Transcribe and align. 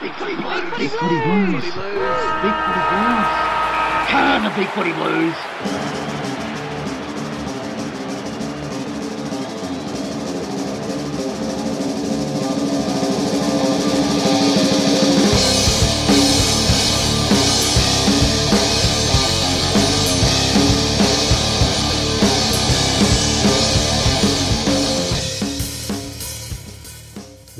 Big 0.00 0.12
footy 0.12 0.36
blues. 0.36 0.62
Big 0.76 0.90
footy 0.90 1.20
blues. 1.24 1.64
Big 1.64 1.72
footy 1.72 2.82
blues. 2.90 3.28
Come 4.08 4.24
on, 4.28 4.42
the 4.44 4.52
big 4.54 4.68
footy 4.68 4.92
blues. 4.92 6.25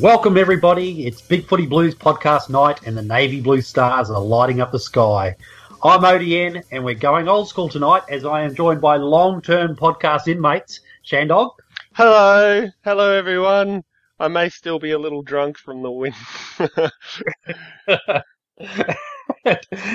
Welcome 0.06 0.38
everybody. 0.38 1.04
It's 1.04 1.20
Big 1.20 1.48
Footy 1.48 1.66
Blues 1.66 1.96
podcast 1.96 2.48
night, 2.48 2.78
and 2.86 2.96
the 2.96 3.02
navy 3.02 3.40
blue 3.40 3.60
stars 3.60 4.08
are 4.08 4.20
lighting 4.20 4.60
up 4.60 4.70
the 4.70 4.78
sky. 4.78 5.34
I'm 5.82 6.02
ODN, 6.02 6.62
and 6.70 6.84
we're 6.84 6.94
going 6.94 7.26
old 7.26 7.48
school 7.48 7.68
tonight 7.68 8.02
as 8.08 8.24
I 8.24 8.42
am 8.42 8.54
joined 8.54 8.80
by 8.80 8.98
long-term 8.98 9.74
podcast 9.74 10.28
inmates 10.28 10.78
Shandog. 11.04 11.50
Hello, 11.94 12.68
hello 12.84 13.12
everyone. 13.14 13.82
I 14.20 14.28
may 14.28 14.48
still 14.48 14.78
be 14.78 14.92
a 14.92 14.98
little 14.98 15.22
drunk 15.22 15.58
from 15.58 15.82
the 15.82 15.90
win. 15.90 16.14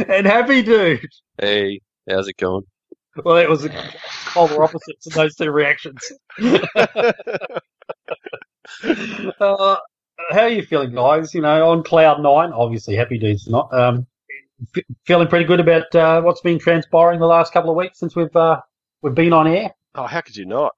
and 0.09 0.27
Happy 0.27 0.62
Dude. 0.62 1.07
Hey, 1.39 1.79
how's 2.09 2.27
it 2.27 2.35
going? 2.35 2.63
Well, 3.23 3.37
it 3.37 3.49
was 3.49 3.65
polar 4.25 4.62
opposites 4.62 5.07
in 5.07 5.13
those 5.13 5.35
two 5.37 5.51
reactions. 5.51 6.01
uh, 9.39 9.75
how 10.30 10.41
are 10.41 10.49
you 10.49 10.63
feeling, 10.63 10.93
guys? 10.93 11.34
You 11.34 11.41
know, 11.41 11.70
on 11.71 11.84
cloud 11.84 12.21
nine. 12.21 12.52
Obviously, 12.53 12.95
Happy 12.95 13.17
Dude's 13.17 13.48
not. 13.48 13.73
Um, 13.73 14.07
f- 14.75 14.84
feeling 15.05 15.27
pretty 15.27 15.45
good 15.45 15.59
about 15.59 15.93
uh, 15.95 16.21
what's 16.21 16.41
been 16.41 16.59
transpiring 16.59 17.20
the 17.20 17.26
last 17.27 17.54
couple 17.54 17.70
of 17.71 17.76
weeks 17.77 17.99
since 17.99 18.15
we've 18.15 18.35
uh, 18.35 18.62
we've 19.01 19.15
been 19.15 19.34
on 19.34 19.48
air. 19.48 19.71
oh, 19.95 20.05
how 20.07 20.21
could 20.21 20.35
you 20.35 20.45
not? 20.45 20.73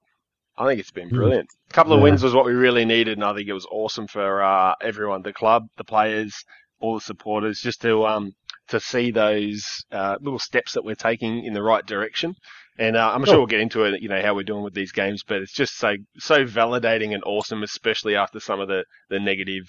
I 0.56 0.66
think 0.66 0.80
it's 0.80 0.90
been 0.92 1.08
Hmm. 1.08 1.16
brilliant. 1.16 1.48
A 1.70 1.72
couple 1.74 1.92
of 1.92 1.98
Yeah. 1.98 2.04
wins 2.04 2.22
was 2.22 2.34
what 2.34 2.44
we 2.46 2.52
really 2.52 2.84
needed, 2.84 3.18
and 3.18 3.24
I 3.24 3.34
think 3.34 3.48
it 3.48 3.52
was 3.52 3.66
awesome 3.70 4.06
for 4.06 4.42
uh, 4.42 4.74
everyone, 4.80 5.22
the 5.22 5.32
club, 5.32 5.66
the 5.76 5.84
players, 5.84 6.34
all 6.80 6.94
the 6.94 7.00
supporters, 7.00 7.60
just 7.60 7.82
to 7.82 8.06
um 8.06 8.32
to 8.68 8.80
see 8.80 9.10
those 9.10 9.84
uh, 9.92 10.16
little 10.20 10.38
steps 10.38 10.72
that 10.72 10.84
we're 10.84 10.94
taking 10.94 11.44
in 11.44 11.52
the 11.52 11.62
right 11.62 11.84
direction. 11.84 12.34
And 12.76 12.96
uh, 12.96 13.12
I'm 13.14 13.24
sure 13.24 13.34
Cool. 13.34 13.40
we'll 13.42 13.46
get 13.46 13.60
into 13.60 13.84
it, 13.84 14.02
you 14.02 14.08
know, 14.08 14.20
how 14.20 14.34
we're 14.34 14.42
doing 14.42 14.64
with 14.64 14.74
these 14.74 14.90
games, 14.92 15.22
but 15.22 15.38
it's 15.42 15.52
just 15.52 15.76
so 15.76 15.94
so 16.18 16.44
validating 16.44 17.14
and 17.14 17.22
awesome, 17.24 17.62
especially 17.62 18.16
after 18.16 18.40
some 18.40 18.60
of 18.60 18.68
the 18.68 18.84
the 19.10 19.20
negative 19.20 19.64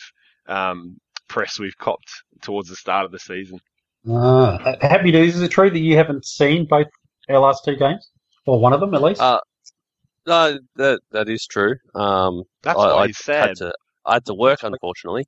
um, 0.48 0.98
press 1.28 1.60
we've 1.60 1.78
copped 1.78 2.10
towards 2.42 2.70
the 2.70 2.76
start 2.76 3.06
of 3.06 3.12
the 3.12 3.20
season. 3.20 3.60
Uh, 4.10 4.76
Happy 4.82 5.12
Dudes, 5.12 5.36
is 5.36 5.42
it 5.42 5.50
true 5.52 5.70
that 5.70 5.80
you 5.80 5.96
haven't 5.98 6.26
seen 6.26 6.66
both 6.66 6.88
our 7.30 7.40
last 7.40 7.64
two 7.66 7.76
games, 7.76 8.10
or 8.46 8.60
one 8.60 8.74
of 8.74 8.80
them 8.80 8.94
at 8.96 9.02
least? 9.02 9.22
Uh, 9.22 9.40
No, 10.28 10.58
that 10.78 11.00
that 11.12 11.30
is 11.30 11.46
true. 11.46 11.76
Um, 11.94 12.44
That's 12.64 12.80
I, 12.80 12.88
why 12.94 13.04
I 13.04 13.08
he's 13.08 13.18
sad. 13.20 13.50
Had 13.50 13.58
to, 13.58 13.74
I 14.06 14.14
had 14.16 14.26
to 14.26 14.34
work, 14.34 14.64
unfortunately. 14.64 15.26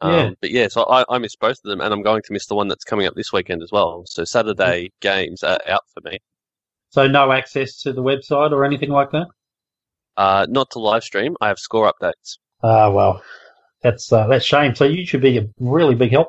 Um, 0.00 0.12
Yeah. 0.12 0.30
But 0.40 0.50
yeah, 0.50 0.68
so 0.68 0.84
I, 0.84 1.04
I 1.08 1.18
missed 1.18 1.38
both 1.40 1.58
of 1.64 1.68
them, 1.70 1.80
and 1.80 1.92
I'm 1.94 2.02
going 2.02 2.22
to 2.22 2.32
miss 2.32 2.46
the 2.46 2.54
one 2.56 2.68
that's 2.68 2.84
coming 2.84 3.06
up 3.06 3.14
this 3.14 3.32
weekend 3.32 3.62
as 3.62 3.70
well. 3.72 4.02
So 4.06 4.24
Saturday 4.24 4.90
games 5.00 5.42
are 5.44 5.58
out 5.68 5.84
for 5.94 6.00
me. 6.08 6.18
So 6.90 7.06
no 7.06 7.32
access 7.32 7.76
to 7.82 7.92
the 7.92 8.02
website 8.02 8.52
or 8.52 8.64
anything 8.64 8.90
like 8.90 9.10
that. 9.12 9.26
Uh, 10.16 10.46
not 10.48 10.70
to 10.72 10.78
live 10.78 11.02
stream. 11.02 11.36
I 11.40 11.48
have 11.48 11.58
score 11.58 11.90
updates. 11.90 12.38
Ah, 12.62 12.90
well, 12.90 13.22
that's 13.82 14.12
uh, 14.12 14.26
that's 14.26 14.44
shame. 14.44 14.74
So 14.74 14.84
you 14.84 15.06
should 15.06 15.22
be 15.22 15.38
a 15.38 15.48
really 15.58 15.94
big 15.94 16.10
help 16.10 16.28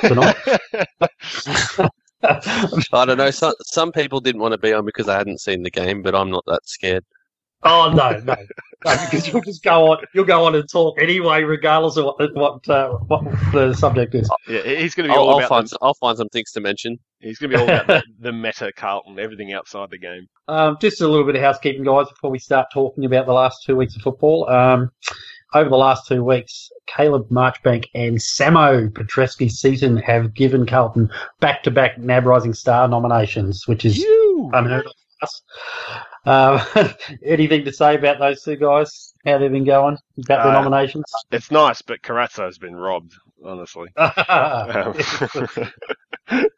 tonight. 0.00 0.36
I 2.22 3.04
don't 3.04 3.18
know. 3.18 3.30
Some 3.30 3.54
some 3.62 3.92
people 3.92 4.20
didn't 4.20 4.40
want 4.40 4.52
to 4.52 4.58
be 4.58 4.72
on 4.72 4.84
because 4.84 5.06
they 5.06 5.14
hadn't 5.14 5.40
seen 5.40 5.62
the 5.62 5.70
game, 5.70 6.02
but 6.02 6.14
I'm 6.14 6.30
not 6.30 6.44
that 6.46 6.60
scared. 6.64 7.04
Oh 7.64 7.92
no, 7.92 8.10
no, 8.20 8.34
no, 8.84 8.96
because 9.04 9.26
you'll 9.26 9.40
just 9.42 9.62
go 9.64 9.90
on. 9.90 9.98
You'll 10.14 10.24
go 10.24 10.44
on 10.44 10.54
and 10.54 10.68
talk 10.70 11.00
anyway, 11.00 11.42
regardless 11.42 11.96
of 11.96 12.04
what 12.04 12.34
what, 12.34 12.68
uh, 12.68 12.90
what 13.08 13.24
the 13.52 13.74
subject 13.74 14.14
is. 14.14 14.30
yeah, 14.46 14.62
he's 14.62 14.94
going 14.94 15.08
to 15.08 15.12
be 15.12 15.16
I'll, 15.16 15.24
all 15.24 15.30
I'll 15.30 15.38
about 15.38 15.48
find 15.48 15.68
the, 15.68 15.78
I'll 15.82 15.94
find 15.94 16.16
some 16.16 16.28
things 16.28 16.52
to 16.52 16.60
mention. 16.60 16.98
he's 17.18 17.38
going 17.38 17.50
to 17.50 17.56
be 17.56 17.60
all 17.62 17.68
about 17.68 17.86
the, 17.88 18.02
the 18.20 18.32
meta 18.32 18.72
Carlton, 18.76 19.18
everything 19.18 19.52
outside 19.52 19.90
the 19.90 19.98
game. 19.98 20.28
Um, 20.46 20.76
just 20.80 21.00
a 21.00 21.08
little 21.08 21.26
bit 21.26 21.34
of 21.34 21.42
housekeeping, 21.42 21.82
guys, 21.84 22.08
before 22.08 22.30
we 22.30 22.38
start 22.38 22.68
talking 22.72 23.04
about 23.04 23.26
the 23.26 23.32
last 23.32 23.64
two 23.66 23.74
weeks 23.76 23.96
of 23.96 24.02
football. 24.02 24.48
Um, 24.48 24.90
over 25.54 25.70
the 25.70 25.76
last 25.76 26.06
two 26.06 26.22
weeks, 26.22 26.68
Caleb 26.86 27.28
Marchbank 27.30 27.86
and 27.94 28.18
Samo 28.18 28.90
Petrevski-Seton 28.92 29.96
have 29.96 30.34
given 30.34 30.66
Carlton 30.66 31.10
back-to-back 31.40 31.98
NAB 31.98 32.26
Rising 32.26 32.52
Star 32.52 32.86
nominations, 32.86 33.66
which 33.66 33.84
is 33.86 33.96
You. 33.96 34.50
unheard 34.52 34.84
of 34.86 34.92
us. 35.22 35.42
Um, 36.26 36.60
anything 37.24 37.64
to 37.64 37.72
say 37.72 37.94
about 37.94 38.18
those 38.18 38.42
two 38.42 38.56
guys? 38.56 39.12
How 39.24 39.38
they've 39.38 39.50
been 39.50 39.64
going 39.64 39.96
about 40.24 40.42
their 40.44 40.48
Uh, 40.52 40.60
nominations? 40.60 41.04
It's 41.30 41.50
nice, 41.50 41.82
but 41.82 42.02
Carazzo 42.02 42.44
has 42.44 42.58
been 42.58 42.74
robbed, 42.76 43.14
honestly. 43.44 43.88
Um, 43.98 44.94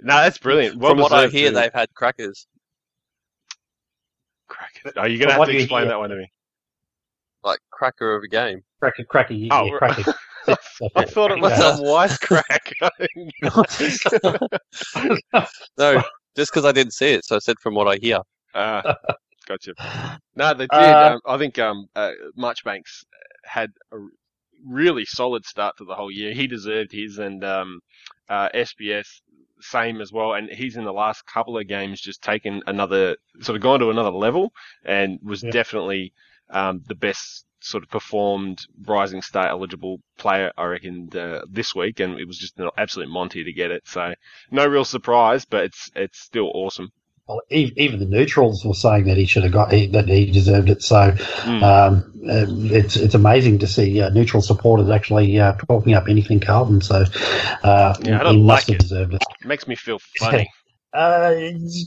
no, 0.00 0.16
that's 0.16 0.38
brilliant. 0.38 0.78
Well 0.78 0.92
From 0.92 1.00
what 1.00 1.12
I 1.12 1.28
hear, 1.28 1.50
too. 1.50 1.54
they've 1.56 1.72
had 1.72 1.92
crackers, 1.94 2.46
Crack- 4.48 4.96
Are 4.96 5.08
you 5.08 5.18
going 5.18 5.28
to 5.28 5.34
have 5.34 5.44
to 5.46 5.56
explain 5.56 5.88
that 5.88 5.98
one 5.98 6.10
to 6.10 6.16
me? 6.16 6.30
like 7.44 7.58
cracker 7.70 8.14
of 8.16 8.22
a 8.22 8.28
game. 8.28 8.62
Cracker, 8.80 9.04
cracky, 9.04 9.48
Oh, 9.50 9.64
yeah, 9.64 9.72
right. 9.72 9.78
cracky. 9.94 10.04
I 10.96 11.04
thought 11.06 11.32
it 11.32 11.40
was 11.40 11.50
Yeah. 11.50 11.74
some 11.74 11.84
wisecrack. 11.84 12.72
No, 15.78 16.02
just 16.36 16.52
because 16.52 16.64
I 16.64 16.72
didn't 16.72 16.92
see 16.92 17.12
it, 17.12 17.24
so 17.24 17.36
I 17.36 17.38
said 17.40 17.56
from 17.60 17.74
what 17.74 17.88
I 17.88 17.96
hear. 17.96 18.20
Ah, 18.54 18.84
gotcha. 19.46 19.74
No, 20.36 20.54
they 20.54 20.66
did. 20.68 21.00
Uh, 21.00 21.14
um, 21.14 21.20
I 21.26 21.38
think 21.38 21.58
um, 21.58 21.88
uh, 21.94 22.12
Marchbanks 22.36 23.04
had 23.44 23.72
a 23.92 23.98
really 24.64 25.04
solid 25.04 25.44
start 25.44 25.76
to 25.78 25.84
the 25.84 25.94
whole 25.94 26.10
year. 26.10 26.32
He 26.34 26.46
deserved 26.46 26.92
his, 26.92 27.18
and 27.18 27.44
um, 27.44 27.80
uh, 28.28 28.48
SPS 28.54 29.22
same 29.60 30.00
as 30.00 30.12
well. 30.12 30.34
And 30.34 30.50
he's 30.50 30.76
in 30.76 30.84
the 30.84 30.92
last 30.92 31.26
couple 31.26 31.58
of 31.58 31.68
games 31.68 32.00
just 32.00 32.22
taken 32.22 32.62
another 32.66 33.16
sort 33.40 33.56
of 33.56 33.62
gone 33.62 33.80
to 33.80 33.90
another 33.90 34.10
level, 34.10 34.52
and 34.84 35.18
was 35.22 35.42
Yeah. 35.42 35.52
definitely 35.52 36.12
um, 36.50 36.82
the 36.86 36.94
best 36.94 37.46
sort 37.60 37.84
of 37.84 37.90
performed 37.90 38.60
rising 38.86 39.22
star 39.22 39.46
eligible 39.48 40.00
player 40.18 40.52
I 40.56 40.64
reckon 40.64 41.08
uh, 41.16 41.42
this 41.48 41.74
week, 41.74 42.00
and 42.00 42.18
it 42.18 42.26
was 42.26 42.38
just 42.38 42.58
an 42.58 42.70
absolute 42.76 43.08
Monty 43.08 43.44
to 43.44 43.52
get 43.52 43.70
it. 43.70 43.86
So 43.86 44.14
no 44.50 44.66
real 44.66 44.84
surprise, 44.84 45.44
but 45.44 45.64
it's 45.64 45.90
it's 45.94 46.18
still 46.20 46.50
awesome. 46.54 46.90
Well, 47.28 47.40
even, 47.50 47.78
even 47.78 47.98
the 48.00 48.06
neutrals 48.06 48.64
were 48.64 48.74
saying 48.74 49.04
that 49.04 49.16
he 49.16 49.26
should 49.26 49.44
have 49.44 49.52
got 49.52 49.72
he, 49.72 49.86
that 49.88 50.08
he 50.08 50.30
deserved 50.30 50.70
it. 50.70 50.82
So 50.82 51.14
Mm. 51.42 51.62
um, 51.62 52.12
uh, 52.28 52.46
it's 52.74 52.96
it's 52.96 53.14
amazing 53.14 53.60
to 53.60 53.66
see 53.66 54.00
uh, 54.00 54.10
neutral 54.10 54.42
supporters 54.42 54.90
actually 54.90 55.38
uh, 55.38 55.54
talking 55.68 55.94
up 55.94 56.08
anything 56.08 56.40
Carlton. 56.40 56.80
So 56.80 57.04
uh, 57.62 57.94
Yeah, 58.02 58.20
I 58.20 58.32
he 58.32 58.42
must 58.42 58.66
like 58.66 58.68
have 58.68 58.76
it. 58.76 58.80
deserved 58.80 59.14
it. 59.14 59.22
it. 59.40 59.46
Makes 59.46 59.66
me 59.68 59.76
feel 59.76 59.98
funny. 60.18 60.48
Uh, 60.92 61.34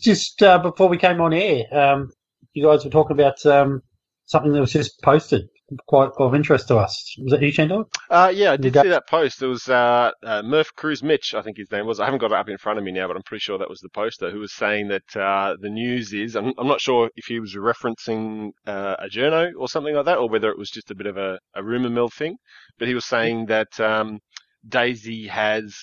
just 0.02 0.42
uh, 0.42 0.58
before 0.60 0.88
we 0.90 0.98
came 0.98 1.22
on 1.22 1.34
air, 1.34 1.64
um, 1.72 2.10
you 2.54 2.66
guys 2.66 2.84
were 2.84 2.92
talking 2.92 3.14
about 3.20 3.46
um, 3.46 3.82
something 4.26 4.52
that 4.54 4.62
was 4.62 4.72
just 4.74 5.02
posted, 5.04 5.44
quite 5.88 6.10
of 6.18 6.36
interest 6.36 6.68
to 6.68 6.78
us. 6.78 7.16
Was 7.20 7.32
that 7.32 7.42
you, 7.42 7.52
Shandog? 7.52 7.86
Uh, 8.10 8.32
yeah, 8.34 8.52
I 8.52 8.58
did 8.58 8.74
got- 8.74 8.84
see 8.84 8.90
that 8.90 9.08
post. 9.08 9.42
It 9.42 9.48
was 9.48 9.68
uh, 9.68 10.12
uh, 10.24 10.42
Murph 10.44 10.74
Cruz 10.76 11.02
Mitch, 11.02 11.34
I 11.34 11.42
think 11.42 11.58
his 11.58 11.72
name 11.72 11.86
was. 11.86 12.00
I 12.00 12.06
haven't 12.06 12.20
got 12.20 12.32
it 12.32 12.38
up 12.38 12.50
in 12.50 12.58
front 12.58 12.78
of 12.78 12.86
me 12.86 12.92
now, 12.92 13.08
but 13.08 13.16
I'm 13.16 13.24
pretty 13.24 13.42
sure 13.42 13.58
that 13.58 13.70
was 13.70 13.80
the 13.80 13.90
poster 13.90 14.32
who 14.32 14.40
was 14.40 14.54
saying 14.54 14.90
that 14.90 15.16
uh, 15.16 15.56
the 15.60 15.70
news 15.70 16.14
is. 16.14 16.36
I'm, 16.36 16.54
I'm 16.58 16.68
not 16.68 16.82
sure 16.82 17.10
if 17.16 17.26
he 17.26 17.40
was 17.40 17.56
referencing 17.56 18.52
uh, 18.68 18.96
a 19.00 19.08
journo 19.08 19.52
or 19.58 19.68
something 19.68 19.96
like 19.96 20.06
that, 20.06 20.18
or 20.18 20.30
whether 20.30 20.50
it 20.50 20.58
was 20.58 20.70
just 20.70 20.92
a 20.92 20.96
bit 20.96 21.08
of 21.08 21.18
a, 21.18 21.40
a 21.56 21.64
rumor 21.64 21.90
mill 21.90 22.10
thing. 22.10 22.38
But 22.78 22.88
he 22.88 22.94
was 22.94 23.06
saying 23.06 23.48
that 23.48 23.80
um, 23.80 24.20
Daisy 24.68 25.28
has 25.28 25.76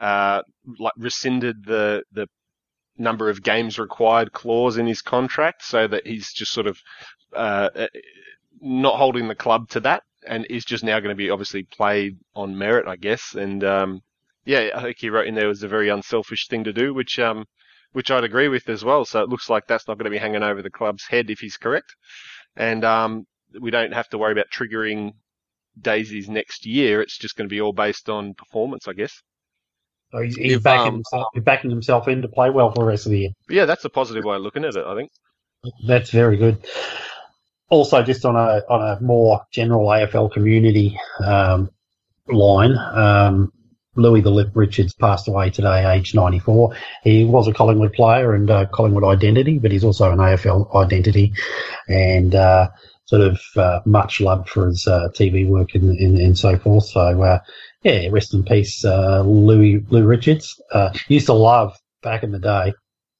uh, 0.00 0.42
like 0.78 0.92
rescinded 0.96 1.64
the 1.64 2.02
the 2.12 2.26
number 3.00 3.30
of 3.30 3.42
games 3.44 3.78
required 3.78 4.32
clause 4.32 4.76
in 4.76 4.86
his 4.86 5.02
contract, 5.02 5.62
so 5.64 5.86
that 5.86 6.04
he's 6.06 6.32
just 6.32 6.52
sort 6.52 6.66
of 6.66 6.76
uh, 7.36 7.68
not 8.60 8.98
holding 8.98 9.28
the 9.28 9.34
club 9.34 9.68
to 9.70 9.80
that, 9.80 10.02
and 10.26 10.46
is 10.50 10.64
just 10.64 10.84
now 10.84 11.00
going 11.00 11.14
to 11.14 11.16
be 11.16 11.30
obviously 11.30 11.64
played 11.64 12.18
on 12.34 12.56
merit, 12.58 12.86
I 12.88 12.96
guess. 12.96 13.34
And 13.34 13.62
um, 13.64 14.00
yeah, 14.44 14.70
I 14.74 14.82
think 14.82 14.96
he 14.98 15.10
wrote 15.10 15.26
in 15.26 15.34
there 15.34 15.46
it 15.46 15.48
was 15.48 15.62
a 15.62 15.68
very 15.68 15.88
unselfish 15.88 16.48
thing 16.48 16.64
to 16.64 16.72
do, 16.72 16.94
which 16.94 17.18
um, 17.18 17.44
which 17.92 18.10
I'd 18.10 18.24
agree 18.24 18.48
with 18.48 18.68
as 18.68 18.84
well. 18.84 19.04
So 19.04 19.22
it 19.22 19.28
looks 19.28 19.48
like 19.48 19.66
that's 19.66 19.88
not 19.88 19.98
going 19.98 20.04
to 20.04 20.10
be 20.10 20.18
hanging 20.18 20.42
over 20.42 20.62
the 20.62 20.70
club's 20.70 21.06
head 21.06 21.30
if 21.30 21.40
he's 21.40 21.56
correct, 21.56 21.94
and 22.56 22.84
um, 22.84 23.26
we 23.60 23.70
don't 23.70 23.92
have 23.92 24.08
to 24.10 24.18
worry 24.18 24.32
about 24.32 24.50
triggering 24.52 25.12
Daisy's 25.80 26.28
next 26.28 26.66
year. 26.66 27.00
It's 27.00 27.18
just 27.18 27.36
going 27.36 27.48
to 27.48 27.52
be 27.52 27.60
all 27.60 27.72
based 27.72 28.08
on 28.08 28.34
performance, 28.34 28.88
I 28.88 28.92
guess. 28.92 29.22
So 30.12 30.22
he's, 30.22 30.36
he's 30.36 30.52
If, 30.54 30.62
backing, 30.62 30.88
um, 30.88 30.94
himself, 30.94 31.26
he's 31.34 31.44
backing 31.44 31.70
himself 31.70 32.08
in 32.08 32.22
to 32.22 32.28
play 32.28 32.50
well 32.50 32.70
for 32.70 32.84
the 32.84 32.86
rest 32.86 33.06
of 33.06 33.12
the 33.12 33.18
year. 33.20 33.30
Yeah, 33.48 33.66
that's 33.66 33.84
a 33.84 33.90
positive 33.90 34.24
way 34.24 34.36
of 34.36 34.42
looking 34.42 34.64
at 34.64 34.74
it. 34.76 34.84
I 34.86 34.94
think. 34.94 35.10
That's 35.86 36.10
very 36.10 36.36
good. 36.36 36.64
Also, 37.70 38.02
just 38.02 38.24
on 38.24 38.34
a 38.34 38.62
on 38.68 38.80
a 38.80 39.00
more 39.00 39.42
general 39.52 39.86
AFL 39.88 40.32
community 40.32 40.98
um, 41.22 41.70
line, 42.28 42.76
um, 42.76 43.52
Louis 43.98 44.20
the 44.20 44.30
Lip 44.30 44.50
Richards 44.54 44.94
passed 44.94 45.28
away 45.28 45.50
today, 45.50 45.84
aged 45.92 46.14
94. 46.14 46.74
He 47.02 47.24
was 47.24 47.48
a 47.48 47.52
Collingwood 47.52 47.92
player 47.92 48.32
and 48.34 48.50
uh, 48.50 48.66
Collingwood 48.66 49.04
identity, 49.04 49.58
but 49.58 49.72
he's 49.72 49.84
also 49.84 50.10
an 50.10 50.18
AFL 50.18 50.74
identity 50.74 51.32
and 51.88 52.34
uh, 52.34 52.68
sort 53.04 53.22
of 53.22 53.40
uh, 53.56 53.80
much 53.84 54.20
loved 54.20 54.48
for 54.48 54.68
his 54.68 54.86
uh, 54.86 55.08
TV 55.14 55.46
work 55.46 55.74
and, 55.74 55.90
and, 55.98 56.18
and, 56.18 56.38
so 56.38 56.56
forth. 56.58 56.84
So, 56.84 57.22
uh, 57.22 57.40
yeah, 57.82 58.08
rest 58.10 58.34
in 58.34 58.44
peace, 58.44 58.84
uh, 58.84 59.22
Louis, 59.22 59.84
Lou 59.90 60.04
Richards. 60.04 60.60
used 61.08 61.26
to 61.26 61.32
love 61.32 61.76
back 62.02 62.22
in 62.22 62.32
the 62.32 62.38
day 62.38 62.72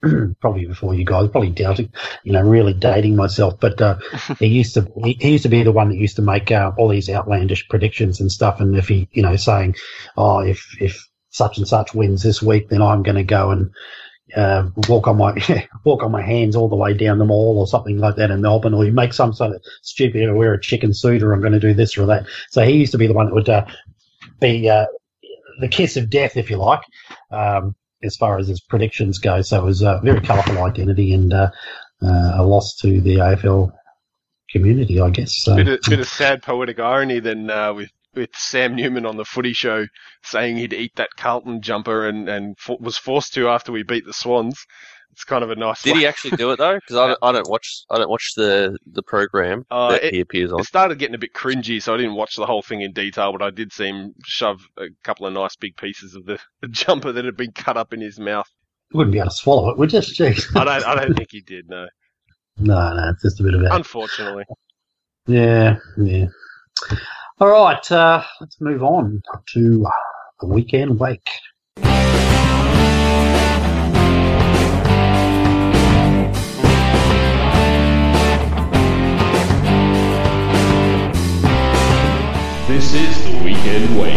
probably 0.41 0.67
before 0.67 0.95
you 0.95 1.05
guys, 1.05 1.29
probably 1.31 1.50
doubting, 1.50 1.93
you 2.23 2.33
know, 2.33 2.43
really 2.43 2.73
dating 2.73 3.17
myself. 3.17 3.59
But 3.59 3.81
uh, 3.81 3.99
he 4.39 4.47
used 4.59 4.75
to 4.75 4.91
he, 5.03 5.17
he, 5.21 5.33
used 5.33 5.43
to 5.43 5.49
be 5.49 5.62
the 5.62 5.73
one 5.73 5.89
that 5.89 5.97
used 5.97 6.17
to 6.17 6.23
make 6.23 6.50
uh, 6.50 6.73
all 6.79 6.89
these 6.89 7.11
outlandish 7.11 7.69
predictions 7.69 8.21
and 8.21 8.31
stuff. 8.31 8.61
And 8.61 8.77
if 8.77 8.89
he, 8.89 9.09
you 9.12 9.23
know, 9.23 9.37
saying, 9.37 9.77
"Oh, 10.17 10.41
if 10.41 10.77
if 10.81 11.06
such 11.31 11.59
and 11.59 11.67
such 11.67 11.95
wins 11.95 12.23
this 12.23 12.43
week, 12.43 12.69
then 12.69 12.83
I'm 12.83 13.03
going 13.03 13.17
to 13.17 13.25
go 13.25 13.50
and 13.50 13.71
uh, 14.37 14.69
walk 14.89 15.09
on 15.09 15.17
my 15.17 15.67
walk 15.85 16.03
on 16.03 16.12
my 16.12 16.23
hands 16.23 16.55
all 16.55 16.69
the 16.69 16.77
way 16.77 16.95
down 16.95 17.19
the 17.19 17.25
mall 17.25 17.59
or 17.59 17.67
something 17.67 17.99
like 17.99 18.17
that 18.17 18.31
in 18.31 18.41
Melbourne, 18.41 18.75
or 18.75 18.85
you 18.85 18.93
make 18.93 19.12
some 19.12 19.33
sort 19.33 19.55
of 19.55 19.62
stupid, 19.83 20.25
or 20.25 20.35
wear 20.35 20.55
a 20.55 20.61
chicken 20.61 20.95
suit, 20.95 21.23
or 21.23 21.33
I'm 21.33 21.41
going 21.41 21.53
to 21.53 21.61
do 21.61 21.75
this 21.75 21.99
or 21.99 22.06
that." 22.06 22.27
So 22.50 22.65
he 22.65 22.77
used 22.77 22.93
to 22.93 22.99
be 22.99 23.09
the 23.09 23.15
one 23.15 23.27
that 23.27 23.35
would 23.35 23.49
uh, 23.49 23.67
be 24.41 24.69
uh, 24.69 24.87
the 25.61 25.69
kiss 25.69 25.97
of 25.97 26.11
death, 26.11 26.37
if 26.37 26.50
you 26.50 26.56
like. 26.56 26.83
Um, 27.33 27.75
as 28.03 28.17
far 28.17 28.39
as 28.39 28.49
his 28.49 28.61
predictions 28.61 29.19
go. 29.19 29.43
So 29.43 29.61
it 29.61 29.65
was 29.65 29.83
a 29.83 30.00
very 30.03 30.21
colourful 30.21 30.59
identity 30.59 31.12
and 31.12 31.33
uh, 31.33 31.50
uh, 32.03 32.33
a 32.37 32.45
loss 32.45 32.77
to 32.83 33.00
the 33.00 33.17
AFL 33.17 33.73
community, 34.50 35.00
I 35.00 35.11
guess. 35.11 35.43
So. 35.43 35.56
Bit, 35.56 35.69
of, 35.69 35.81
bit 35.89 36.00
of 36.00 36.09
sad 36.09 36.43
poetic 36.43 36.79
irony 36.79 37.21
then 37.21 37.50
uh, 37.50 37.75
with 37.75 37.91
with 38.15 38.31
Sam 38.35 38.75
Newman 38.75 39.06
on 39.06 39.17
the 39.17 39.25
Footy 39.25 39.53
Show 39.53 39.87
saying 40.23 40.56
he'd 40.56 40.73
eat 40.73 40.97
that 40.97 41.11
Carlton 41.17 41.62
jumper 41.62 42.09
and 42.09 42.29
and 42.29 42.56
was 42.81 42.97
forced 42.97 43.35
to 43.35 43.49
after 43.49 43.71
we 43.71 43.83
beat 43.83 44.06
the 44.06 44.12
Swans 44.15 44.65
it's 45.19 45.25
kind 45.25 45.43
of 45.43 45.50
a 45.50 45.56
nice. 45.56 45.82
Did 45.82 45.97
he 45.97 46.06
actually 46.06 46.37
do 46.37 46.53
it 46.53 46.59
though? 46.59 46.76
Because 46.76 46.94
I, 46.94 47.06
don't, 47.09 47.19
I 47.23 47.32
don't 47.32 47.50
watch 47.50 47.82
I 47.91 47.99
don't 47.99 48.09
watch 48.09 48.35
the 48.37 48.79
the 48.87 49.03
program 49.03 49.67
uh, 49.69 49.91
that 49.91 50.05
it, 50.05 50.15
he 50.15 50.20
appears 50.20 50.53
on. 50.53 50.61
It 50.61 50.67
started 50.67 50.97
getting 51.00 51.17
a 51.17 51.19
bit 51.19 51.35
cringy, 51.35 51.82
so 51.82 51.93
I 51.93 51.97
didn't 51.97 52.15
watch 52.15 52.37
the 52.37 52.47
whole 52.47 52.62
thing 52.62 52.82
in 52.82 52.93
detail. 52.93 53.32
But 53.32 53.43
I 53.43 53.50
did 53.50 53.73
see 53.73 53.88
him 53.88 54.15
shove 54.25 54.61
a 54.76 54.87
couple 55.03 55.26
of 55.26 55.32
nice 55.32 55.56
big 55.56 55.76
pieces 55.76 56.15
of 56.15 56.25
the, 56.25 56.38
the 56.61 56.69
jumper 56.70 57.11
that 57.11 57.25
had 57.25 57.37
been 57.37 57.50
cut 57.50 57.76
up 57.76 57.93
in 57.93 58.00
his 58.00 58.20
mouth. 58.20 58.49
You 58.93 58.99
wouldn't 58.99 59.12
be 59.12 59.19
able 59.19 59.31
to 59.31 59.35
swallow 59.35 59.70
it, 59.70 59.79
would 59.79 59.93
you? 59.93 59.99
Jeez. 59.99 60.56
I 60.56 60.65
don't. 60.65 60.85
I 60.85 60.94
don't 60.94 61.17
think 61.17 61.32
he 61.32 61.41
did. 61.41 61.69
No. 61.69 61.88
No, 62.61 62.94
no, 62.94 63.11
it's 63.11 63.23
just 63.23 63.41
a 63.41 63.43
bit 63.43 63.55
of 63.55 63.62
that. 63.62 63.75
Unfortunately. 63.75 64.44
Yeah, 65.26 65.79
yeah. 65.97 66.26
All 67.41 67.49
right, 67.49 67.93
uh, 67.93 68.23
let's 68.41 68.61
move 68.61 68.85
on 68.85 69.21
to 69.55 69.87
the 70.41 70.47
weekend 70.47 70.99
wake. 71.00 71.29
This 82.69 82.93
is 82.93 83.25
the 83.25 83.31
Weekend 83.43 83.99
Wake. 83.99 84.12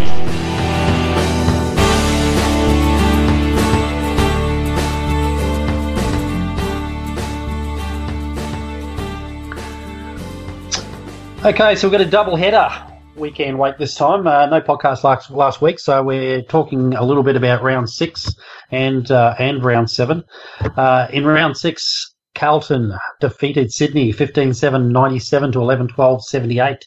Okay, 11.45 11.75
so 11.75 11.87
we've 11.87 11.93
got 11.93 12.01
a 12.01 12.05
double 12.05 12.35
header 12.35 12.67
weekend 13.15 13.57
wait 13.57 13.77
this 13.77 13.95
time. 13.95 14.27
Uh, 14.27 14.47
no 14.47 14.59
podcast 14.59 15.05
last 15.05 15.31
last 15.31 15.61
week, 15.61 15.79
so 15.79 16.03
we're 16.03 16.41
talking 16.41 16.93
a 16.93 17.05
little 17.05 17.23
bit 17.23 17.37
about 17.37 17.63
round 17.63 17.89
six 17.89 18.35
and 18.69 19.09
uh, 19.11 19.33
and 19.39 19.63
round 19.63 19.89
seven. 19.89 20.25
Uh, 20.59 21.07
in 21.13 21.23
round 21.23 21.55
six, 21.55 22.13
Carlton 22.35 22.91
defeated 23.21 23.71
Sydney 23.71 24.11
15-7, 24.11 24.91
97 24.91 25.53
to 25.53 25.61
11 25.61 25.87
12, 25.87 26.25
78. 26.25 26.85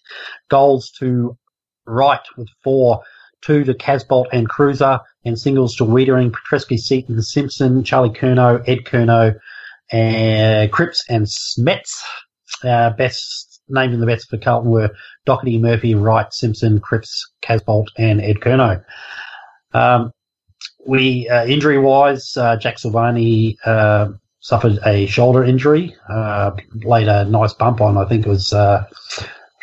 Goals 0.50 0.90
to 0.98 1.38
Wright 1.86 2.20
with 2.36 2.48
four, 2.62 3.02
two 3.42 3.64
to 3.64 3.74
Casboult 3.74 4.26
and 4.32 4.48
Cruiser, 4.48 5.00
and 5.24 5.38
singles 5.38 5.76
to 5.76 5.84
Weitering, 5.84 6.32
Petrevski, 6.32 6.78
Seton, 6.78 7.20
Simpson, 7.22 7.84
Charlie 7.84 8.10
Curnow, 8.10 8.62
Ed 8.66 8.84
Curnow, 8.84 9.34
and 9.90 10.70
Cripps 10.72 11.04
and 11.08 11.26
Smets. 11.26 12.02
Uh, 12.62 12.90
best 12.90 13.60
named 13.68 13.94
in 13.94 14.00
the 14.00 14.06
bets 14.06 14.24
for 14.24 14.38
Carlton 14.38 14.70
were 14.70 14.90
Doherty, 15.24 15.58
Murphy, 15.58 15.94
Wright, 15.94 16.32
Simpson, 16.32 16.80
Cripps, 16.80 17.26
Casboult, 17.42 17.86
and 17.98 18.20
Ed 18.20 18.40
Curnow. 18.40 18.82
Um, 19.72 20.12
we 20.86 21.28
uh, 21.28 21.46
injury 21.46 21.78
wise, 21.78 22.36
uh, 22.36 22.56
Jack 22.56 22.76
Silvagni 22.76 23.56
uh, 23.64 24.08
suffered 24.40 24.78
a 24.84 25.06
shoulder 25.06 25.42
injury, 25.42 25.94
uh, 26.08 26.52
laid 26.84 27.08
a 27.08 27.24
nice 27.24 27.54
bump 27.54 27.80
on. 27.80 27.96
I 27.96 28.04
think 28.04 28.26
it 28.26 28.28
was 28.28 28.52
uh, 28.52 28.84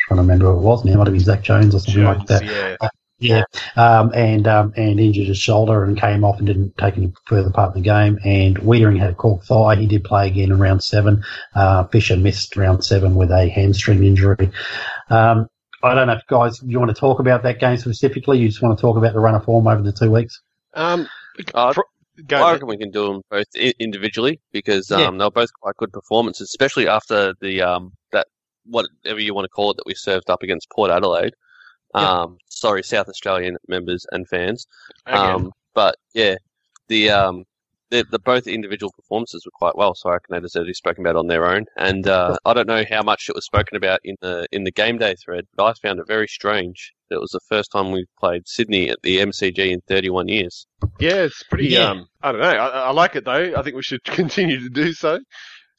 trying 0.08 0.18
to 0.18 0.22
remember 0.22 0.46
who 0.46 0.58
it 0.58 0.62
was 0.62 0.84
now. 0.84 0.92
It 0.92 0.96
might 0.96 1.06
have 1.06 1.14
been 1.14 1.24
Zak 1.24 1.42
Jones 1.42 1.74
or 1.74 1.80
something 1.80 2.02
Jones, 2.02 2.18
like 2.18 2.26
that. 2.28 2.44
Yeah. 2.44 2.76
Uh, 2.80 2.88
yeah, 3.22 3.44
um, 3.76 4.10
and 4.14 4.48
um, 4.48 4.72
and 4.76 4.98
injured 4.98 5.28
his 5.28 5.38
shoulder 5.38 5.84
and 5.84 5.96
came 5.96 6.24
off 6.24 6.38
and 6.38 6.46
didn't 6.46 6.76
take 6.76 6.96
any 6.96 7.12
further 7.26 7.50
part 7.50 7.74
in 7.74 7.80
the 7.80 7.88
game. 7.88 8.18
And 8.24 8.56
Weitering 8.58 8.98
had 8.98 9.10
a 9.10 9.14
cork 9.14 9.44
thigh. 9.44 9.76
He 9.76 9.86
did 9.86 10.02
play 10.02 10.26
again 10.26 10.50
in 10.50 10.58
round 10.58 10.82
seven. 10.82 11.22
Uh, 11.54 11.84
Fisher 11.84 12.16
missed 12.16 12.56
round 12.56 12.84
seven 12.84 13.14
with 13.14 13.30
a 13.30 13.48
hamstring 13.48 14.02
injury. 14.02 14.50
Um, 15.08 15.46
I 15.84 15.94
don't 15.94 16.08
know 16.08 16.14
if 16.14 16.26
guys 16.26 16.60
you 16.64 16.80
want 16.80 16.90
to 16.90 17.00
talk 17.00 17.20
about 17.20 17.44
that 17.44 17.60
game 17.60 17.76
specifically. 17.76 18.38
You 18.38 18.48
just 18.48 18.60
want 18.60 18.76
to 18.76 18.82
talk 18.82 18.96
about 18.96 19.12
the 19.12 19.20
run 19.20 19.36
of 19.36 19.44
form 19.44 19.68
over 19.68 19.82
the 19.82 19.92
two 19.92 20.10
weeks. 20.10 20.40
Um, 20.74 21.08
uh, 21.54 21.72
I 22.30 22.52
reckon 22.52 22.68
we 22.68 22.76
can 22.76 22.90
do 22.90 23.06
them 23.06 23.22
both 23.30 23.46
individually 23.54 24.40
because 24.52 24.90
um, 24.90 25.00
yeah. 25.00 25.10
they 25.10 25.24
were 25.24 25.30
both 25.30 25.50
quite 25.60 25.76
good 25.76 25.92
performances, 25.92 26.48
especially 26.50 26.88
after 26.88 27.34
the 27.40 27.62
um, 27.62 27.92
that 28.12 28.26
whatever 28.64 29.20
you 29.20 29.34
want 29.34 29.44
to 29.44 29.48
call 29.48 29.70
it 29.70 29.76
that 29.76 29.86
we 29.86 29.94
served 29.94 30.30
up 30.30 30.42
against 30.42 30.70
Port 30.70 30.90
Adelaide. 30.90 31.34
Um, 31.94 32.38
sorry, 32.48 32.82
South 32.82 33.08
Australian 33.08 33.56
members 33.68 34.06
and 34.12 34.26
fans. 34.28 34.66
Um, 35.06 35.52
but 35.74 35.96
yeah, 36.14 36.36
the 36.88 37.10
um, 37.10 37.44
the, 37.92 38.04
the 38.10 38.18
both 38.18 38.46
individual 38.46 38.90
performances 38.96 39.44
were 39.44 39.52
quite 39.52 39.76
well. 39.76 39.94
So 39.94 40.08
I 40.08 40.14
reckon 40.14 40.34
they 40.34 40.40
deserve 40.40 40.66
to 40.66 40.74
spoken 40.74 41.04
about 41.04 41.16
on 41.16 41.26
their 41.26 41.46
own. 41.46 41.66
And 41.76 42.08
uh, 42.08 42.38
I 42.44 42.54
don't 42.54 42.66
know 42.66 42.84
how 42.88 43.02
much 43.02 43.26
it 43.28 43.34
was 43.34 43.44
spoken 43.44 43.76
about 43.76 44.00
in 44.02 44.16
the 44.20 44.46
in 44.50 44.64
the 44.64 44.72
game 44.72 44.98
day 44.98 45.14
thread, 45.14 45.46
but 45.54 45.64
I 45.64 45.72
found 45.86 46.00
it 46.00 46.06
very 46.06 46.26
strange. 46.26 46.92
It 47.10 47.20
was 47.20 47.30
the 47.30 47.40
first 47.48 47.70
time 47.70 47.92
we 47.92 48.06
played 48.18 48.48
Sydney 48.48 48.88
at 48.88 49.02
the 49.02 49.18
MCG 49.18 49.58
in 49.70 49.82
31 49.86 50.28
years. 50.28 50.66
Yeah, 50.98 51.24
it's 51.24 51.42
pretty. 51.42 51.68
Yeah. 51.68 51.90
Um, 51.90 52.06
I 52.22 52.32
don't 52.32 52.40
know. 52.40 52.48
I, 52.48 52.68
I 52.68 52.90
like 52.92 53.14
it 53.14 53.26
though. 53.26 53.52
I 53.54 53.62
think 53.62 53.76
we 53.76 53.82
should 53.82 54.02
continue 54.04 54.58
to 54.60 54.70
do 54.70 54.94
so. 54.94 55.20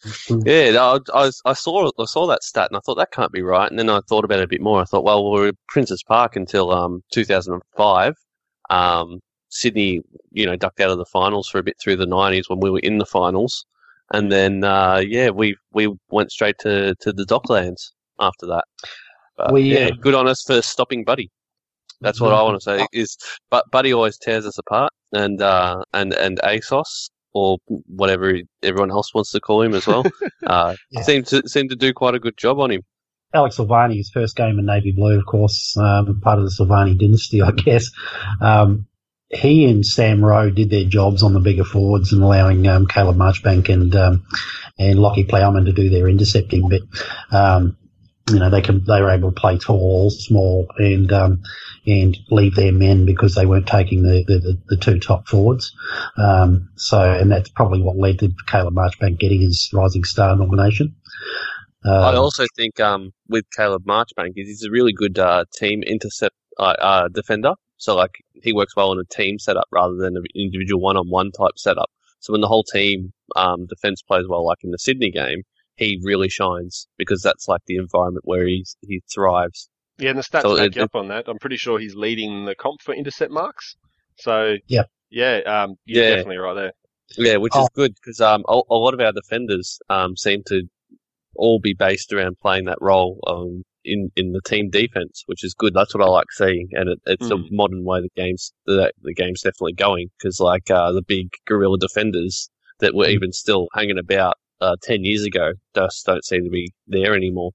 yeah, 0.46 0.78
I, 0.80 1.00
I, 1.14 1.32
I, 1.46 1.54
saw 1.54 1.90
I 2.00 2.06
saw 2.06 2.28
that 2.28 2.44
stat 2.44 2.70
and 2.70 2.78
I 2.78 2.80
thought 2.82 2.96
that 2.96 3.12
can't 3.12 3.32
be 3.32 3.42
right. 3.42 3.70
And 3.70 3.80
then 3.80 3.90
I 3.90 4.02
thought 4.08 4.26
about 4.26 4.40
it 4.40 4.46
a 4.46 4.48
bit 4.48 4.62
more. 4.62 4.82
I 4.82 4.86
thought, 4.86 5.04
well, 5.04 5.32
we 5.32 5.40
were 5.40 5.48
at 5.48 5.56
Princes 5.68 6.04
Park 6.04 6.36
until 6.36 6.72
um, 6.72 7.04
2005. 7.12 8.16
Um, 8.70 9.20
Sydney, 9.50 10.02
you 10.32 10.46
know, 10.46 10.56
ducked 10.56 10.80
out 10.80 10.90
of 10.90 10.98
the 10.98 11.06
finals 11.06 11.48
for 11.48 11.60
a 11.60 11.64
bit 11.64 11.78
through 11.80 11.98
the 11.98 12.08
90s 12.08 12.50
when 12.50 12.60
we 12.60 12.72
were 12.72 12.80
in 12.80 12.98
the 12.98 13.06
finals, 13.06 13.66
and 14.12 14.32
then 14.32 14.64
uh, 14.64 14.98
yeah, 14.98 15.30
we 15.30 15.56
we 15.72 15.94
went 16.10 16.32
straight 16.32 16.58
to, 16.60 16.96
to 17.02 17.14
the 17.14 17.24
Docklands 17.24 17.92
after 18.20 18.48
that. 18.48 18.66
But, 19.38 19.54
we, 19.54 19.62
yeah, 19.62 19.88
uh, 19.88 19.92
good 19.92 20.16
on 20.16 20.28
us 20.28 20.42
for 20.42 20.62
stopping 20.64 21.04
Buddy. 21.04 21.30
That's 22.02 22.20
what 22.20 22.34
I 22.34 22.42
want 22.42 22.60
to 22.60 22.62
say. 22.62 22.86
Is 22.92 23.16
but 23.50 23.70
Buddy 23.72 23.94
always 23.94 24.18
tears 24.18 24.46
us 24.46 24.58
apart, 24.58 24.92
and 25.14 25.42
uh, 25.42 25.84
and 25.94 26.14
and 26.14 26.40
ASOS 26.44 27.10
or 27.34 27.58
whatever 27.68 28.34
everyone 28.62 28.92
else 28.92 29.14
wants 29.14 29.32
to 29.32 29.40
call 29.40 29.62
him 29.62 29.74
as 29.74 29.88
well. 29.88 30.04
uh, 30.48 30.76
yeah. 30.92 31.02
seemed 31.02 31.28
to 31.28 31.48
seemed 31.48 31.70
to 31.70 31.76
do 31.76 31.94
quite 31.94 32.16
a 32.16 32.20
good 32.20 32.38
job 32.38 32.60
on 32.60 32.72
him. 32.72 32.82
Alex 33.34 33.58
Silvagni, 33.58 33.98
his 33.98 34.12
first 34.12 34.36
game 34.36 34.60
in 34.60 34.66
navy 34.66 34.92
blue, 34.92 35.18
of 35.18 35.26
course, 35.26 35.76
um, 35.78 36.22
part 36.22 36.38
of 36.38 36.46
the 36.46 36.52
Silvagni 36.52 36.98
dynasty, 36.98 37.42
I 37.42 37.52
guess. 37.52 37.90
Um, 38.42 38.88
he 39.30 39.66
and 39.66 39.84
Sam 39.84 40.24
Rowe 40.24 40.52
did 40.52 40.70
their 40.70 40.84
jobs 40.84 41.24
on 41.24 41.34
the 41.34 41.40
bigger 41.40 41.64
forwards 41.64 42.14
and 42.14 42.22
allowing 42.22 42.68
um, 42.68 42.86
Caleb 42.86 43.18
Marchbank 43.18 43.68
and 43.70 43.96
um, 43.96 44.24
and 44.78 45.00
Lachie 45.00 45.28
Plowman 45.28 45.66
to 45.66 45.74
do 45.74 45.90
their 45.90 46.08
intercepting. 46.08 46.70
But 46.70 46.82
um, 47.36 47.78
you 48.30 48.40
know 48.40 48.50
they 48.50 48.62
can 48.62 48.84
they 48.86 49.02
were 49.02 49.12
able 49.12 49.32
to 49.32 49.40
play 49.40 49.58
tall, 49.58 50.10
small, 50.10 50.68
and 50.78 51.12
um, 51.12 51.42
and 51.86 52.18
leave 52.30 52.56
their 52.56 52.72
men 52.72 53.06
because 53.06 53.36
they 53.36 53.46
weren't 53.46 53.68
taking 53.68 54.04
the 54.04 54.24
the, 54.26 54.58
the 54.68 54.78
two 54.78 55.00
top 55.00 55.28
forwards. 55.28 55.76
Um, 56.18 56.70
so 56.76 57.02
and 57.02 57.32
that's 57.32 57.50
probably 57.50 57.82
what 57.82 57.98
led 57.98 58.20
to 58.20 58.32
Caleb 58.48 58.76
Marchbank 58.76 59.20
getting 59.20 59.42
his 59.42 59.70
Rising 59.74 60.04
Star 60.04 60.36
nomination. 60.36 60.96
I 61.86 62.14
um, 62.14 62.16
also 62.16 62.46
think 62.56 62.80
um, 62.80 63.12
with 63.28 63.44
Caleb 63.56 63.84
Marchbank, 63.86 64.34
he's 64.36 64.64
a 64.64 64.72
really 64.72 64.94
good 64.94 65.20
uh, 65.20 65.44
team 65.54 65.84
intercept 65.84 66.36
uh, 66.58 66.76
uh, 66.80 67.08
defender. 67.10 67.54
So 67.78 67.96
like 67.96 68.12
he 68.42 68.54
works 68.54 68.76
well 68.76 68.94
in 68.94 69.00
a 69.00 69.14
team 69.14 69.38
setup 69.38 69.66
rather 69.72 69.96
than 69.96 70.16
an 70.16 70.24
individual 70.34 70.82
one-on-one 70.82 71.32
type 71.32 71.58
setup. 71.58 71.90
So 72.20 72.32
when 72.32 72.40
the 72.40 72.48
whole 72.48 72.64
team 72.64 73.12
um, 73.36 73.66
defense 73.66 74.02
plays 74.02 74.26
well, 74.30 74.46
like 74.46 74.60
in 74.64 74.72
the 74.72 74.80
Sydney 74.80 75.12
game, 75.12 75.44
he 75.76 76.00
really 76.04 76.30
shines 76.30 76.88
because 76.98 77.22
that's 77.22 77.48
like 77.48 77.62
the 77.66 77.78
environment 77.78 78.26
where 78.26 78.46
he's 78.48 78.76
he 78.82 79.02
thrives. 79.14 79.70
Yeah, 80.00 80.10
and 80.12 80.20
the 80.20 80.24
stats 80.24 80.42
so 80.44 80.56
back 80.56 80.72
it, 80.72 80.78
up 80.78 80.96
on 80.96 81.08
that. 81.10 81.28
I'm 81.28 81.40
pretty 81.40 81.58
sure 81.58 81.80
he's 81.80 81.96
leading 81.96 82.46
the 82.46 82.56
comp 82.56 82.82
for 82.82 82.94
intercept 82.94 83.32
marks. 83.32 83.76
So 84.20 84.56
yeah, 84.68 84.84
yeah, 85.10 85.40
um, 85.46 85.76
you're 85.86 86.04
Yeah. 86.04 86.16
definitely 86.16 86.38
right 86.38 86.54
there. 86.54 86.72
Yeah, 87.18 87.38
which 87.38 87.56
Oh. 87.56 87.64
is 87.64 87.70
good 87.76 87.94
because 87.96 88.20
um, 88.22 88.44
a, 88.48 88.60
a 88.70 88.76
lot 88.76 88.94
of 88.94 89.00
our 89.00 89.12
defenders 89.12 89.80
um, 89.90 90.16
seem 90.16 90.42
to 90.48 90.64
all 91.36 91.60
be 91.60 91.74
based 91.74 92.12
around 92.14 92.38
playing 92.40 92.66
that 92.66 92.78
role 92.82 93.20
um, 93.28 93.64
in 93.86 94.12
in 94.16 94.32
the 94.32 94.42
team 94.42 94.70
defense, 94.70 95.24
which 95.28 95.44
is 95.44 95.54
good. 95.54 95.74
That's 95.74 95.94
what 95.94 96.04
I 96.04 96.08
like 96.10 96.32
seeing, 96.32 96.70
and 96.74 96.90
it, 96.90 97.00
it's 97.06 97.30
a 97.32 97.36
Mm. 97.36 97.52
modern 97.52 97.84
way 97.84 98.02
the 98.02 98.10
game's 98.16 98.54
the 98.66 98.92
the 99.02 99.14
game's 99.14 99.42
definitely 99.42 99.74
going 99.74 100.10
because 100.18 100.40
like 100.40 100.72
uh, 100.72 100.92
the 100.92 101.02
big 101.04 101.30
gorilla 101.48 101.78
defenders 101.78 102.50
that 102.80 102.96
were 102.96 103.06
Mm. 103.06 103.14
even 103.14 103.32
still 103.32 103.68
hanging 103.74 104.00
about 104.00 104.36
uh, 104.64 104.76
ten 104.82 105.04
years 105.04 105.24
ago 105.26 105.54
just 105.76 106.06
don't 106.06 106.24
seem 106.24 106.44
to 106.44 106.50
be 106.50 106.72
there 106.88 107.14
anymore. 107.16 107.52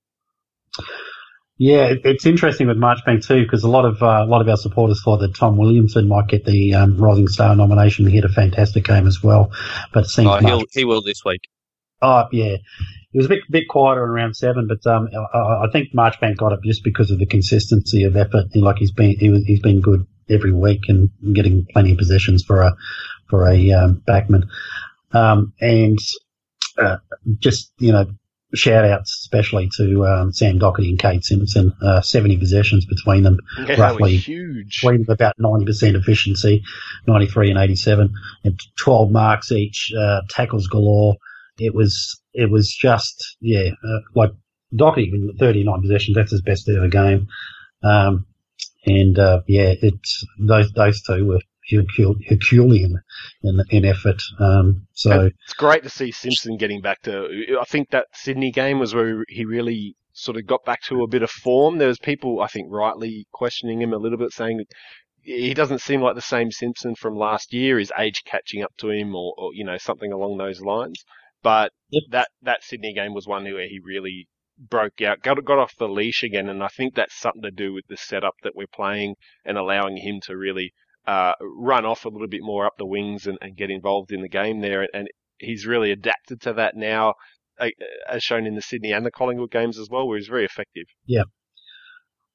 Yeah, 1.60 1.92
it's 2.04 2.24
interesting 2.24 2.68
with 2.68 2.76
Marchbank 2.76 3.26
too 3.26 3.42
because 3.42 3.64
a 3.64 3.68
lot 3.68 3.84
of 3.84 4.00
uh, 4.00 4.22
a 4.22 4.26
lot 4.26 4.40
of 4.40 4.48
our 4.48 4.56
supporters 4.56 5.02
thought 5.02 5.18
that 5.18 5.34
Tom 5.34 5.56
Williamson 5.56 6.06
might 6.06 6.28
get 6.28 6.44
the 6.44 6.74
um, 6.74 6.96
Rising 6.96 7.26
Star 7.26 7.54
nomination. 7.56 8.06
He 8.06 8.14
had 8.14 8.24
a 8.24 8.28
fantastic 8.32 8.84
game 8.84 9.08
as 9.08 9.22
well, 9.24 9.50
but 9.92 10.04
it 10.04 10.08
seems 10.08 10.28
Oh, 10.28 10.40
March- 10.40 10.64
he 10.72 10.84
will 10.84 11.02
this 11.02 11.24
week. 11.24 11.40
Oh 12.00 12.26
yeah, 12.30 12.58
he 13.10 13.18
was 13.18 13.26
a 13.26 13.28
bit 13.30 13.40
bit 13.50 13.64
quieter 13.68 14.04
in 14.04 14.10
round 14.10 14.36
seven, 14.36 14.68
but 14.68 14.88
um, 14.88 15.08
I, 15.34 15.64
I 15.64 15.66
think 15.72 15.88
Marchbank 15.92 16.36
got 16.36 16.52
it 16.52 16.60
just 16.64 16.84
because 16.84 17.10
of 17.10 17.18
the 17.18 17.26
consistency 17.26 18.04
of 18.04 18.16
effort. 18.16 18.44
He, 18.52 18.60
like 18.60 18.76
he's 18.76 18.92
been 18.92 19.16
he, 19.18 19.42
he's 19.44 19.60
been 19.60 19.80
good 19.80 20.06
every 20.30 20.52
week 20.52 20.82
and 20.86 21.10
getting 21.34 21.66
plenty 21.72 21.90
of 21.90 21.98
possessions 21.98 22.44
for 22.44 22.62
a 22.62 22.76
for 23.28 23.48
a 23.48 23.72
um, 23.72 24.00
backman, 24.06 24.44
um, 25.10 25.52
and 25.60 25.98
uh, 26.78 26.96
just 27.38 27.72
you 27.78 27.92
know 27.92 28.06
shout 28.54 28.84
outs 28.84 29.18
especially 29.20 29.68
to 29.76 30.06
um, 30.06 30.32
Sam 30.32 30.58
Doherty 30.58 30.88
and 30.90 30.98
Kade 30.98 31.22
Simpson. 31.24 31.72
Uh, 31.82 32.00
Seventy 32.00 32.36
possessions 32.38 32.86
between 32.86 33.22
them 33.22 33.38
Yeah, 33.66 33.80
Roughly 33.80 34.16
huge. 34.16 34.80
between 34.80 35.02
them 35.04 35.12
about 35.12 35.36
90% 35.38 35.94
efficiency, 35.96 36.62
93 37.06 37.50
and 37.50 37.58
87, 37.58 38.12
and 38.44 38.60
12 38.76 39.10
marks 39.10 39.52
each, 39.52 39.92
uh, 39.98 40.22
tackles 40.30 40.66
galore. 40.66 41.16
It 41.58 41.74
was, 41.74 42.20
it 42.32 42.50
was 42.50 42.72
just, 42.72 43.36
yeah, 43.40 43.70
uh, 43.84 43.98
like 44.14 44.30
Doherty 44.74 45.10
with 45.12 45.38
39 45.38 45.82
possessions, 45.82 46.14
that's 46.16 46.30
his 46.30 46.40
best 46.42 46.68
ever 46.68 46.88
game. 46.88 47.26
Um, 47.82 48.26
and, 48.86 49.18
uh, 49.18 49.40
yeah, 49.46 49.74
it's, 49.82 50.24
those, 50.38 50.72
those 50.72 51.02
two 51.02 51.26
were 51.26 51.40
Herculean 51.70 53.00
in, 53.42 53.60
in 53.70 53.84
effort. 53.84 54.22
Um, 54.38 54.86
so, 54.92 55.10
And 55.10 55.32
it's 55.44 55.54
great 55.54 55.82
to 55.82 55.90
see 55.90 56.10
Simpson 56.10 56.56
getting 56.56 56.80
back 56.80 57.02
to. 57.02 57.56
I 57.60 57.64
think 57.64 57.90
that 57.90 58.06
Sydney 58.12 58.50
game 58.50 58.78
was 58.78 58.94
where 58.94 59.24
he 59.28 59.44
really 59.44 59.96
sort 60.12 60.36
of 60.36 60.46
got 60.46 60.64
back 60.64 60.82
to 60.82 61.02
a 61.02 61.08
bit 61.08 61.22
of 61.22 61.30
form. 61.30 61.78
There 61.78 61.88
was 61.88 61.98
people, 61.98 62.40
I 62.40 62.48
think, 62.48 62.68
rightly 62.70 63.26
questioning 63.32 63.80
him 63.80 63.92
a 63.92 63.98
little 63.98 64.18
bit, 64.18 64.32
saying 64.32 64.64
he 65.22 65.54
doesn't 65.54 65.80
seem 65.80 66.00
like 66.00 66.14
the 66.14 66.22
same 66.22 66.50
Simpson 66.50 66.94
from 66.94 67.16
last 67.16 67.52
year. 67.52 67.78
Is 67.78 67.92
age 67.98 68.22
catching 68.24 68.62
up 68.62 68.72
to 68.78 68.90
him, 68.90 69.14
or, 69.14 69.34
or 69.36 69.54
you 69.54 69.64
know 69.64 69.78
something 69.78 70.12
along 70.12 70.38
those 70.38 70.60
lines. 70.60 71.04
But 71.42 71.72
Yep. 71.90 72.02
that 72.10 72.28
that 72.42 72.64
Sydney 72.64 72.92
game 72.92 73.14
was 73.14 73.26
one 73.26 73.44
where 73.44 73.68
he 73.68 73.78
really 73.82 74.28
broke 74.58 75.00
out, 75.00 75.22
got 75.22 75.42
got 75.44 75.58
off 75.58 75.76
the 75.76 75.88
leash 75.88 76.22
again, 76.22 76.48
and 76.48 76.62
I 76.62 76.68
think 76.68 76.94
that's 76.94 77.18
something 77.18 77.42
to 77.42 77.50
do 77.50 77.72
with 77.72 77.86
the 77.88 77.96
setup 77.96 78.34
that 78.42 78.56
we're 78.56 78.66
playing 78.66 79.14
and 79.44 79.56
allowing 79.56 79.98
him 79.98 80.20
to 80.22 80.36
really 80.36 80.72
uh, 81.08 81.32
run 81.40 81.86
off 81.86 82.04
a 82.04 82.08
little 82.08 82.28
bit 82.28 82.42
more 82.42 82.66
up 82.66 82.74
the 82.76 82.84
wings 82.84 83.26
and, 83.26 83.38
and 83.40 83.56
get 83.56 83.70
involved 83.70 84.12
in 84.12 84.20
the 84.20 84.28
game 84.28 84.60
there. 84.60 84.86
And 84.92 85.08
he's 85.38 85.66
really 85.66 85.90
adapted 85.90 86.42
to 86.42 86.52
that 86.52 86.76
now, 86.76 87.14
uh, 87.58 87.70
as 88.08 88.22
shown 88.22 88.46
in 88.46 88.54
the 88.54 88.60
Sydney 88.60 88.92
and 88.92 89.06
the 89.06 89.10
Collingwood 89.10 89.50
games 89.50 89.78
as 89.78 89.88
well, 89.90 90.06
where 90.06 90.18
he's 90.18 90.28
very 90.28 90.44
effective. 90.44 90.84
Yeah. 91.06 91.22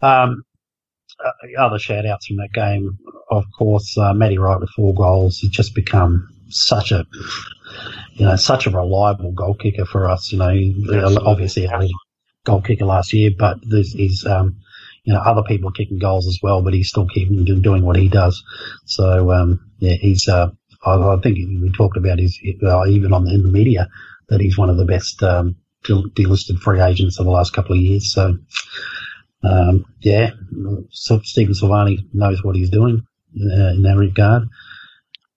Um, 0.01 0.41
uh, 1.23 1.61
other 1.61 1.77
shout 1.77 2.07
outs 2.07 2.25
from 2.25 2.37
that 2.37 2.51
game, 2.51 2.97
of 3.29 3.45
course, 3.57 3.95
uh, 3.95 4.13
Matty 4.13 4.39
Wright 4.39 4.59
with 4.59 4.71
four 4.71 4.95
goals. 4.95 5.37
He's 5.37 5.51
just 5.51 5.75
become 5.75 6.27
such 6.49 6.91
a, 6.91 7.05
you 8.15 8.25
know, 8.25 8.35
such 8.35 8.65
a 8.65 8.71
reliable 8.71 9.33
goal 9.33 9.53
kicker 9.53 9.85
for 9.85 10.09
us. 10.09 10.31
You 10.31 10.39
know, 10.39 10.49
Absolutely. 10.49 11.17
obviously 11.25 11.65
a 11.65 11.77
leading 11.77 11.95
goal 12.43 12.61
kicker 12.61 12.85
last 12.85 13.13
year, 13.13 13.29
but 13.37 13.59
there's, 13.61 13.93
he's, 13.93 14.25
um, 14.25 14.57
you 15.03 15.13
know, 15.13 15.19
other 15.19 15.43
people 15.43 15.71
kicking 15.71 15.99
goals 15.99 16.27
as 16.27 16.39
well, 16.41 16.61
but 16.61 16.73
he's 16.73 16.89
still 16.89 17.07
keeping 17.07 17.43
doing 17.61 17.83
what 17.83 17.97
he 17.97 18.07
does. 18.07 18.43
So, 18.85 19.31
um, 19.31 19.71
yeah, 19.79 19.95
he's, 19.99 20.27
uh, 20.27 20.49
I, 20.85 20.93
I 20.93 21.17
think 21.21 21.37
we 21.37 21.71
talked 21.75 21.97
about 21.97 22.19
his, 22.19 22.39
uh, 22.63 22.85
even 22.87 23.13
on 23.13 23.25
the, 23.25 23.33
in 23.33 23.43
the 23.43 23.51
media, 23.51 23.89
that 24.29 24.39
he's 24.39 24.57
one 24.57 24.69
of 24.69 24.77
the 24.77 24.85
best, 24.85 25.21
um, 25.23 25.57
delisted 25.83 26.59
free 26.59 26.79
agents 26.79 27.19
of 27.19 27.25
the 27.25 27.31
last 27.31 27.53
couple 27.53 27.75
of 27.75 27.81
years. 27.81 28.13
So, 28.13 28.37
um, 29.43 29.85
yeah, 29.99 30.31
so 30.89 31.19
Stephen 31.23 31.53
Silvagni 31.53 31.97
knows 32.13 32.41
what 32.41 32.55
he's 32.55 32.69
doing 32.69 33.05
uh, 33.35 33.73
in 33.73 33.83
that 33.83 33.97
regard. 33.97 34.43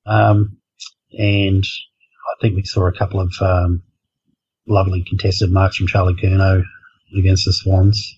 Um, 0.07 0.59
and 1.13 1.65
I 1.65 2.41
think 2.41 2.55
we 2.55 2.63
saw 2.65 2.87
a 2.87 2.93
couple 2.93 3.21
of 3.21 3.33
um, 3.41 3.83
lovely 4.69 5.05
contested 5.09 5.51
marks 5.51 5.77
from 5.77 5.89
Charlie 5.89 6.15
Curnow 6.15 6.63
against 7.19 7.47
the 7.47 7.53
Swans 7.53 8.16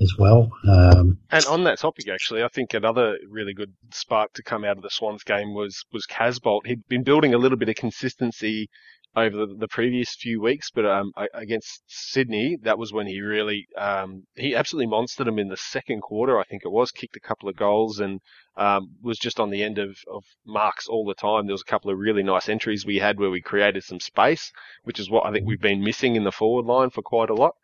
as 0.00 0.12
well. 0.18 0.50
Um, 0.68 1.18
And 1.30 1.44
on 1.46 1.64
that 1.64 1.78
topic, 1.78 2.08
actually, 2.08 2.42
I 2.42 2.48
think 2.48 2.74
another 2.74 3.18
really 3.28 3.54
good 3.54 3.72
spark 3.92 4.32
to 4.34 4.42
come 4.42 4.64
out 4.64 4.76
of 4.76 4.82
the 4.82 4.90
Swans 4.90 5.22
game 5.22 5.54
was 5.54 5.84
was 5.92 6.06
Casboult. 6.06 6.66
He'd 6.66 6.86
been 6.88 7.04
building 7.04 7.34
a 7.34 7.38
little 7.38 7.58
bit 7.58 7.68
of 7.68 7.76
consistency 7.76 8.68
over 9.16 9.46
the, 9.46 9.54
the 9.54 9.68
previous 9.68 10.16
few 10.16 10.40
weeks, 10.40 10.70
but 10.74 10.84
um, 10.84 11.12
against 11.34 11.82
Sydney, 11.86 12.58
that 12.62 12.78
was 12.78 12.92
when 12.92 13.06
he 13.06 13.20
really 13.20 13.66
um, 13.78 14.24
he 14.34 14.56
absolutely 14.56 14.90
monstered 14.90 15.26
them 15.26 15.38
in 15.38 15.48
the 15.48 15.56
second 15.56 16.00
quarter. 16.00 16.40
I 16.40 16.44
think 16.44 16.62
it 16.64 16.72
was 16.72 16.90
kicked 16.90 17.16
a 17.16 17.20
couple 17.20 17.48
of 17.48 17.56
goals 17.56 18.00
and 18.00 18.20
um, 18.56 18.96
was 19.02 19.18
just 19.18 19.38
on 19.38 19.50
the 19.50 19.62
end 19.62 19.78
of, 19.78 19.96
of 20.12 20.24
marks 20.44 20.88
all 20.88 21.04
the 21.04 21.14
time. 21.14 21.46
There 21.46 21.54
was 21.54 21.62
a 21.62 21.70
couple 21.70 21.90
of 21.92 21.98
really 21.98 22.22
nice 22.22 22.48
entries 22.48 22.84
we 22.84 22.98
had 22.98 23.18
where 23.18 23.30
we 23.30 23.40
created 23.40 23.84
some 23.84 24.00
space, 24.00 24.50
which 24.82 24.98
is 24.98 25.10
what 25.10 25.26
I 25.26 25.32
think 25.32 25.46
we've 25.46 25.60
been 25.60 25.84
missing 25.84 26.16
in 26.16 26.24
the 26.24 26.32
forward 26.32 26.66
line 26.66 26.90
for 26.90 27.02
quite 27.02 27.30
a 27.30 27.34
lot. 27.34 27.54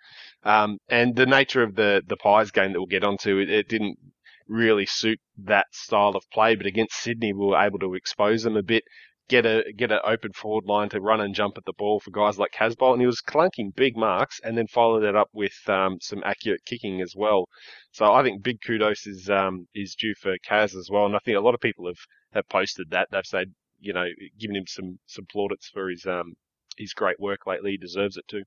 Um, 0.42 0.78
and 0.88 1.14
the 1.16 1.26
nature 1.26 1.62
of 1.62 1.74
the 1.74 2.02
the 2.06 2.16
Pies 2.16 2.50
game 2.50 2.72
that 2.72 2.80
we'll 2.80 2.86
get 2.86 3.04
onto, 3.04 3.38
it, 3.38 3.50
it 3.50 3.68
didn't 3.68 3.98
really 4.48 4.86
suit 4.86 5.20
that 5.38 5.66
style 5.72 6.16
of 6.16 6.24
play. 6.32 6.54
But 6.54 6.66
against 6.66 6.96
Sydney, 6.96 7.32
we 7.32 7.46
were 7.46 7.60
able 7.62 7.78
to 7.80 7.94
expose 7.94 8.42
them 8.42 8.56
a 8.56 8.62
bit, 8.62 8.84
get 9.28 9.46
a 9.46 9.72
get 9.76 9.92
an 9.92 10.00
open 10.04 10.32
forward 10.32 10.64
line 10.66 10.88
to 10.90 11.00
run 11.00 11.20
and 11.20 11.34
jump 11.34 11.56
at 11.58 11.64
the 11.64 11.74
ball 11.78 12.00
for 12.00 12.10
guys 12.10 12.38
like 12.38 12.52
Casboult, 12.52 12.92
and 12.94 13.00
he 13.02 13.06
was 13.06 13.20
clunking 13.22 13.74
big 13.74 13.96
marks, 13.96 14.40
and 14.42 14.56
then 14.56 14.66
followed 14.66 15.04
it 15.04 15.16
up 15.16 15.28
with 15.32 15.56
um, 15.68 15.98
some 16.00 16.22
accurate 16.24 16.64
kicking 16.64 17.00
as 17.00 17.14
well. 17.16 17.46
So 17.92 18.12
I 18.12 18.22
think 18.22 18.42
big 18.42 18.58
kudos 18.66 19.06
is 19.06 19.30
um, 19.30 19.66
is 19.74 19.94
due 19.94 20.14
for 20.20 20.36
Kaz 20.48 20.74
as 20.74 20.88
well, 20.90 21.06
and 21.06 21.14
I 21.16 21.20
think 21.24 21.36
a 21.36 21.40
lot 21.40 21.54
of 21.54 21.60
people 21.60 21.86
have, 21.86 22.00
have 22.32 22.48
posted 22.48 22.90
that. 22.90 23.08
They've 23.10 23.24
said, 23.26 23.52
you 23.78 23.92
know, 23.92 24.06
given 24.38 24.56
him 24.56 24.66
some 24.66 24.98
some 25.06 25.26
plaudits 25.30 25.68
for 25.68 25.90
his 25.90 26.06
um 26.06 26.34
his 26.78 26.92
great 26.94 27.20
work 27.20 27.46
lately. 27.46 27.72
He 27.72 27.76
deserves 27.76 28.16
it 28.16 28.26
too. 28.28 28.42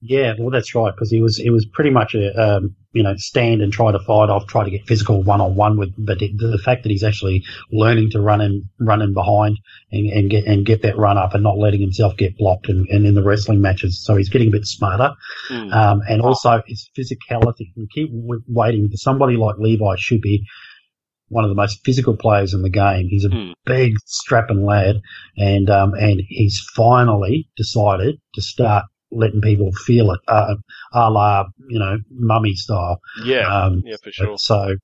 Yeah, 0.00 0.34
well, 0.38 0.50
that's 0.50 0.74
right 0.74 0.92
because 0.94 1.10
he 1.10 1.20
was 1.20 1.36
he 1.36 1.50
was 1.50 1.66
pretty 1.66 1.90
much 1.90 2.14
a 2.14 2.32
um, 2.40 2.74
you 2.92 3.02
know 3.02 3.14
stand 3.16 3.62
and 3.62 3.72
try 3.72 3.90
to 3.92 3.98
fight 4.00 4.28
off, 4.28 4.46
try 4.46 4.64
to 4.64 4.70
get 4.70 4.86
physical 4.86 5.22
one 5.22 5.40
on 5.40 5.54
one 5.56 5.78
with. 5.78 5.92
But 5.98 6.20
it, 6.22 6.32
the 6.36 6.60
fact 6.64 6.82
that 6.82 6.90
he's 6.90 7.02
actually 7.02 7.44
learning 7.72 8.10
to 8.10 8.20
run 8.20 8.40
in 8.40 8.68
run 8.78 9.00
in 9.02 9.14
behind 9.14 9.58
and, 9.92 10.06
and 10.10 10.30
get 10.30 10.44
and 10.46 10.66
get 10.66 10.82
that 10.82 10.98
run 10.98 11.16
up 11.18 11.34
and 11.34 11.42
not 11.42 11.58
letting 11.58 11.80
himself 11.80 12.16
get 12.16 12.36
blocked 12.36 12.68
and, 12.68 12.86
and 12.88 13.06
in 13.06 13.14
the 13.14 13.22
wrestling 13.22 13.60
matches, 13.60 14.02
so 14.04 14.16
he's 14.16 14.28
getting 14.28 14.48
a 14.48 14.52
bit 14.52 14.66
smarter. 14.66 15.14
Mm. 15.50 15.72
um, 15.72 16.02
and 16.08 16.20
also 16.22 16.62
his 16.66 16.88
physicality. 16.96 17.72
We 17.76 17.88
keep 17.92 18.10
waiting 18.48 18.88
for 18.90 18.96
somebody 18.96 19.36
like 19.36 19.56
Levi 19.58 19.96
should 19.96 20.20
be 20.20 20.44
one 21.28 21.42
of 21.42 21.50
the 21.50 21.56
most 21.56 21.84
physical 21.84 22.16
players 22.16 22.54
in 22.54 22.62
the 22.62 22.70
game. 22.70 23.08
He's 23.08 23.24
a 23.24 23.28
Hmm. 23.30 23.52
big, 23.64 23.94
strapping 24.04 24.64
lad, 24.64 25.00
and 25.36 25.68
um, 25.70 25.94
and 25.94 26.20
he's 26.28 26.60
finally 26.74 27.48
decided 27.56 28.16
to 28.34 28.42
start 28.42 28.84
letting 29.10 29.40
people 29.40 29.72
feel 29.72 30.10
it, 30.10 30.20
uh, 30.28 30.54
a 30.92 31.10
la 31.10 31.44
you 31.68 31.78
know 31.78 31.98
mummy 32.10 32.54
style. 32.54 33.00
Yeah, 33.24 33.46
Um, 33.46 33.82
yeah, 33.84 33.96
for 34.02 34.12
sure. 34.12 34.38
So 34.38 34.76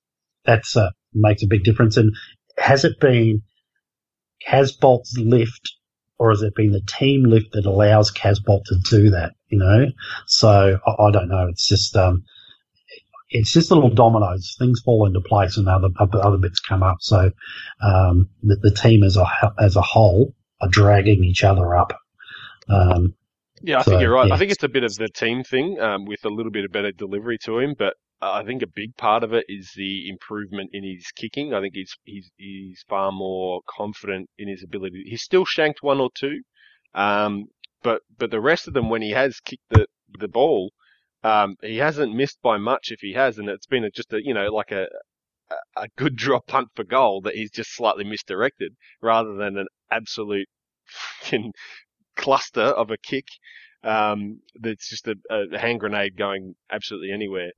that's 0.45 0.75
uh, 0.75 0.89
makes 1.13 1.43
a 1.43 1.47
big 1.47 1.63
difference. 1.63 1.97
And 1.97 2.15
has 2.57 2.83
it 2.85 2.99
been 2.99 3.41
Casboult's 4.47 5.17
lift, 5.17 5.73
or 6.17 6.31
has 6.31 6.41
it 6.41 6.55
been 6.55 6.71
the 6.71 6.81
team 6.81 7.23
lift 7.23 7.53
that 7.53 7.65
allows 7.65 8.11
Casboult 8.11 8.63
to 8.65 8.75
do 8.89 9.09
that? 9.11 9.33
You 9.49 9.59
know, 9.59 9.85
so 10.27 10.79
I, 10.85 11.03
I 11.03 11.11
don't 11.11 11.29
know. 11.29 11.47
It's 11.47 11.67
just 11.67 11.95
um, 11.95 12.23
it's 13.29 13.51
just 13.51 13.71
little 13.71 13.89
dominoes. 13.89 14.55
Things 14.57 14.81
fall 14.81 15.05
into 15.05 15.21
place, 15.21 15.57
and 15.57 15.67
other 15.67 15.89
other, 15.99 16.23
other 16.23 16.37
bits 16.37 16.59
come 16.59 16.83
up. 16.83 16.97
So 17.01 17.31
um, 17.81 18.29
the, 18.41 18.55
the 18.61 18.71
team 18.71 19.03
as 19.03 19.17
a 19.17 19.25
as 19.59 19.75
a 19.75 19.81
whole 19.81 20.33
are 20.61 20.69
dragging 20.69 21.23
each 21.23 21.43
other 21.43 21.75
up. 21.75 21.93
Um, 22.69 23.15
Yeah, 23.63 23.79
I 23.79 23.83
So, 23.83 23.91
think 23.91 24.01
you're 24.01 24.13
right. 24.13 24.27
yeah. 24.27 24.31
I 24.31 24.37
think 24.37 24.51
it's 24.51 24.63
a 24.63 24.69
bit 24.69 24.83
of 24.83 24.93
the 24.95 25.09
team 25.09 25.43
thing 25.43 25.79
um, 25.79 26.05
with 26.05 26.23
a 26.25 26.29
little 26.29 26.51
bit 26.51 26.65
of 26.65 26.71
better 26.71 26.91
delivery 26.91 27.37
to 27.45 27.59
him, 27.59 27.75
but 27.77 27.95
I 28.21 28.43
think 28.43 28.61
a 28.61 28.67
big 28.67 28.95
part 28.97 29.23
of 29.23 29.33
it 29.33 29.45
is 29.49 29.71
the 29.75 30.09
improvement 30.09 30.71
in 30.73 30.83
his 30.83 31.07
kicking. 31.15 31.53
I 31.53 31.61
think 31.61 31.73
he's 31.75 31.95
he's 32.03 32.31
he's 32.37 32.83
far 32.89 33.11
more 33.11 33.61
confident 33.67 34.29
in 34.37 34.49
his 34.49 34.63
ability. 34.63 35.03
He's 35.07 35.23
still 35.23 35.45
shanked 35.45 35.81
one 35.81 35.99
or 36.01 36.09
two, 36.15 36.41
um, 36.93 37.47
but 37.81 38.01
but 38.17 38.31
the 38.31 38.41
rest 38.41 38.67
of 38.67 38.73
them, 38.75 38.89
when 38.89 39.01
he 39.01 39.11
has 39.11 39.39
kicked 39.39 39.69
the 39.69 39.87
the 40.19 40.27
ball, 40.27 40.71
um, 41.23 41.55
he 41.61 41.77
hasn't 41.77 42.15
missed 42.15 42.41
by 42.43 42.57
much 42.57 42.91
if 42.91 42.99
he 43.01 43.13
has, 43.13 43.37
and 43.39 43.49
it's 43.49 43.67
been 43.67 43.85
a, 43.85 43.91
just 43.91 44.13
a 44.13 44.23
you 44.23 44.33
know 44.33 44.53
like 44.53 44.71
a 44.71 44.87
a, 45.75 45.87
good 45.97 46.15
drop 46.15 46.47
punt 46.47 46.69
for 46.75 46.83
goal 46.83 47.21
that 47.21 47.35
he's 47.35 47.51
just 47.51 47.75
slightly 47.75 48.03
misdirected 48.03 48.75
rather 49.01 49.33
than 49.35 49.57
an 49.57 49.67
absolute 49.91 50.47
fucking 50.85 51.51
cluster 52.15 52.61
of 52.61 52.91
a 52.91 52.97
kick 52.97 53.27
um, 53.83 54.39
that's 54.59 54.89
just 54.89 55.07
a, 55.07 55.15
a 55.29 55.57
hand 55.57 55.79
grenade 55.79 56.17
going 56.17 56.55
absolutely 56.71 57.11
anywhere. 57.11 57.51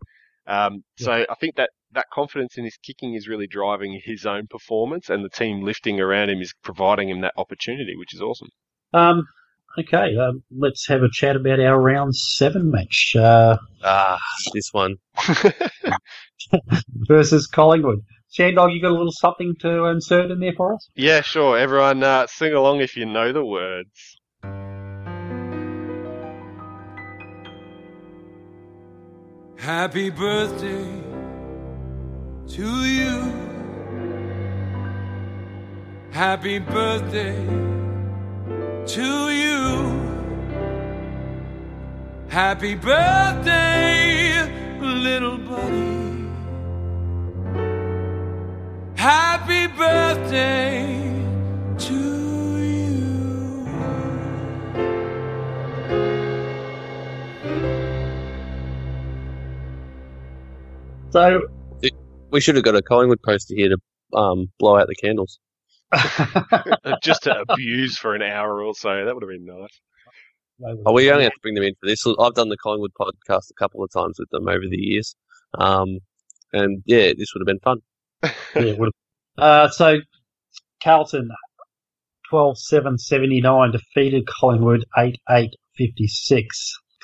Um, 0.47 0.83
so 0.97 1.11
I 1.11 1.35
think 1.39 1.55
that 1.55 1.71
that 1.93 2.05
confidence 2.13 2.57
in 2.57 2.65
his 2.65 2.77
kicking 2.77 3.15
is 3.15 3.27
really 3.27 3.47
driving 3.47 3.99
his 4.03 4.25
own 4.25 4.47
performance, 4.47 5.09
and 5.09 5.23
the 5.23 5.29
team 5.29 5.63
lifting 5.63 5.99
around 5.99 6.29
him 6.29 6.41
is 6.41 6.53
providing 6.63 7.09
him 7.09 7.21
that 7.21 7.33
opportunity, 7.37 7.95
which 7.97 8.13
is 8.13 8.21
awesome. 8.21 8.49
Um, 8.93 9.25
okay, 9.79 10.15
um, 10.17 10.43
let's 10.55 10.87
have 10.87 11.01
a 11.03 11.09
chat 11.11 11.35
about 11.35 11.59
our 11.59 11.79
round 11.79 12.15
seven 12.15 12.69
match 12.69 13.15
uh, 13.17 13.57
Ah, 13.83 14.19
this 14.53 14.69
one. 14.71 14.95
versus 17.07 17.47
Collingwood. 17.47 17.99
Shandog, 18.37 18.73
you 18.73 18.81
got 18.81 18.91
a 18.91 18.97
little 18.97 19.11
something 19.11 19.55
to 19.61 19.85
insert 19.85 20.29
in 20.29 20.39
there 20.39 20.53
for 20.57 20.73
us? 20.73 20.89
yeah, 20.95 21.21
sure. 21.21 21.57
Everyone, 21.57 22.03
uh, 22.03 22.27
sing 22.27 22.53
along 22.53 22.81
if 22.81 22.97
you 22.97 23.05
know 23.05 23.31
the 23.31 23.45
words. 23.45 24.14
Happy 29.57 30.11
birthday 30.11 31.01
to 32.49 32.85
you. 32.85 33.33
Happy 36.11 36.59
birthday 36.59 37.35
to 38.85 39.29
you. 39.29 39.65
Happy 42.27 42.75
birthday, 42.75 44.47
little 44.79 45.37
buddy. 45.37 46.27
Happy 48.95 49.67
birthday 49.67 51.14
So, 61.15 61.47
We 62.31 62.41
should 62.41 62.55
have 62.55 62.65
got 62.65 62.75
a 62.75 62.81
Collingwood 62.81 63.21
poster 63.23 63.55
here 63.55 63.69
to 63.69 64.17
um, 64.17 64.51
blow 64.59 64.75
out 64.77 64.89
the 64.89 64.95
candles. 64.95 65.39
Just 67.01 67.23
to 67.23 67.41
abuse 67.47 67.97
for 67.97 68.15
an 68.15 68.21
hour 68.21 68.61
or 68.61 68.73
so. 68.75 69.05
That 69.05 69.15
would 69.15 69.23
have 69.23 69.29
been 69.29 69.45
nice. 69.45 69.79
Oh, 70.85 70.91
we 70.91 71.09
only 71.09 71.23
have 71.23 71.31
to 71.31 71.39
bring 71.41 71.55
them 71.55 71.63
in 71.63 71.73
for 71.79 71.87
this. 71.87 72.05
I've 72.05 72.33
done 72.33 72.49
the 72.49 72.57
Collingwood 72.57 72.91
podcast 72.99 73.49
a 73.49 73.53
couple 73.57 73.81
of 73.81 73.89
times 73.93 74.17
with 74.19 74.29
them 74.29 74.49
over 74.49 74.65
the 74.69 74.75
years. 74.77 75.15
Um, 75.57 75.99
and 76.51 76.83
yeah, 76.85 77.13
this 77.17 77.33
would 77.33 77.39
have 77.39 77.45
been 77.47 77.59
fun. 77.59 77.79
yeah, 78.53 78.71
it 78.73 78.77
would've- 78.77 78.91
uh, 79.37 79.69
so 79.69 79.99
Carlton 80.83 81.29
12-7-79 82.29 83.71
defeated 83.71 84.27
Collingwood 84.27 84.83
8-8-56. 84.97 85.47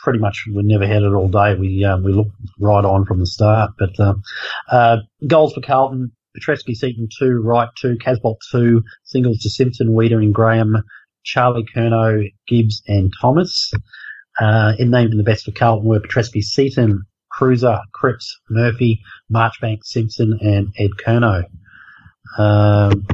Pretty 0.03 0.19
much 0.19 0.45
we 0.51 0.63
never 0.63 0.87
had 0.87 1.03
it 1.03 1.13
all 1.13 1.27
day. 1.27 1.55
We 1.55 1.83
um, 1.85 2.03
we 2.03 2.11
looked 2.11 2.31
right 2.59 2.83
on 2.83 3.05
from 3.05 3.19
the 3.19 3.25
start. 3.25 3.71
But 3.77 3.99
um, 3.99 4.23
uh, 4.69 4.97
goals 5.27 5.53
for 5.53 5.61
Carlton: 5.61 6.11
Petrevski, 6.37 6.75
Seton 6.75 7.07
two, 7.19 7.41
Wright 7.41 7.69
two, 7.79 7.97
Casboult 7.97 8.37
two, 8.51 8.83
singles 9.03 9.39
to 9.39 9.49
Simpson, 9.49 9.93
Weeder 9.93 10.19
and 10.19 10.33
Graham, 10.33 10.83
Charlie 11.23 11.65
Curnow, 11.75 12.31
Gibbs 12.47 12.81
and 12.87 13.11
Thomas. 13.21 13.71
Uh, 14.39 14.73
in 14.79 14.89
named 14.89 15.11
in 15.11 15.17
the 15.17 15.23
best 15.23 15.45
for 15.45 15.51
Carlton 15.51 15.87
were 15.87 15.99
Petrevski, 15.99 16.41
Seton, 16.41 17.03
Kreuzer, 17.31 17.79
Cripps, 17.93 18.39
Murphy, 18.49 19.01
Marchbank, 19.31 19.83
Simpson, 19.83 20.39
and 20.41 20.73
Ed 20.79 20.91
Curnow. 21.05 21.43
Um, 22.37 23.05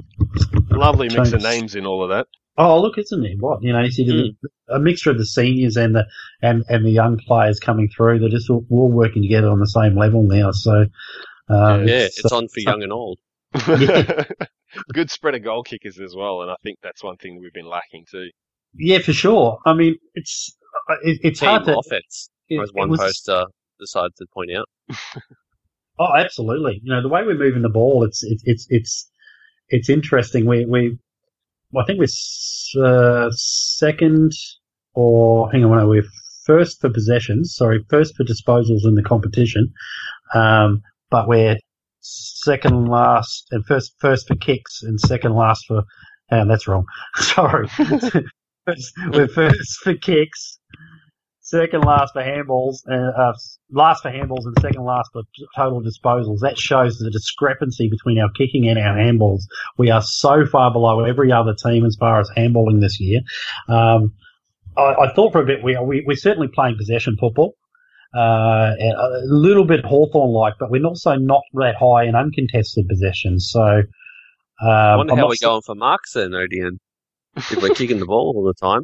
Lovely 0.70 1.10
mix 1.10 1.34
of 1.34 1.41
names 1.41 1.75
in 1.75 1.86
all 1.86 2.03
of 2.03 2.10
that. 2.10 2.27
Oh, 2.57 2.81
look, 2.81 2.97
isn't 2.97 3.25
it? 3.25 3.38
What 3.39 3.62
you 3.63 3.71
know, 3.73 3.82
you 3.82 3.91
see 3.91 4.05
the, 4.05 4.73
a 4.73 4.79
mixture 4.79 5.12
of 5.12 5.17
the 5.17 5.25
seniors 5.25 5.77
and 5.77 5.95
the 5.95 6.05
and, 6.41 6.63
and 6.69 6.86
the 6.86 6.91
young 6.91 7.17
players 7.17 7.60
coming 7.60 7.89
through. 7.95 8.19
They're 8.19 8.29
just 8.29 8.49
all, 8.49 8.65
all 8.69 8.91
working 8.91 9.21
together 9.21 9.49
on 9.49 9.60
the 9.60 9.67
same 9.67 9.95
level 9.97 10.23
now. 10.23 10.51
So 10.51 10.86
uh, 11.49 11.84
yeah, 11.86 12.08
it's 12.08 12.32
on 12.32 12.47
for 12.47 12.60
young 12.60 12.84
and 12.84 12.91
old. 12.93 13.19
Good 14.93 15.10
spread 15.10 15.36
of 15.36 15.43
goal 15.43 15.63
kickers 15.63 15.99
as 15.99 16.15
well, 16.15 16.41
and 16.41 16.51
I 16.51 16.55
think 16.63 16.77
that's 16.84 17.03
one 17.03 17.17
thing 17.17 17.39
we've 17.39 17.53
been 17.53 17.69
lacking 17.69 18.05
too. 18.12 18.29
yeah, 18.75 18.99
for 18.99 19.13
sure. 19.13 19.60
I 19.65 19.73
mean, 19.73 19.95
it's 20.13 20.55
uh, 20.89 20.95
it, 21.03 21.19
it's 21.23 21.39
Team 21.39 21.49
hard 21.49 21.65
to. 21.65 21.77
offense, 21.77 22.29
it- 22.49 22.62
as 22.62 22.71
one 22.73 22.89
was- 22.89 22.99
poster 22.99 23.45
decided 23.79 24.12
to 24.17 24.25
point 24.34 24.49
out. 24.55 24.67
Oh, 25.99 26.13
absolutely. 26.15 26.79
You 26.84 26.93
know, 26.93 27.01
the 27.01 27.08
way 27.10 27.23
we're 27.23 27.38
moving 27.38 27.62
the 27.63 27.69
ball, 27.69 28.03
it's 28.03 28.23
it's 28.23 28.43
it's 28.45 28.67
it's, 28.69 29.10
it's 29.69 29.89
interesting. 29.89 30.45
We 30.45 30.65
we 30.65 30.99
well, 31.71 31.84
I 31.84 31.86
think 31.88 31.99
we're 31.99 32.06
s- 32.06 32.73
uh, 32.82 33.30
second 33.32 34.32
or 34.93 35.51
hang 35.51 35.63
on, 35.65 35.77
no, 35.77 35.88
we're 35.88 36.03
first 36.45 36.80
for 36.82 36.89
possessions. 36.89 37.56
Sorry, 37.56 37.84
first 37.89 38.15
for 38.15 38.23
disposals 38.23 38.86
in 38.86 38.95
the 38.95 39.03
competition, 39.03 39.71
um, 40.34 40.82
but 41.10 41.27
we're 41.27 41.58
second 41.99 42.86
last 42.88 43.47
and 43.51 43.65
first 43.65 43.93
first 43.99 44.27
for 44.27 44.36
kicks 44.36 44.82
and 44.84 44.99
second 44.99 45.34
last 45.36 45.65
for. 45.67 45.84
Uh, 46.32 46.43
that's 46.45 46.67
wrong. 46.67 46.86
Sorry, 47.15 47.67
we're 49.13 49.27
first 49.27 49.80
for 49.84 49.93
kicks, 49.95 50.60
second 51.47 51.86
last 51.86 52.13
for 52.13 52.21
handballs, 52.21 52.79
and 52.86 53.13
uh, 53.15 53.33
last 53.71 54.03
for 54.03 54.12
handballs 54.12 54.45
and 54.45 54.55
second 54.62 54.83
last 54.83 55.10
for 55.13 55.23
total 55.55 55.81
disposals. 55.81 56.39
That 56.41 56.57
shows 56.57 56.97
the 56.97 57.10
discrepancy 57.10 57.89
between 57.89 58.19
our 58.19 58.29
kicking 58.38 58.67
and 58.67 58.77
our 58.77 58.95
handballs. 58.95 59.43
We 59.77 59.89
are 59.89 60.01
so 60.01 60.45
far 60.45 60.71
below 60.71 61.05
every 61.05 61.31
other 61.31 61.55
team 61.55 61.86
as 61.86 61.95
far 61.97 62.19
as 62.19 62.29
handballing 62.38 62.81
this 62.81 62.99
year. 62.99 63.21
Um, 63.69 64.13
I, 64.75 64.93
I 65.05 65.13
thought 65.13 65.31
for 65.31 65.41
a 65.41 65.45
bit 65.45 65.63
we 65.63 65.75
are 65.75 65.83
we, 65.83 66.03
we're 66.05 66.17
certainly 66.17 66.49
playing 66.49 66.77
possession 66.77 67.15
football. 67.17 67.55
Uh, 68.15 68.73
a 68.79 69.21
little 69.25 69.65
bit 69.65 69.86
Hawthorn 69.86 70.31
like, 70.31 70.53
but 70.60 70.71
we're 70.71 70.86
also 70.86 71.15
not 71.15 71.43
that 71.53 71.75
high 71.79 72.05
in 72.05 72.15
uncontested 72.15 72.88
possessions. 72.88 73.49
So, 73.51 73.62
um, 73.62 73.83
I 74.62 74.95
wonder 74.95 75.13
I'm 75.13 75.19
how 75.19 75.27
we're 75.27 75.36
su- 75.36 75.45
going 75.45 75.62
for 75.62 75.75
marks 75.75 76.13
then, 76.13 76.31
ODN. 76.31 76.79
If 77.36 77.62
we're 77.62 77.69
kicking 77.69 77.99
the 77.99 78.05
ball 78.05 78.33
all 78.36 78.43
the 78.43 78.53
time. 78.53 78.83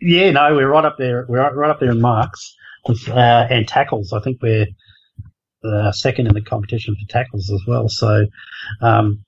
Yeah, 0.00 0.30
no, 0.30 0.54
we're 0.54 0.68
right 0.68 0.84
up 0.84 0.96
there. 0.98 1.26
We're 1.28 1.38
right, 1.40 1.54
right 1.54 1.70
up 1.70 1.80
there 1.80 1.90
in 1.90 2.00
marks 2.00 2.54
uh, 3.08 3.46
and 3.50 3.66
tackles. 3.68 4.12
I 4.12 4.20
think 4.20 4.40
we're 4.42 4.66
uh, 5.64 5.92
second 5.92 6.26
in 6.26 6.34
the 6.34 6.42
competition 6.42 6.94
for 6.96 7.12
tackles 7.12 7.50
as 7.50 7.60
well. 7.66 7.88
So 7.88 8.26
um, 8.80 9.24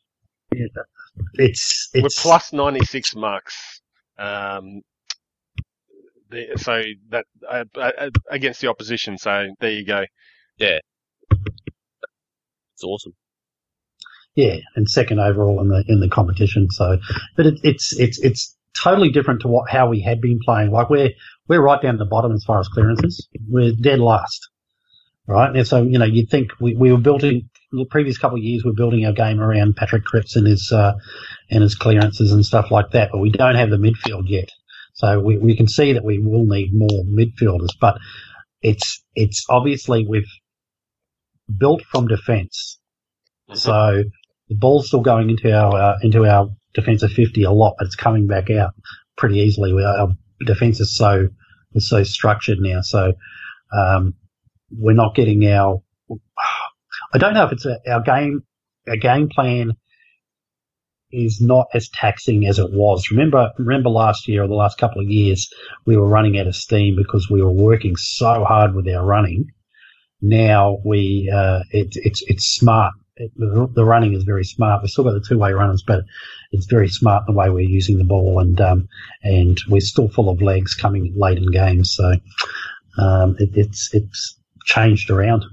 yeah, 0.55 0.66
it's 1.35 1.90
We're 1.94 2.09
plus 2.16 2.53
96 2.53 3.16
marks. 3.16 3.81
Um, 4.18 4.83
the, 6.31 6.57
so 6.57 6.83
that 7.11 7.27
uh, 7.48 7.64
uh, 7.77 8.11
against 8.31 8.61
the 8.61 8.68
opposition. 8.68 9.18
So 9.18 9.48
there 9.61 9.72
you 9.72 9.85
go. 9.87 10.05
Yeah, 10.59 10.79
it's 12.74 12.85
awesome. 12.85 13.14
yeah, 14.35 14.57
and 14.77 14.88
second 14.88 15.20
overall 15.20 15.61
in 15.61 15.68
the 15.68 15.85
in 15.88 16.00
the 16.00 16.09
competition. 16.09 16.68
So, 16.70 16.98
but 17.37 17.46
it, 17.46 17.61
it's 17.62 17.98
it's 17.98 18.18
it's 18.20 18.54
totally 18.76 19.10
different 19.10 19.40
to 19.40 19.48
what 19.48 19.70
how 19.70 19.88
we 19.88 20.00
had 20.00 20.20
been 20.20 20.40
playing. 20.44 20.70
Like 20.70 20.90
we're 20.90 21.10
we're 21.48 21.62
right 21.62 21.80
down 21.80 21.96
the 21.98 22.04
bottom 22.04 22.32
as 22.32 22.44
far 22.44 22.60
as 22.60 22.68
clearances. 22.68 23.28
We're 23.48 23.72
dead 23.72 24.00
last, 24.00 24.48
right? 25.26 25.54
And 25.54 25.66
so 25.66 25.82
you 25.82 25.98
know 25.98 26.04
you'd 26.04 26.30
think 26.30 26.50
we, 26.60 26.74
we 26.74 26.92
were 26.92 26.98
building 26.98 27.48
the 27.72 27.87
previous 27.87 28.18
couple 28.18 28.38
of 28.38 28.44
years 28.44 28.64
we're 28.64 28.72
building 28.72 29.04
our 29.04 29.12
game 29.12 29.40
around 29.40 29.76
Patrick 29.76 30.04
Cripps 30.04 30.37
and 30.37 30.46
his 30.46 30.70
uh, 30.72 30.94
and 31.50 31.62
his 31.62 31.74
clearances 31.74 32.32
and 32.32 32.44
stuff 32.44 32.70
like 32.70 32.90
that, 32.92 33.10
but 33.12 33.18
we 33.18 33.30
don't 33.30 33.56
have 33.56 33.70
the 33.70 33.76
midfield 33.76 34.24
yet. 34.26 34.48
So 34.94 35.18
we, 35.20 35.38
we 35.38 35.56
can 35.56 35.66
see 35.66 35.92
that 35.94 36.04
we 36.04 36.20
will 36.20 36.46
need 36.46 36.70
more 36.72 37.04
midfielders, 37.04 37.70
but 37.80 37.98
it's 38.62 39.02
it's 39.14 39.44
obviously 39.48 40.06
we've 40.06 40.30
built 41.58 41.82
from 41.82 42.06
defence. 42.06 42.78
So 43.52 44.04
the 44.48 44.54
ball's 44.54 44.87
still 44.88 45.02
going 45.02 45.30
into 45.30 45.52
our 45.52 45.76
uh, 45.76 45.98
into 46.02 46.24
our 46.26 46.48
defensive 46.74 47.12
fifty 47.12 47.44
a 47.44 47.50
lot, 47.50 47.76
but 47.78 47.87
it's 47.87 47.96
coming 47.96 48.26
back 48.26 48.50
out 48.50 48.74
pretty 49.16 49.38
easily. 49.38 49.72
We, 49.72 49.84
our 49.84 50.08
defense 50.44 50.80
is 50.80 50.96
so 50.96 51.28
is 51.74 51.88
so 51.88 52.02
structured 52.02 52.58
now, 52.60 52.80
so 52.82 53.14
um, 53.76 54.14
we're 54.70 54.94
not 54.94 55.14
getting 55.14 55.46
our. 55.46 55.82
I 57.12 57.18
don't 57.18 57.34
know 57.34 57.46
if 57.46 57.52
it's 57.52 57.66
a, 57.66 57.78
our 57.90 58.02
game. 58.02 58.42
Our 58.88 58.96
game 58.96 59.28
plan 59.28 59.72
is 61.10 61.40
not 61.40 61.68
as 61.72 61.88
taxing 61.88 62.44
as 62.46 62.58
it 62.58 62.72
was. 62.72 63.10
Remember, 63.10 63.52
remember 63.56 63.88
last 63.88 64.26
year 64.26 64.42
or 64.42 64.48
the 64.48 64.54
last 64.54 64.78
couple 64.78 65.00
of 65.00 65.08
years, 65.08 65.48
we 65.87 65.96
were 65.96 66.08
running 66.08 66.38
out 66.38 66.48
of 66.48 66.56
steam 66.56 66.96
because 66.96 67.30
we 67.30 67.40
were 67.40 67.52
working 67.52 67.94
so 67.96 68.44
hard 68.44 68.74
with 68.74 68.88
our 68.88 69.04
running. 69.04 69.46
Now 70.20 70.78
we, 70.84 71.30
uh, 71.32 71.60
it, 71.70 71.92
it's 71.94 72.22
it's 72.26 72.44
smart 72.46 72.94
it, 73.16 73.32
the, 73.37 73.68
the 73.72 73.84
running 73.84 74.14
is 74.14 74.24
very 74.24 74.44
smart. 74.44 74.82
We've 74.82 74.90
still 74.90 75.04
got 75.04 75.12
the 75.12 75.24
two 75.26 75.38
way 75.38 75.52
runners, 75.52 75.84
but 75.87 76.04
it's 76.55 76.67
very 76.67 76.88
smart 76.88 77.27
the 77.27 77.33
way 77.33 77.51
we're 77.51 77.69
using 77.69 77.99
the 77.99 78.05
ball, 78.05 78.38
and 78.38 78.61
um, 78.61 78.88
and 79.23 79.59
we're 79.69 79.81
still 79.81 80.09
full 80.09 80.29
of 80.29 80.40
legs 80.40 80.75
coming 80.75 81.12
late 81.17 81.38
in 81.38 81.51
games. 81.51 81.95
So 81.95 82.14
um, 82.99 83.37
it, 83.38 83.51
it's 83.55 83.93
it's 83.93 84.38
changed 84.64 85.11
around. 85.11 85.45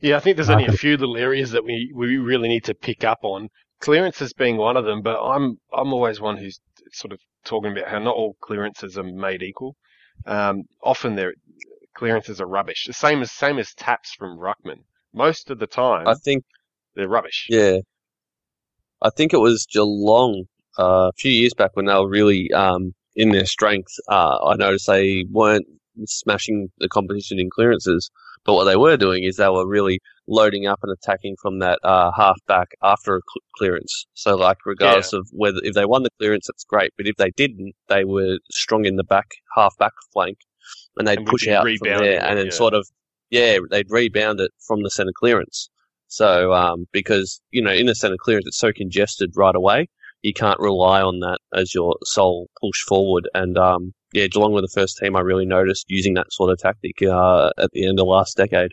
Yeah, 0.00 0.16
I 0.16 0.20
think 0.20 0.36
there's 0.36 0.50
only 0.50 0.66
a 0.66 0.72
few 0.72 0.96
little 0.96 1.16
areas 1.16 1.50
that 1.52 1.64
we, 1.64 1.92
we 1.94 2.16
really 2.16 2.48
need 2.48 2.64
to 2.64 2.74
pick 2.74 3.04
up 3.04 3.20
on. 3.22 3.48
Clearances 3.80 4.32
being 4.32 4.56
one 4.56 4.76
of 4.76 4.84
them, 4.84 5.02
but 5.02 5.20
I'm 5.20 5.58
I'm 5.72 5.92
always 5.92 6.20
one 6.20 6.36
who's 6.36 6.60
sort 6.92 7.12
of 7.12 7.20
talking 7.44 7.72
about 7.72 7.88
how 7.88 7.98
not 7.98 8.14
all 8.14 8.36
clearances 8.40 8.96
are 8.96 9.02
made 9.02 9.42
equal. 9.42 9.76
Um, 10.26 10.62
often 10.82 11.16
their 11.16 11.34
clearances 11.94 12.40
are 12.40 12.46
rubbish. 12.46 12.84
The 12.86 12.92
same 12.92 13.22
as 13.22 13.32
same 13.32 13.58
as 13.58 13.74
taps 13.74 14.14
from 14.14 14.38
ruckman. 14.38 14.84
Most 15.12 15.50
of 15.50 15.58
the 15.58 15.66
time, 15.66 16.06
I 16.06 16.14
think 16.14 16.44
they're 16.94 17.08
rubbish. 17.08 17.46
Yeah. 17.50 17.78
I 19.02 19.10
think 19.10 19.32
it 19.32 19.38
was 19.38 19.66
Geelong 19.66 20.44
uh, 20.78 21.08
a 21.08 21.12
few 21.18 21.32
years 21.32 21.54
back 21.54 21.70
when 21.74 21.86
they 21.86 21.94
were 21.94 22.08
really 22.08 22.50
um, 22.52 22.94
in 23.14 23.30
their 23.30 23.46
strength. 23.46 23.92
Uh, 24.08 24.38
I 24.44 24.56
noticed 24.56 24.86
they 24.86 25.24
weren't 25.30 25.66
smashing 26.06 26.68
the 26.78 26.88
competition 26.88 27.38
in 27.38 27.50
clearances, 27.50 28.10
but 28.44 28.54
what 28.54 28.64
they 28.64 28.76
were 28.76 28.96
doing 28.96 29.24
is 29.24 29.36
they 29.36 29.48
were 29.48 29.66
really 29.66 30.00
loading 30.26 30.66
up 30.66 30.78
and 30.82 30.92
attacking 30.92 31.36
from 31.40 31.58
that 31.58 31.78
uh, 31.82 32.10
half 32.16 32.38
back 32.46 32.68
after 32.82 33.16
a 33.16 33.20
cl- 33.20 33.42
clearance. 33.56 34.06
So, 34.14 34.36
like, 34.36 34.58
regardless 34.64 35.12
of 35.12 35.28
whether 35.32 35.58
if 35.62 35.74
they 35.74 35.84
won 35.84 36.02
the 36.02 36.10
clearance, 36.18 36.46
that's 36.46 36.64
great. 36.64 36.92
But 36.96 37.06
if 37.06 37.16
they 37.16 37.30
didn't, 37.36 37.74
they 37.88 38.04
were 38.04 38.38
strong 38.50 38.84
in 38.84 38.96
the 38.96 39.04
back 39.04 39.26
half 39.54 39.76
back 39.78 39.92
flank, 40.12 40.38
and 40.96 41.06
they'd 41.06 41.18
And 41.18 41.26
push 41.26 41.46
out 41.48 41.64
from 41.64 41.76
there, 41.82 42.24
and 42.24 42.38
then 42.38 42.46
yeah. 42.46 42.52
sort 42.52 42.74
of 42.74 42.86
yeah, 43.30 43.58
they'd 43.70 43.90
rebound 43.90 44.40
it 44.40 44.50
from 44.66 44.82
the 44.82 44.90
centre 44.90 45.12
clearance. 45.16 45.70
So, 46.12 46.52
um, 46.52 46.86
because, 46.92 47.40
you 47.52 47.62
know, 47.62 47.72
in 47.72 47.86
the 47.86 47.94
centre 47.94 48.18
clearance, 48.20 48.46
it's 48.46 48.58
so 48.58 48.70
congested 48.70 49.32
right 49.34 49.54
away, 49.54 49.88
you 50.20 50.34
can't 50.34 50.60
rely 50.60 51.00
on 51.00 51.20
that 51.20 51.38
as 51.54 51.74
your 51.74 51.96
sole 52.04 52.50
push 52.60 52.82
forward. 52.86 53.30
And, 53.32 53.56
um, 53.56 53.94
yeah, 54.12 54.26
Geelong 54.26 54.52
were 54.52 54.60
the 54.60 54.68
first 54.68 54.98
team 54.98 55.16
I 55.16 55.20
really 55.20 55.46
noticed 55.46 55.86
using 55.88 56.12
that 56.14 56.30
sort 56.30 56.50
of 56.50 56.58
tactic, 56.58 57.00
uh, 57.00 57.52
at 57.56 57.70
the 57.72 57.88
end 57.88 57.98
of 57.98 58.06
last 58.06 58.36
decade. 58.36 58.72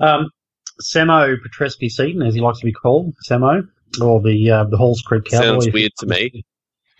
Um, 0.00 0.30
Samo 0.82 1.36
Petrevski-Seton, 1.36 2.26
as 2.26 2.34
he 2.34 2.40
likes 2.40 2.58
to 2.58 2.66
be 2.66 2.72
called, 2.72 3.14
Samo, 3.30 3.68
or 4.02 4.20
the 4.20 4.50
uh, 4.50 4.64
the 4.64 4.76
Halls 4.76 5.00
Creek 5.00 5.26
Cowboy. 5.26 5.44
Sounds 5.44 5.72
weird 5.72 5.92
to 6.00 6.06
me. 6.06 6.44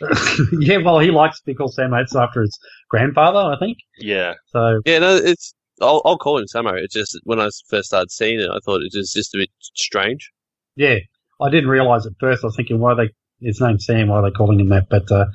yeah, 0.60 0.76
well, 0.76 1.00
he 1.00 1.10
likes 1.10 1.40
to 1.40 1.46
be 1.46 1.54
called 1.54 1.74
Samo. 1.76 2.00
It's 2.00 2.14
after 2.14 2.42
his 2.42 2.56
grandfather, 2.88 3.40
I 3.40 3.58
think. 3.58 3.78
Yeah, 3.98 4.34
So 4.52 4.82
Yeah, 4.86 5.00
no, 5.00 5.16
it's, 5.16 5.52
I'll, 5.80 6.02
I'll 6.04 6.18
call 6.18 6.38
him 6.38 6.46
Samo. 6.46 6.72
It's 6.76 6.94
just, 6.94 7.18
when 7.24 7.40
I 7.40 7.48
first 7.68 7.88
started 7.88 8.10
seeing 8.10 8.40
it, 8.40 8.48
I 8.50 8.58
thought 8.64 8.82
it 8.82 8.92
was 8.94 9.12
just 9.12 9.34
a 9.34 9.38
bit 9.38 9.50
strange. 9.60 10.30
yeah, 10.76 10.96
I 11.40 11.50
didn't 11.50 11.68
realise 11.68 12.06
at 12.06 12.12
first. 12.20 12.44
I 12.44 12.46
was 12.46 12.56
thinking 12.56 12.78
why 12.78 12.94
they 12.94 13.10
his 13.40 13.60
name's 13.60 13.84
Sam. 13.84 14.08
Why 14.08 14.18
are 14.18 14.30
they 14.30 14.34
calling 14.34 14.60
him 14.60 14.68
that? 14.68 14.88
But 14.88 15.10
uh, 15.10 15.26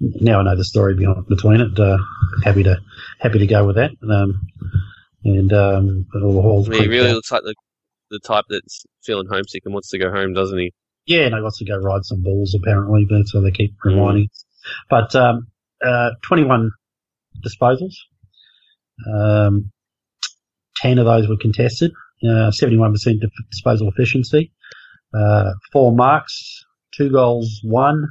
now 0.00 0.40
I 0.40 0.42
know 0.44 0.56
the 0.56 0.64
story 0.64 0.94
between 1.28 1.60
it. 1.60 1.78
Uh, 1.78 1.98
happy 2.44 2.62
to 2.62 2.78
happy 3.18 3.40
to 3.40 3.46
go 3.46 3.66
with 3.66 3.76
that. 3.76 3.90
Um, 4.08 4.40
and 5.24 5.52
um, 5.52 6.06
all 6.14 6.32
the 6.34 6.42
Halls 6.42 6.68
he 6.68 6.86
really 6.86 7.08
Cow- 7.08 7.14
looks 7.14 7.32
like 7.32 7.42
the, 7.42 7.54
the 8.10 8.20
type 8.20 8.44
that's 8.48 8.84
feeling 9.02 9.26
homesick 9.28 9.62
and 9.64 9.74
wants 9.74 9.90
to 9.90 9.98
go 9.98 10.10
home, 10.10 10.32
doesn't 10.32 10.58
he? 10.58 10.72
Yeah, 11.06 11.22
and 11.22 11.34
he 11.34 11.40
wants 11.40 11.58
to 11.58 11.64
go 11.64 11.76
ride 11.76 12.04
some 12.04 12.22
bulls 12.22 12.54
apparently, 12.54 13.06
but 13.08 13.26
so 13.26 13.40
they 13.40 13.50
keep 13.50 13.74
reminding. 13.84 14.28
us. 14.32 14.44
But 14.88 15.14
um, 15.16 15.48
uh, 15.84 16.10
21 16.22 16.70
disposals. 17.44 17.94
Um, 19.12 19.70
10 20.82 20.98
of 20.98 21.06
those 21.06 21.28
were 21.28 21.36
contested. 21.36 21.92
Uh, 22.22 22.50
71% 22.50 22.94
disposal 23.50 23.88
efficiency. 23.88 24.52
Uh, 25.14 25.52
four 25.72 25.92
marks, 25.92 26.64
two 26.94 27.10
goals, 27.10 27.60
one, 27.62 28.06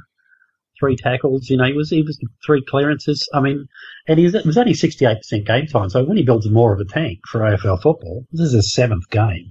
three 0.80 0.96
tackles. 0.96 1.48
You 1.50 1.58
know, 1.58 1.64
he 1.64 1.72
was 1.72 1.90
he 1.90 2.02
was 2.02 2.18
three 2.44 2.64
clearances. 2.64 3.28
I 3.34 3.40
mean, 3.40 3.66
and 4.06 4.18
he 4.18 4.24
was, 4.24 4.34
it 4.34 4.46
was 4.46 4.56
only 4.56 4.72
68% 4.72 5.18
game 5.46 5.66
time. 5.66 5.90
So 5.90 6.04
when 6.04 6.16
he 6.16 6.24
builds 6.24 6.48
more 6.48 6.72
of 6.72 6.80
a 6.80 6.84
tank 6.84 7.20
for 7.30 7.40
AFL 7.40 7.82
football, 7.82 8.24
this 8.32 8.46
is 8.46 8.52
his 8.52 8.72
seventh 8.72 9.08
game. 9.10 9.50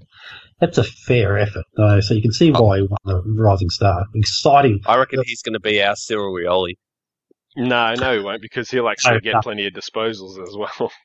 That's 0.60 0.80
a 0.80 0.84
fair 0.84 1.38
effort, 1.38 1.66
though. 1.76 2.00
So 2.00 2.16
you 2.16 2.22
can 2.22 2.32
see 2.32 2.52
why 2.52 2.78
he 2.78 2.82
won 2.84 2.98
the 3.06 3.22
Rising 3.38 3.70
Star. 3.70 4.06
Exciting. 4.16 4.82
I 4.88 4.98
reckon 4.98 5.22
he's 5.24 5.44
going 5.44 5.54
to 5.54 5.60
be 5.60 5.82
our 5.84 5.96
Cyril 5.96 6.34
Rioli. 6.34 6.74
No, 7.60 7.96
no, 7.96 8.16
he 8.16 8.24
won't 8.24 8.42
because 8.42 8.70
he'll 8.70 8.88
actually 8.88 9.20
get 9.22 9.42
plenty 9.42 9.66
of 9.66 9.74
disposals 9.74 10.42
as 10.42 10.56
well. 10.56 10.92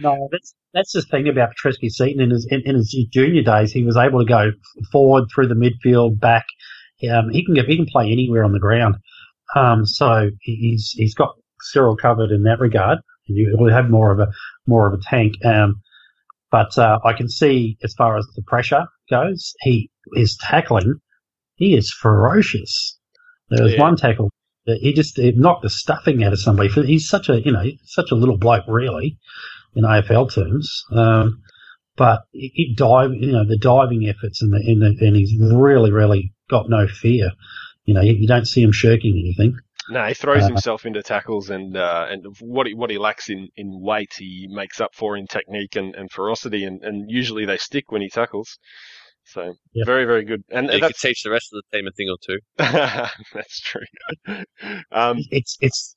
No, 0.00 0.28
that's 0.32 0.54
that's 0.74 0.92
the 0.92 1.02
thing 1.02 1.28
about 1.28 1.50
Petrevski-Seton. 1.50 2.20
In 2.20 2.30
his 2.30 2.46
in, 2.50 2.62
in 2.64 2.74
his 2.74 2.92
junior 3.12 3.42
days, 3.42 3.70
he 3.70 3.84
was 3.84 3.96
able 3.96 4.18
to 4.20 4.24
go 4.24 4.50
forward 4.90 5.24
through 5.32 5.46
the 5.48 5.54
midfield, 5.54 6.18
back. 6.18 6.46
Um, 7.08 7.28
he 7.30 7.44
can 7.44 7.54
get 7.54 7.66
he 7.66 7.76
can 7.76 7.86
play 7.86 8.10
anywhere 8.10 8.44
on 8.44 8.52
the 8.52 8.58
ground. 8.58 8.96
Um, 9.54 9.86
so 9.86 10.30
he's 10.40 10.90
he's 10.96 11.14
got 11.14 11.34
Cyril 11.60 11.96
covered 11.96 12.30
in 12.30 12.42
that 12.44 12.58
regard. 12.60 12.98
You 13.26 13.54
will 13.58 13.72
have 13.72 13.90
more 13.90 14.10
of 14.10 14.18
a 14.20 14.28
more 14.66 14.86
of 14.86 14.94
a 14.94 15.02
tank. 15.02 15.34
Um, 15.44 15.80
but 16.50 16.76
uh, 16.78 16.98
I 17.04 17.12
can 17.12 17.28
see 17.28 17.76
as 17.84 17.94
far 17.94 18.16
as 18.16 18.26
the 18.34 18.42
pressure 18.42 18.86
goes, 19.10 19.54
he 19.60 19.90
is 20.14 20.36
tackling. 20.40 20.94
He 21.56 21.76
is 21.76 21.92
ferocious. 21.92 22.98
There 23.50 23.62
was 23.64 23.74
Yeah. 23.74 23.80
one 23.82 23.96
tackle 23.96 24.30
he 24.76 24.92
just 24.92 25.16
he 25.16 25.32
knocked 25.32 25.62
the 25.62 25.70
stuffing 25.70 26.22
out 26.22 26.32
of 26.32 26.40
somebody. 26.40 26.68
He's 26.68 27.08
such 27.08 27.28
a 27.28 27.40
you 27.40 27.52
know 27.52 27.64
such 27.84 28.10
a 28.10 28.14
little 28.14 28.36
bloke, 28.36 28.64
really 28.68 29.18
in 29.74 29.84
AFL 29.84 30.32
terms. 30.32 30.84
Um, 30.92 31.42
but 31.96 32.22
he, 32.32 32.52
he 32.54 32.74
dive, 32.74 33.12
you 33.12 33.32
know, 33.32 33.44
the 33.44 33.58
diving 33.58 34.08
efforts 34.08 34.40
and 34.40 34.52
the, 34.52 34.58
and, 34.58 34.80
the, 34.80 35.06
and 35.06 35.16
he's 35.16 35.34
really, 35.38 35.92
really 35.92 36.32
got 36.48 36.70
no 36.70 36.86
fear. 36.86 37.32
You 37.84 37.94
know, 37.94 38.00
you, 38.00 38.14
you 38.14 38.28
don't 38.28 38.46
see 38.46 38.62
him 38.62 38.72
shirking 38.72 39.18
anything. 39.18 39.58
No, 39.90 40.04
he 40.04 40.14
throws 40.14 40.42
Uh, 40.42 40.48
himself 40.48 40.84
into 40.84 41.02
tackles, 41.02 41.48
and 41.48 41.74
uh, 41.76 42.06
and 42.10 42.26
what 42.40 42.66
he 42.66 42.74
what 42.74 42.90
he 42.90 42.98
lacks 42.98 43.30
in, 43.30 43.48
in 43.56 43.80
weight, 43.80 44.12
he 44.18 44.46
makes 44.50 44.82
up 44.82 44.94
for 44.94 45.16
in 45.16 45.26
technique 45.26 45.76
and, 45.76 45.94
and 45.94 46.10
ferocity, 46.10 46.64
and, 46.64 46.82
and 46.84 47.10
usually 47.10 47.46
they 47.46 47.56
stick 47.56 47.90
when 47.90 48.02
he 48.02 48.10
tackles. 48.10 48.58
So 49.32 49.54
Yeah. 49.74 49.84
very 49.84 50.04
very 50.04 50.24
good, 50.24 50.42
and 50.50 50.70
You 50.72 50.80
could 50.80 50.96
teach 50.96 51.22
the 51.22 51.30
rest 51.30 51.52
of 51.52 51.62
the 51.62 51.76
team 51.76 51.86
a 51.86 51.92
thing 51.92 52.08
or 52.08 52.16
two. 52.24 52.38
that's 53.34 53.60
true. 53.60 53.82
um, 54.92 55.18
It's 55.30 55.56
it's 55.60 55.96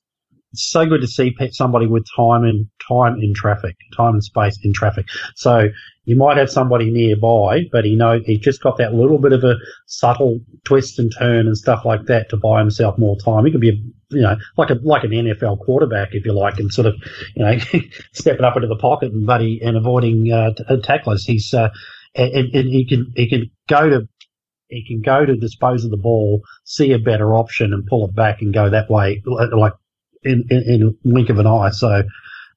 it's 0.52 0.64
so 0.70 0.84
good 0.84 1.00
to 1.00 1.06
see 1.06 1.34
somebody 1.52 1.86
with 1.86 2.04
time 2.14 2.44
and 2.44 2.66
time 2.86 3.16
in 3.20 3.32
traffic, 3.34 3.74
time 3.96 4.14
and 4.14 4.24
space 4.24 4.58
in 4.62 4.72
traffic. 4.74 5.06
So 5.34 5.68
you 6.04 6.14
might 6.16 6.36
have 6.36 6.50
somebody 6.50 6.90
nearby, 6.90 7.62
but 7.72 7.84
he 7.86 7.96
know 7.96 8.20
he 8.24 8.36
just 8.38 8.62
got 8.62 8.76
that 8.76 8.92
little 8.92 9.18
bit 9.18 9.32
of 9.32 9.44
a 9.44 9.54
subtle 9.86 10.40
twist 10.64 10.98
and 10.98 11.10
turn 11.18 11.46
and 11.46 11.56
stuff 11.56 11.84
like 11.86 12.04
that 12.06 12.28
to 12.30 12.36
buy 12.36 12.58
himself 12.60 12.98
more 12.98 13.16
time. 13.24 13.46
He 13.46 13.52
could 13.52 13.60
be 13.62 13.70
a 13.70 14.14
you 14.14 14.20
know 14.20 14.36
like 14.58 14.68
a 14.70 14.74
like 14.82 15.04
an 15.04 15.10
NFL 15.12 15.60
quarterback 15.64 16.08
if 16.12 16.26
you 16.26 16.32
like, 16.34 16.58
and 16.58 16.70
sort 16.72 16.86
of 16.86 16.94
you 17.34 17.44
know 17.44 17.56
stepping 18.12 18.44
up 18.44 18.56
into 18.56 18.68
the 18.68 18.76
pocket 18.76 19.12
and 19.12 19.26
buddy 19.26 19.60
and 19.64 19.76
avoiding 19.76 20.30
uh, 20.30 20.50
t- 20.54 20.64
uh, 20.68 20.76
tacklers. 20.82 21.24
He's 21.24 21.54
uh, 21.54 21.70
and, 22.14 22.32
and 22.32 22.54
and 22.54 22.68
he 22.68 22.86
can 22.88 23.12
he 23.16 23.28
can 23.28 23.50
go 23.68 23.88
to 23.88 24.08
he 24.68 24.84
can 24.86 25.02
go 25.02 25.24
to 25.24 25.36
dispose 25.36 25.84
of 25.84 25.90
the 25.90 25.96
ball, 25.98 26.42
see 26.64 26.92
a 26.92 26.98
better 26.98 27.34
option, 27.34 27.72
and 27.72 27.86
pull 27.86 28.06
it 28.08 28.14
back 28.14 28.40
and 28.40 28.54
go 28.54 28.70
that 28.70 28.90
way, 28.90 29.22
like 29.26 29.74
in 30.22 30.44
in, 30.50 30.62
in 30.66 30.82
a 30.82 31.08
wink 31.08 31.28
of 31.30 31.38
an 31.38 31.46
eye. 31.46 31.70
So, 31.70 32.02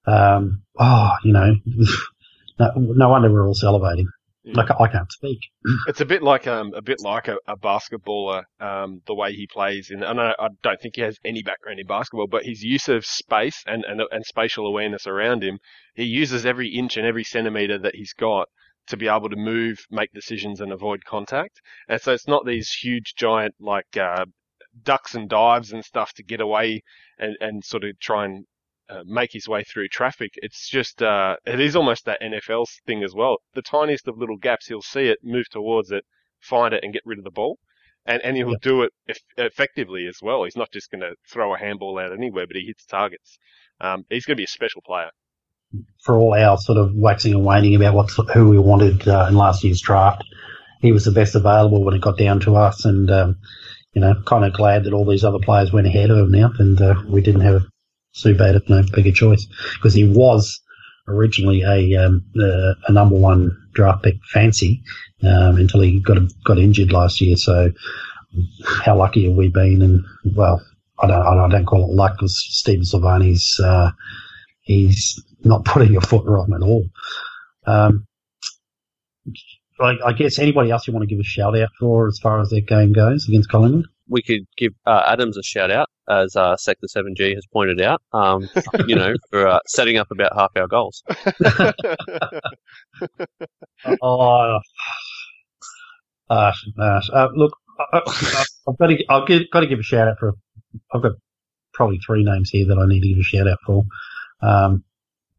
um, 0.08 0.64
oh, 0.80 1.12
you 1.24 1.34
know, 1.34 1.56
no, 2.60 2.72
no 2.76 3.10
wonder 3.10 3.32
we're 3.32 3.46
all 3.46 3.54
salivating. 3.54 4.06
Like 4.46 4.70
I 4.80 4.88
can't 4.88 5.12
speak. 5.12 5.40
It's 5.88 6.02
a 6.02 6.06
bit 6.06 6.22
like 6.22 6.46
um 6.46 6.72
a 6.76 6.82
bit 6.82 7.02
like 7.02 7.28
a, 7.28 7.38
a 7.48 7.58
basketballer 7.58 8.44
um 8.60 9.02
the 9.08 9.16
way 9.16 9.34
he 9.34 9.48
plays 9.48 9.90
in 9.90 10.04
and 10.04 10.22
I, 10.22 10.36
I 10.38 10.50
don't 10.62 10.80
think 10.80 10.98
he 10.98 11.02
has 11.02 11.18
any 11.26 11.42
background 11.42 11.80
in 11.80 11.88
basketball 11.88 12.28
but 12.28 12.46
his 12.46 12.62
use 12.62 12.88
of 12.88 13.06
space 13.08 13.64
and, 13.66 13.84
and 13.84 14.02
and 14.12 14.24
spatial 14.24 14.68
awareness 14.68 15.08
around 15.08 15.44
him 15.44 15.58
he 15.96 16.04
uses 16.04 16.46
every 16.46 16.70
inch 16.70 16.96
and 16.96 17.08
every 17.08 17.24
centimeter 17.24 17.80
that 17.80 17.96
he's 17.96 18.14
got 18.14 18.48
to 18.88 18.98
be 18.98 19.08
able 19.08 19.30
to 19.30 19.36
move 19.36 19.86
make 19.90 20.12
decisions 20.14 20.62
and 20.62 20.72
avoid 20.72 21.04
contact 21.06 21.62
and 21.88 22.02
so 22.02 22.14
it's 22.14 22.28
not 22.28 22.46
these 22.46 22.72
huge 22.72 23.14
giant 23.16 23.56
like 23.60 23.98
uh 23.98 24.26
ducks 24.84 25.16
and 25.16 25.30
dives 25.30 25.72
and 25.72 25.84
stuff 25.86 26.14
to 26.14 26.24
get 26.24 26.42
away 26.42 26.82
and 27.18 27.36
and 27.40 27.64
sort 27.64 27.84
of 27.84 27.98
try 28.00 28.26
and 28.26 28.46
uh, 28.90 29.02
make 29.06 29.32
his 29.34 29.48
way 29.48 29.64
through 29.64 29.88
traffic. 29.88 30.32
It's 30.36 30.70
just, 30.70 31.02
uh, 31.02 31.38
it 31.46 31.60
is 31.60 31.76
almost 31.76 32.06
that 32.06 32.22
NFL 32.22 32.68
thing 32.86 33.04
as 33.04 33.16
well. 33.16 33.38
The 33.54 33.64
tiniest 33.64 34.08
of 34.08 34.18
little 34.18 34.38
gaps, 34.38 34.68
he'll 34.68 34.82
see 34.82 35.08
it, 35.08 35.20
move 35.24 35.50
towards 35.50 35.92
it, 35.92 36.06
find 36.40 36.74
it, 36.74 36.84
and 36.84 36.94
get 36.94 37.02
rid 37.06 37.18
of 37.18 37.24
the 37.24 37.32
ball. 37.32 37.58
And, 38.06 38.22
and 38.22 38.38
he'll 38.38 38.60
do 38.62 38.84
it 38.84 38.94
eff- 39.10 39.18
effectively 39.38 40.06
as 40.06 40.20
well. 40.22 40.44
He's 40.44 40.56
not 40.56 40.72
just 40.72 40.92
going 40.92 41.02
to 41.02 41.16
throw 41.28 41.56
a 41.56 41.58
handball 41.58 41.98
out 41.98 42.14
anywhere, 42.14 42.46
but 42.46 42.56
he 42.56 42.68
hits 42.68 42.86
targets. 42.86 43.40
Um, 43.82 44.06
he's 44.10 44.26
going 44.26 44.36
to 44.36 44.42
be 44.42 44.46
a 44.46 44.48
special 44.48 44.84
player. 44.86 45.10
For 46.04 46.16
all 46.16 46.36
our 46.36 46.58
sort 46.58 46.78
of 46.78 46.94
waxing 46.94 47.34
and 47.34 47.44
waning 47.44 47.76
about 47.76 47.96
what 47.96 48.30
who 48.32 48.50
we 48.50 48.60
wanted 48.60 49.08
uh, 49.08 49.26
in 49.28 49.36
last 49.36 49.64
year's 49.64 49.82
draft, 49.82 50.24
he 50.82 50.92
was 50.92 51.06
the 51.06 51.12
best 51.12 51.34
available 51.34 51.84
when 51.84 51.96
it 51.96 52.02
got 52.02 52.18
down 52.18 52.40
to 52.42 52.56
us, 52.56 52.86
and 52.86 53.10
um, 53.10 53.38
you 53.94 54.02
know, 54.02 54.14
kind 54.26 54.46
of 54.46 54.54
glad 54.54 54.84
that 54.84 54.94
all 54.94 55.06
these 55.06 55.24
other 55.24 55.40
players 55.40 55.74
went 55.74 55.88
ahead 55.88 56.12
of 56.12 56.20
him 56.20 56.32
now, 56.32 56.52
and 56.60 56.80
uh, 56.80 56.96
we 57.08 57.22
didn't 57.22 57.42
have 57.42 57.64
Sue 58.12 58.36
Bader 58.36 58.62
no 58.70 58.84
bigger 58.94 59.12
choice 59.12 59.48
because 59.76 59.94
he 59.94 60.08
was 60.08 60.62
originally 61.08 61.64
a 61.64 62.06
um, 62.06 62.24
uh, 62.40 62.74
a 62.88 62.92
number 62.92 63.16
one 63.16 63.52
draft 63.74 64.04
pick 64.04 64.16
fancy 64.32 64.82
um, 65.24 65.58
until 65.58 65.82
he 65.82 66.00
got 66.00 66.18
got 66.44 66.60
injured 66.60 66.92
last 66.92 67.22
year. 67.22 67.36
So 67.36 67.72
how 68.66 68.98
lucky 68.98 69.28
have 69.28 69.36
we 69.36 69.50
been? 69.50 69.82
And 69.82 70.06
well, 70.36 70.62
I 71.00 71.08
don't 71.08 71.26
I 71.26 71.50
don't 71.50 71.66
call 71.66 71.90
it 71.90 71.96
luck 71.96 72.14
because 72.14 72.38
Stephen 72.50 72.86
Silvagni's 72.86 73.60
uh, 73.64 73.92
he's 74.66 75.24
not 75.44 75.64
putting 75.64 75.96
a 75.96 76.02
foot 76.02 76.26
wrong 76.26 76.52
at 76.54 76.62
all. 76.62 76.86
Um, 77.66 78.06
I, 79.80 79.96
I 80.06 80.14
guess 80.14 80.40
anybody 80.40 80.72
else 80.72 80.88
you 80.88 80.94
want 80.94 81.08
to 81.08 81.14
give 81.14 81.20
a 81.20 81.24
shout 81.24 81.58
out 81.58 81.70
for 81.80 82.08
as 82.08 82.20
far 82.22 82.42
as 82.42 82.50
their 82.50 82.62
game 82.62 82.94
goes 82.94 83.28
against 83.28 83.50
Collingwood? 83.50 83.86
We 84.08 84.22
could 84.22 84.46
give 84.58 84.74
uh, 84.86 85.04
Adams 85.08 85.38
a 85.38 85.44
shout 85.44 85.72
out, 85.72 85.88
as 86.10 86.36
uh, 86.36 86.56
Sector 86.58 86.88
7G 86.96 87.34
has 87.34 87.46
pointed 87.52 87.82
out, 87.82 88.02
um, 88.14 88.48
you 88.88 88.96
know, 88.96 89.16
for 89.32 89.48
uh, 89.48 89.60
setting 89.68 89.98
up 89.98 90.12
about 90.12 90.36
half 90.36 90.52
our 90.56 90.68
goals. 90.68 91.04
Oh, 94.02 94.60
uh, 96.30 96.52
uh, 96.80 97.02
uh, 97.14 97.28
look, 97.36 97.56
I, 97.80 98.02
I, 98.06 98.44
I've 98.68 98.78
got 98.78 98.88
to, 98.88 99.06
I've 99.10 99.28
got 99.28 99.42
got 99.52 99.60
to 99.60 99.68
give 99.68 99.80
a 99.80 99.84
shout 99.84 100.08
out 100.08 100.18
for. 100.20 100.34
I've 100.94 101.04
got 101.04 101.12
probably 101.74 102.00
three 102.00 102.24
names 102.24 102.50
here 102.50 102.66
that 102.66 102.80
I 102.80 102.88
need 102.88 103.02
to 103.02 103.10
give 103.10 103.20
a 103.20 103.24
shout 103.24 103.48
out 103.48 103.60
for. 103.66 103.84
Um, 104.42 104.84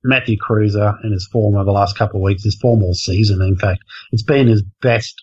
Matthew 0.04 0.36
Kreuzer 0.38 1.04
in 1.04 1.12
his 1.12 1.26
form 1.26 1.56
over 1.56 1.64
the 1.64 1.72
last 1.72 1.98
couple 1.98 2.20
of 2.20 2.22
weeks, 2.22 2.44
his 2.44 2.54
form 2.56 2.82
all 2.82 2.94
season. 2.94 3.42
In 3.42 3.56
fact, 3.56 3.82
it's 4.12 4.22
been 4.22 4.46
his 4.46 4.62
best 4.80 5.14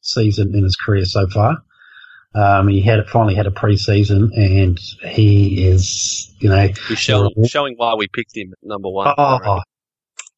season 0.00 0.54
in 0.54 0.64
his 0.64 0.76
career 0.76 1.04
so 1.04 1.28
far. 1.28 1.58
Um, 2.34 2.66
he 2.66 2.80
had 2.80 3.06
finally 3.08 3.36
had 3.36 3.46
a 3.46 3.52
pre-season, 3.52 4.32
and 4.34 4.78
he 5.08 5.68
is, 5.68 6.34
you 6.40 6.48
know, 6.48 6.72
showing, 6.96 7.30
showing 7.46 7.74
why 7.76 7.94
we 7.94 8.08
picked 8.08 8.36
him 8.36 8.52
number 8.62 8.88
one. 8.88 9.14
Oh, 9.16 9.60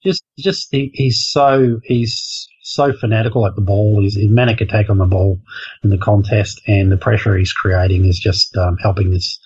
just, 0.04 0.22
just 0.38 0.68
he, 0.70 0.90
he's 0.92 1.26
so 1.26 1.80
he's 1.84 2.48
so 2.62 2.92
fanatical 2.92 3.46
at 3.46 3.54
the 3.54 3.62
ball. 3.62 4.02
He's 4.02 4.18
a 4.18 4.26
manic 4.26 4.60
attack 4.60 4.90
on 4.90 4.98
the 4.98 5.06
ball 5.06 5.40
in 5.82 5.88
the 5.88 5.96
contest, 5.96 6.60
and 6.66 6.92
the 6.92 6.98
pressure 6.98 7.34
he's 7.34 7.52
creating 7.52 8.04
is 8.04 8.18
just 8.18 8.54
um, 8.58 8.76
helping 8.76 9.14
us 9.14 9.38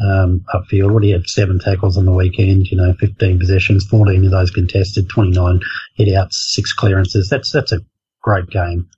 um, 0.00 0.44
upfield. 0.54 0.92
What 0.92 1.02
he 1.04 1.10
had 1.10 1.26
seven 1.26 1.58
tackles 1.58 1.96
on 1.96 2.04
the 2.04 2.12
weekend. 2.12 2.68
You 2.70 2.76
know, 2.76 2.94
fifteen 2.94 3.38
possessions, 3.38 3.86
fourteen 3.86 4.24
of 4.24 4.30
those 4.30 4.50
contested, 4.50 5.08
twenty 5.08 5.30
nine 5.30 5.60
hit 5.96 6.14
outs, 6.14 6.52
six 6.54 6.72
clearances. 6.72 7.28
That's 7.28 7.50
that's 7.52 7.72
a 7.72 7.80
great 8.22 8.48
game. 8.48 8.88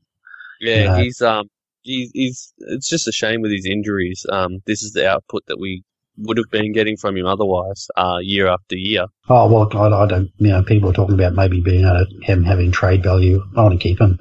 Yeah, 0.61 0.85
Yeah. 0.85 1.03
he's 1.03 1.21
um 1.21 1.49
he's, 1.83 2.11
he's 2.15 2.53
it's 2.59 2.89
just 2.89 3.09
a 3.09 3.13
shame 3.13 3.41
with 3.41 3.53
his 3.53 3.67
injuries. 3.67 4.25
Um, 4.31 4.61
this 4.67 4.83
is 4.83 4.93
the 4.93 5.09
output 5.09 5.45
that 5.47 5.59
we 5.59 5.83
would 6.17 6.37
have 6.37 6.51
been 6.51 6.73
getting 6.73 6.97
from 6.97 7.17
him 7.17 7.27
otherwise, 7.27 7.89
uh, 7.97 8.19
year 8.21 8.47
after 8.47 8.77
year. 8.77 9.07
Oh 9.29 9.53
well, 9.53 9.69
I, 9.77 10.05
I 10.05 10.07
don't. 10.07 10.31
You 10.39 10.49
know, 10.51 10.63
people 10.63 10.91
are 10.91 10.95
talking 10.95 11.15
about 11.15 11.35
maybe 11.35 11.61
being 11.61 11.85
able 11.85 12.07
to 12.07 12.25
him 12.25 12.45
having 12.45 12.71
trade 12.71 13.03
value. 13.03 13.43
I 13.57 13.63
want 13.63 13.73
to 13.75 13.83
keep 13.83 14.01
him. 14.01 14.19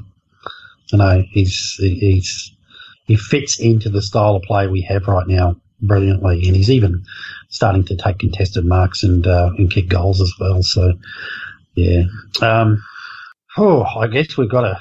You 0.91 0.97
know, 0.97 1.23
he's 1.29 1.75
he's 1.77 2.51
he 3.05 3.15
fits 3.15 3.59
into 3.59 3.89
the 3.89 4.01
style 4.01 4.35
of 4.35 4.43
play 4.43 4.67
we 4.67 4.81
have 4.81 5.07
right 5.07 5.27
now 5.27 5.55
brilliantly, 5.87 6.47
and 6.47 6.55
he's 6.55 6.71
even 6.71 7.03
starting 7.49 7.85
to 7.85 7.95
take 7.95 8.19
contested 8.19 8.65
marks 8.65 9.03
and 9.03 9.25
uh, 9.27 9.51
and 9.57 9.71
kick 9.71 9.89
goals 9.89 10.21
as 10.21 10.33
well. 10.39 10.63
So, 10.63 10.93
yeah. 11.75 12.03
Um, 12.41 12.83
oh, 13.57 13.83
I 13.83 14.07
guess 14.07 14.37
we've 14.37 14.49
got 14.49 14.61
to 14.61 14.79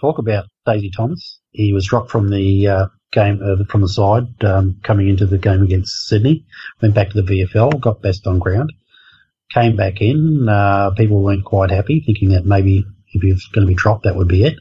talk 0.00 0.18
about 0.18 0.46
Daisy 0.66 0.90
Thomas. 0.90 1.38
He 1.50 1.72
was 1.72 1.86
dropped 1.86 2.10
from 2.10 2.30
the 2.30 2.68
uh, 2.68 2.86
game 3.12 3.40
uh, 3.42 3.64
from 3.64 3.82
the 3.82 3.88
side 3.88 4.42
um, 4.44 4.80
coming 4.82 5.08
into 5.08 5.26
the 5.26 5.38
game 5.38 5.62
against 5.62 6.08
Sydney. 6.08 6.44
Went 6.82 6.94
back 6.94 7.10
to 7.10 7.22
the 7.22 7.44
VFL, 7.44 7.80
got 7.80 8.02
best 8.02 8.26
on 8.26 8.38
ground 8.38 8.72
came 9.52 9.76
back 9.76 10.00
in. 10.00 10.48
Uh, 10.48 10.90
people 10.96 11.22
weren't 11.22 11.44
quite 11.44 11.70
happy, 11.70 12.02
thinking 12.04 12.30
that 12.30 12.44
maybe 12.44 12.84
if 13.12 13.22
he 13.22 13.32
was 13.32 13.46
going 13.46 13.66
to 13.66 13.70
be 13.70 13.74
dropped, 13.74 14.04
that 14.04 14.16
would 14.16 14.28
be 14.28 14.44
it. 14.44 14.58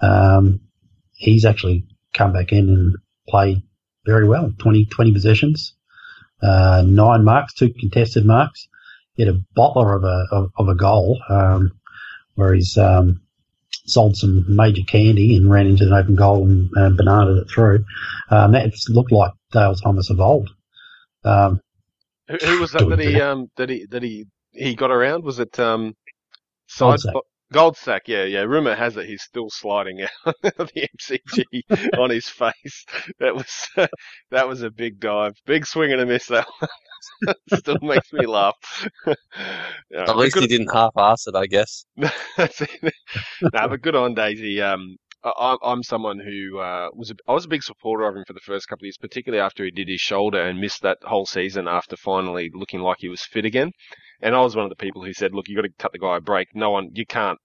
Um, 0.00 0.60
he's 1.12 1.44
actually 1.44 1.86
come 2.12 2.32
back 2.32 2.52
in 2.52 2.68
and 2.68 2.96
played 3.28 3.62
very 4.06 4.26
well 4.26 4.52
20, 4.58 4.86
20 4.86 5.12
possessions, 5.12 5.74
uh, 6.42 6.82
nine 6.86 7.24
marks, 7.24 7.54
two 7.54 7.72
contested 7.72 8.24
marks. 8.24 8.68
He 9.14 9.24
had 9.24 9.34
a 9.34 9.40
bottler 9.56 9.96
of 9.96 10.04
a, 10.04 10.26
of, 10.32 10.50
of 10.56 10.68
a 10.68 10.74
goal, 10.74 11.20
um, 11.28 11.72
where 12.34 12.54
he's, 12.54 12.76
um, 12.76 13.20
sold 13.86 14.16
some 14.16 14.44
major 14.48 14.82
candy 14.86 15.36
and 15.36 15.50
ran 15.50 15.66
into 15.66 15.84
an 15.84 15.92
open 15.92 16.16
goal 16.16 16.44
and 16.44 16.70
uh, 16.76 16.90
bananaed 16.90 17.42
it 17.42 17.50
through. 17.50 17.84
Um, 18.30 18.52
that 18.52 18.72
looked 18.88 19.12
like 19.12 19.32
Dale 19.52 19.74
Thomas 19.74 20.10
of 20.10 20.20
old. 20.20 20.50
Um, 21.24 21.60
Who, 22.28 22.36
who 22.42 22.60
was 22.60 22.72
that 22.72 22.88
that 22.88 22.98
he 22.98 23.20
um 23.20 23.50
that 23.56 23.68
he 23.68 23.86
that 23.90 24.02
he 24.02 24.26
he 24.52 24.74
got 24.74 24.90
around? 24.90 25.24
Was 25.24 25.38
it 25.38 25.58
um 25.58 25.94
side. 26.66 27.00
Goldsack? 27.52 28.00
Yeah, 28.06 28.24
yeah. 28.24 28.40
Rumor 28.42 28.74
has 28.74 28.96
it 28.96 29.06
he's 29.06 29.22
still 29.22 29.48
sliding 29.50 30.02
out 30.02 30.34
of 30.58 30.70
the 30.74 30.88
MCG 30.98 31.98
on 31.98 32.10
his 32.10 32.28
face. 32.28 32.84
That 33.20 33.34
was 33.34 33.68
that 34.30 34.48
was 34.48 34.62
a 34.62 34.70
big 34.70 34.98
dive, 35.00 35.34
big 35.46 35.66
swing 35.66 35.92
and 35.92 36.00
a 36.00 36.06
miss. 36.06 36.26
That 36.26 36.46
one. 36.58 37.34
still 37.60 37.78
makes 37.82 38.12
me 38.12 38.26
laugh. 38.26 38.54
At 39.94 40.16
least 40.16 40.34
good- 40.34 40.42
he 40.42 40.46
didn't 40.48 40.72
half-ass 40.72 41.26
it, 41.26 41.34
I 41.36 41.46
guess. 41.46 41.84
That's 42.36 42.60
it. 42.62 42.94
no, 43.42 43.68
but 43.68 43.82
good 43.82 43.94
on 43.94 44.14
Daisy. 44.14 44.60
Um, 44.62 44.96
I, 45.22 45.30
I'm- 45.30 45.58
I'm 45.62 45.82
someone 45.82 46.18
who 46.18 46.58
uh, 46.58 46.88
was 46.94 47.10
a, 47.10 47.14
I 47.28 47.32
was 47.32 47.44
a 47.44 47.48
big 47.48 47.62
supporter 47.62 48.04
of 48.08 48.16
him 48.16 48.24
for 48.26 48.32
the 48.32 48.40
first 48.40 48.68
couple 48.68 48.82
of 48.84 48.86
years, 48.86 48.98
particularly 48.98 49.42
after 49.44 49.64
he 49.64 49.70
did 49.70 49.88
his 49.88 50.00
shoulder 50.00 50.40
and 50.42 50.60
missed 50.60 50.82
that 50.82 50.98
whole 51.04 51.26
season 51.26 51.68
after 51.68 51.96
finally 51.96 52.50
looking 52.54 52.80
like 52.80 52.98
he 53.00 53.08
was 53.08 53.22
fit 53.22 53.44
again. 53.44 53.70
And 54.24 54.34
I 54.34 54.40
was 54.40 54.56
one 54.56 54.64
of 54.64 54.70
the 54.70 54.76
people 54.76 55.04
who 55.04 55.12
said, 55.12 55.34
"Look, 55.34 55.48
you've 55.48 55.56
got 55.56 55.68
to 55.68 55.74
cut 55.78 55.92
the 55.92 55.98
guy 55.98 56.16
a 56.16 56.20
break. 56.20 56.54
No 56.54 56.70
one, 56.70 56.90
you 56.94 57.06
can't, 57.06 57.38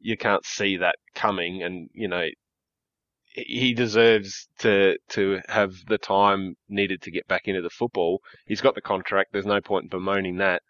you 0.00 0.16
can't 0.16 0.44
see 0.44 0.76
that 0.78 0.96
coming." 1.14 1.62
And 1.62 1.88
you 1.94 2.08
know, 2.08 2.26
he- 3.34 3.72
deserves 3.74 4.48
to 4.58 4.98
to 5.10 5.40
have 5.48 5.74
the 5.86 5.98
time 5.98 6.56
needed 6.68 7.02
to 7.02 7.12
get 7.12 7.28
back 7.28 7.46
into 7.46 7.62
the 7.62 7.70
football. 7.70 8.20
He's 8.46 8.60
got 8.60 8.74
the 8.74 8.80
contract. 8.80 9.32
There's 9.32 9.46
no 9.46 9.60
point 9.60 9.84
in 9.84 9.88
bemoaning 9.90 10.38
that. 10.38 10.62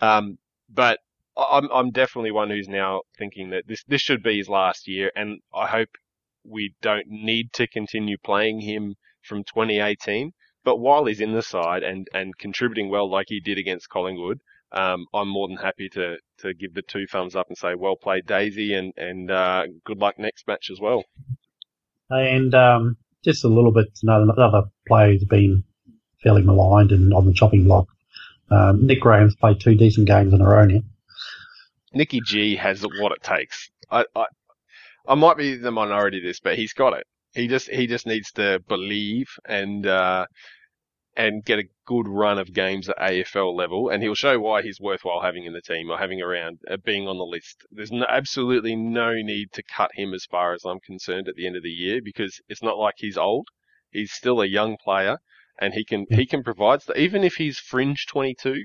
Um, 0.00 0.38
but 0.68 0.98
I'm 1.36 1.70
I'm 1.72 1.90
definitely 1.92 2.32
one 2.32 2.50
who's 2.50 2.68
now 2.68 3.02
thinking 3.18 3.50
that 3.50 3.66
this 3.68 3.84
this 3.84 4.00
should 4.02 4.22
be 4.22 4.38
his 4.38 4.48
last 4.48 4.88
year, 4.88 5.12
and 5.16 5.40
I 5.54 5.66
hope 5.68 5.90
we 6.44 6.74
don't 6.82 7.06
need 7.08 7.52
to 7.54 7.66
continue 7.68 8.18
playing 8.18 8.60
him 8.60 8.96
from 9.22 9.44
2018. 9.44 10.32
But 10.64 10.78
while 10.78 11.04
he's 11.06 11.20
in 11.20 11.32
the 11.34 11.42
side 11.42 11.82
and 11.84 12.08
and 12.14 12.36
contributing 12.38 12.88
well 12.90 13.08
like 13.10 13.26
he 13.28 13.40
did 13.40 13.58
against 13.58 13.88
Collingwood, 13.90 14.40
um, 14.74 15.06
I'm 15.14 15.28
more 15.28 15.48
than 15.48 15.56
happy 15.56 15.88
to 15.90 16.16
to 16.38 16.54
give 16.54 16.74
the 16.74 16.82
two 16.82 17.06
thumbs 17.06 17.36
up 17.36 17.48
and 17.48 17.56
say 17.56 17.74
well 17.74 17.96
played, 17.96 18.26
Daisy, 18.26 18.74
and 18.74 18.92
and 18.96 19.30
uh, 19.30 19.64
good 19.84 19.98
luck 19.98 20.18
next 20.18 20.46
match 20.46 20.70
as 20.70 20.80
well. 20.80 21.04
And 22.10 22.54
um, 22.54 22.96
just 23.24 23.44
a 23.44 23.48
little 23.48 23.72
bit, 23.72 23.86
another, 24.02 24.26
another 24.36 24.62
player 24.86 25.12
who's 25.12 25.24
been 25.24 25.64
fairly 26.22 26.42
maligned 26.42 26.92
and 26.92 27.14
on 27.14 27.26
the 27.26 27.32
chopping 27.32 27.64
block. 27.64 27.88
Um, 28.50 28.86
Nick 28.86 29.00
Graham's 29.00 29.36
played 29.36 29.60
two 29.60 29.74
decent 29.74 30.06
games 30.06 30.34
in 30.34 30.40
a 30.40 30.48
row 30.48 30.64
now. 30.66 30.80
Nicky 31.94 32.20
G 32.20 32.56
has 32.56 32.82
what 32.82 33.12
it 33.12 33.22
takes. 33.22 33.70
I, 33.90 34.04
I 34.14 34.26
I 35.06 35.14
might 35.14 35.36
be 35.36 35.56
the 35.56 35.70
minority 35.70 36.18
of 36.18 36.24
this, 36.24 36.40
but 36.40 36.56
he's 36.56 36.72
got 36.72 36.92
it. 36.94 37.06
He 37.34 37.48
just 37.48 37.68
he 37.70 37.86
just 37.86 38.06
needs 38.06 38.32
to 38.32 38.60
believe 38.68 39.28
and 39.46 39.86
uh, 39.86 40.26
and 41.16 41.44
get 41.44 41.60
a 41.60 41.68
good 41.86 42.08
run 42.08 42.38
of 42.38 42.52
games 42.52 42.88
at 42.88 42.98
AFL 42.98 43.54
level, 43.54 43.88
and 43.88 44.02
he'll 44.02 44.14
show 44.14 44.40
why 44.40 44.62
he's 44.62 44.80
worthwhile 44.80 45.20
having 45.20 45.44
in 45.44 45.52
the 45.52 45.60
team 45.60 45.88
or 45.90 45.98
having 45.98 46.20
around, 46.20 46.58
uh, 46.68 46.76
being 46.76 47.06
on 47.06 47.18
the 47.18 47.24
list. 47.24 47.64
There's 47.70 47.92
no, 47.92 48.04
absolutely 48.08 48.74
no 48.74 49.14
need 49.14 49.52
to 49.52 49.62
cut 49.62 49.90
him 49.94 50.12
as 50.12 50.24
far 50.24 50.54
as 50.54 50.64
I'm 50.64 50.80
concerned 50.80 51.28
at 51.28 51.36
the 51.36 51.46
end 51.46 51.56
of 51.56 51.62
the 51.62 51.70
year 51.70 52.00
because 52.02 52.40
it's 52.48 52.62
not 52.62 52.78
like 52.78 52.94
he's 52.98 53.16
old. 53.16 53.46
He's 53.90 54.12
still 54.12 54.40
a 54.40 54.46
young 54.46 54.76
player, 54.76 55.18
and 55.60 55.74
he 55.74 55.84
can 55.84 56.06
he 56.10 56.26
can 56.26 56.42
provide 56.42 56.82
st- 56.82 56.98
even 56.98 57.22
if 57.22 57.34
he's 57.34 57.60
fringe 57.60 58.06
22 58.06 58.64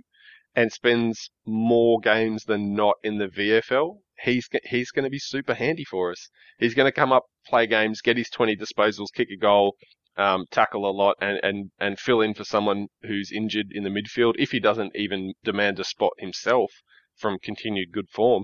and 0.56 0.72
spends 0.72 1.30
more 1.46 2.00
games 2.00 2.46
than 2.46 2.74
not 2.74 2.96
in 3.04 3.20
the 3.20 3.28
VFL, 3.28 4.00
he's 4.24 4.50
he's 4.64 4.90
going 4.90 5.04
to 5.04 5.12
be 5.12 5.20
super 5.20 5.54
handy 5.54 5.84
for 5.84 6.12
us. 6.12 6.30
He's 6.58 6.74
going 6.74 6.88
to 6.88 6.92
come 6.92 7.12
up, 7.12 7.26
play 7.46 7.68
games, 7.68 8.02
get 8.02 8.18
his 8.18 8.30
20 8.30 8.56
disposals, 8.58 9.14
kick 9.14 9.30
a 9.32 9.38
goal, 9.38 9.76
um, 10.18 10.46
tackle 10.52 10.90
a 10.90 10.92
lot, 10.92 11.16
and, 11.22 11.40
and 11.44 11.72
and 11.80 12.00
fill 12.00 12.22
in 12.22 12.34
for 12.34 12.44
someone 12.44 12.88
who's 13.04 13.32
injured 13.32 13.68
in 13.72 13.84
the 13.84 13.90
midfield 13.90 14.34
if 14.38 14.52
he 14.52 14.60
doesn't 14.60 14.96
even 14.96 15.34
demand 15.44 15.80
a 15.80 15.84
spot 15.84 16.14
himself 16.18 16.72
from 17.16 17.40
continued 17.40 17.92
good 17.92 18.10
form. 18.10 18.44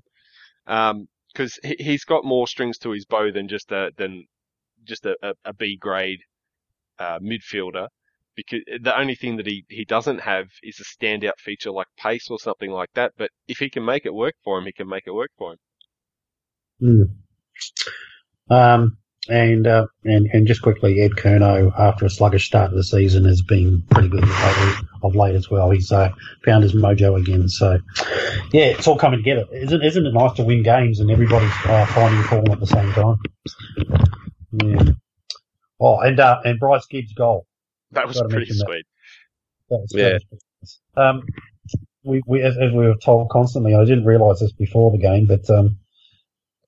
Because 0.65 1.59
he, 1.63 1.75
he's 1.79 2.05
got 2.05 2.25
more 2.25 2.47
strings 2.47 2.77
to 2.79 2.91
his 2.91 3.05
bow 3.05 3.31
than 3.31 3.47
just 3.47 3.71
a 3.71 3.91
than 3.97 4.25
just 4.83 5.05
a, 5.05 5.15
a, 5.21 5.33
a 5.45 5.53
B 5.53 5.77
grade 5.79 6.19
uh, 6.99 7.19
midfielder 7.19 7.87
because 8.35 8.59
the 8.81 8.97
only 8.97 9.15
thing 9.15 9.37
that 9.37 9.47
he, 9.47 9.65
he 9.69 9.85
doesn't 9.85 10.19
have 10.19 10.47
is 10.61 10.79
a 10.79 10.83
standout 10.83 11.39
feature 11.39 11.71
like 11.71 11.87
pace 11.97 12.27
or 12.29 12.37
something 12.37 12.71
like 12.71 12.89
that. 12.93 13.13
But 13.17 13.31
if 13.47 13.59
he 13.59 13.69
can 13.69 13.85
make 13.85 14.05
it 14.05 14.13
work 14.13 14.35
for 14.43 14.59
him, 14.59 14.65
he 14.65 14.73
can 14.73 14.89
make 14.89 15.03
it 15.07 15.13
work 15.13 15.31
for 15.37 15.53
him. 15.53 15.59
Hmm. 16.79 18.53
Um, 18.53 18.97
and, 19.29 19.65
uh, 19.67 19.87
and 20.03 20.27
and 20.33 20.47
just 20.47 20.61
quickly, 20.61 21.01
Ed 21.01 21.11
Curnow, 21.11 21.71
after 21.77 22.05
a 22.05 22.09
sluggish 22.09 22.45
start 22.47 22.71
to 22.71 22.75
the 22.75 22.83
season, 22.83 23.25
has 23.25 23.41
been 23.41 23.81
pretty 23.91 24.09
good 24.09 24.27
lately, 24.27 24.87
of 25.03 25.15
late 25.15 25.35
as 25.35 25.49
well. 25.49 25.69
He's 25.71 25.91
uh, 25.91 26.09
found 26.43 26.63
his 26.63 26.73
mojo 26.73 27.19
again. 27.19 27.47
So, 27.49 27.79
yeah, 28.51 28.65
it's 28.65 28.87
all 28.87 28.97
coming 28.97 29.19
together. 29.19 29.45
Isn't 29.51 29.83
isn't 29.83 30.05
it 30.05 30.13
nice 30.13 30.33
to 30.37 30.43
win 30.43 30.63
games 30.63 30.99
and 30.99 31.09
everybody's 31.11 31.51
uh, 31.65 31.85
finding 31.87 32.23
form 32.23 32.45
at 32.51 32.59
the 32.59 32.67
same 32.67 32.91
time? 32.93 33.17
Yeah. 34.51 34.93
Oh, 35.79 35.99
and 35.99 36.19
uh, 36.19 36.39
and 36.45 36.59
Bryce 36.59 36.85
Gibbs' 36.85 37.13
goal. 37.13 37.45
That 37.91 38.07
was 38.07 38.17
Gotta 38.17 38.29
pretty 38.29 38.51
mention 38.51 38.57
that. 38.59 38.65
sweet. 38.65 38.85
That 39.69 39.77
was 39.79 39.93
Yeah. 39.93 40.17
yeah. 40.97 41.09
Um, 41.09 41.23
we, 42.03 42.21
we 42.27 42.41
as, 42.41 42.55
as 42.57 42.71
we 42.71 42.85
were 42.85 42.95
told 42.95 43.29
constantly, 43.29 43.73
I 43.75 43.83
didn't 43.83 44.05
realise 44.05 44.39
this 44.39 44.53
before 44.53 44.91
the 44.91 44.97
game, 44.99 45.25
but 45.25 45.49
um, 45.49 45.77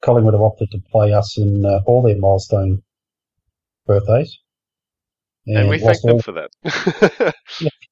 Collingwood 0.08 0.34
have 0.34 0.42
opted 0.42 0.72
to 0.72 0.80
play 0.90 1.12
us 1.12 1.38
in 1.38 1.66
uh, 1.66 1.82
all 1.86 2.02
their 2.02 2.18
milestone 2.18 2.82
birthdays. 3.86 4.38
And, 5.48 5.68
we 5.70 5.78
thank 5.80 5.84
whilst 5.84 6.04
them 6.04 6.14
all- 6.14 6.22
for 6.22 6.32
that. 6.34 6.50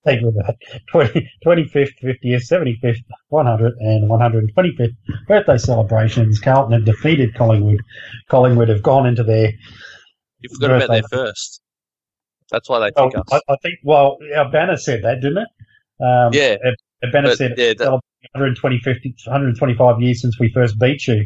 Thank 0.05 0.21
you 0.21 0.31
for 0.31 0.43
that. 0.43 0.55
20, 0.91 1.29
25th, 1.45 1.93
50th, 2.03 2.47
75th, 2.83 2.97
100 3.29 3.73
and 3.79 4.09
125th 4.09 4.95
birthday 5.27 5.57
celebrations. 5.57 6.39
Carlton 6.39 6.73
have 6.73 6.85
defeated 6.85 7.33
Collingwood. 7.35 7.79
Collingwood 8.29 8.69
have 8.69 8.83
gone 8.83 9.07
into 9.07 9.23
their. 9.23 9.51
You 10.39 10.49
forgot 10.53 10.71
about 10.77 10.89
their 10.89 11.01
Birthday. 11.01 11.17
first. 11.17 11.61
That's 12.51 12.69
why 12.69 12.79
they 12.79 12.91
Oh, 12.95 13.09
pick 13.09 13.17
us. 13.19 13.27
I, 13.31 13.53
I 13.53 13.55
think, 13.63 13.79
well, 13.83 14.17
our 14.37 14.49
banner 14.51 14.77
said 14.77 15.03
that, 15.03 15.21
didn't 15.21 15.39
it? 15.39 15.47
Um, 16.05 16.31
Yeah, 16.33 16.57
Our, 16.63 16.73
our 17.03 17.11
banner 17.11 17.29
but, 17.29 17.37
said 17.37 17.53
yeah, 17.57 17.73
that, 17.73 17.89
125, 18.33 18.95
125 19.25 20.01
years 20.01 20.21
since 20.21 20.39
we 20.39 20.51
first 20.51 20.77
beat 20.79 21.07
you. 21.07 21.25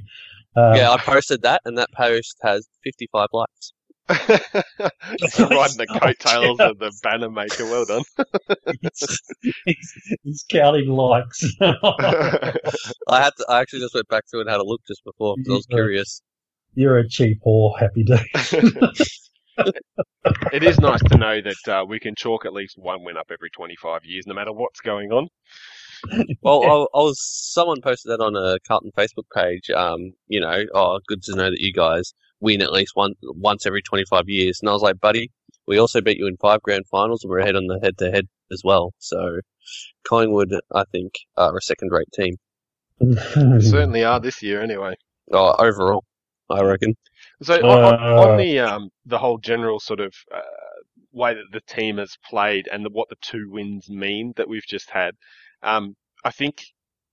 Um, 0.59 0.75
yeah, 0.75 0.91
I 0.91 0.97
posted 0.97 1.41
that, 1.43 1.61
and 1.65 1.77
that 1.77 1.89
post 1.93 2.37
has 2.41 2.67
55 2.83 3.27
likes. 3.31 3.73
Riding 4.09 5.77
the 5.77 5.99
coattails 6.01 6.59
of 6.59 6.79
the 6.79 6.91
banner 7.03 7.29
maker. 7.29 7.65
Well 7.65 7.85
done. 7.85 8.03
he's, 9.65 9.93
he's 10.23 10.45
counting 10.49 10.89
likes. 10.89 11.43
I 11.61 12.53
had 13.07 13.31
to, 13.37 13.45
I 13.47 13.61
actually 13.61 13.81
just 13.81 13.93
went 13.93 14.07
back 14.09 14.23
through 14.29 14.41
and 14.41 14.49
had 14.49 14.59
a 14.59 14.63
look 14.63 14.81
just 14.87 15.03
before 15.03 15.35
because 15.37 15.51
I 15.51 15.55
was 15.55 15.65
curious. 15.67 16.21
You're 16.73 16.97
a 16.97 17.07
cheap 17.07 17.39
whore, 17.45 17.79
happy 17.79 18.03
day. 18.03 18.23
it 20.51 20.63
is 20.63 20.79
nice 20.79 21.01
to 21.03 21.17
know 21.17 21.39
that 21.41 21.71
uh, 21.71 21.85
we 21.85 21.99
can 21.99 22.15
chalk 22.15 22.45
at 22.45 22.53
least 22.53 22.75
one 22.77 23.03
win 23.03 23.17
up 23.17 23.27
every 23.31 23.49
25 23.51 24.01
years, 24.05 24.25
no 24.27 24.33
matter 24.33 24.51
what's 24.51 24.79
going 24.81 25.11
on. 25.11 25.27
Well, 26.41 26.63
I, 26.63 26.97
I 26.97 27.01
was 27.01 27.19
someone 27.21 27.81
posted 27.81 28.11
that 28.11 28.23
on 28.23 28.35
a 28.35 28.59
Carlton 28.67 28.91
Facebook 28.97 29.25
page. 29.35 29.69
Um, 29.69 30.13
you 30.27 30.39
know, 30.39 30.65
oh, 30.73 30.99
good 31.07 31.21
to 31.23 31.35
know 31.35 31.49
that 31.49 31.59
you 31.59 31.73
guys 31.73 32.13
win 32.39 32.61
at 32.61 32.71
least 32.71 32.91
one 32.95 33.13
once 33.21 33.65
every 33.65 33.81
25 33.81 34.23
years. 34.27 34.59
And 34.61 34.69
I 34.69 34.73
was 34.73 34.81
like, 34.81 34.99
buddy, 34.99 35.31
we 35.67 35.77
also 35.77 36.01
beat 36.01 36.17
you 36.17 36.27
in 36.27 36.37
five 36.37 36.61
grand 36.61 36.85
finals, 36.87 37.23
and 37.23 37.29
we're 37.29 37.39
ahead 37.39 37.55
on 37.55 37.67
the 37.67 37.79
head 37.81 37.97
to 37.99 38.11
head 38.11 38.27
as 38.51 38.61
well. 38.63 38.93
So, 38.99 39.39
Collingwood, 40.07 40.53
I 40.73 40.83
think, 40.91 41.13
are 41.37 41.55
a 41.55 41.61
second 41.61 41.91
rate 41.91 42.11
team. 42.13 42.35
We 42.99 43.61
certainly 43.61 44.03
are 44.03 44.19
this 44.19 44.41
year, 44.41 44.61
anyway. 44.61 44.95
Oh, 45.31 45.55
overall, 45.59 46.03
I 46.49 46.61
reckon. 46.61 46.95
So 47.41 47.55
on, 47.55 47.83
on, 47.83 47.93
Uh, 47.93 48.21
on 48.21 48.37
the 48.37 48.59
um, 48.59 48.89
the 49.05 49.17
whole 49.17 49.37
general 49.37 49.79
sort 49.79 49.99
of 49.99 50.13
uh, 50.33 50.41
way 51.11 51.33
that 51.33 51.51
the 51.51 51.61
team 51.61 51.97
has 51.97 52.17
played 52.29 52.67
and 52.71 52.85
the, 52.85 52.89
what 52.89 53.09
the 53.09 53.15
two 53.21 53.49
wins 53.49 53.89
mean 53.89 54.33
that 54.37 54.49
we've 54.49 54.65
just 54.67 54.89
had, 54.89 55.15
um, 55.63 55.95
I 56.23 56.31
think 56.31 56.63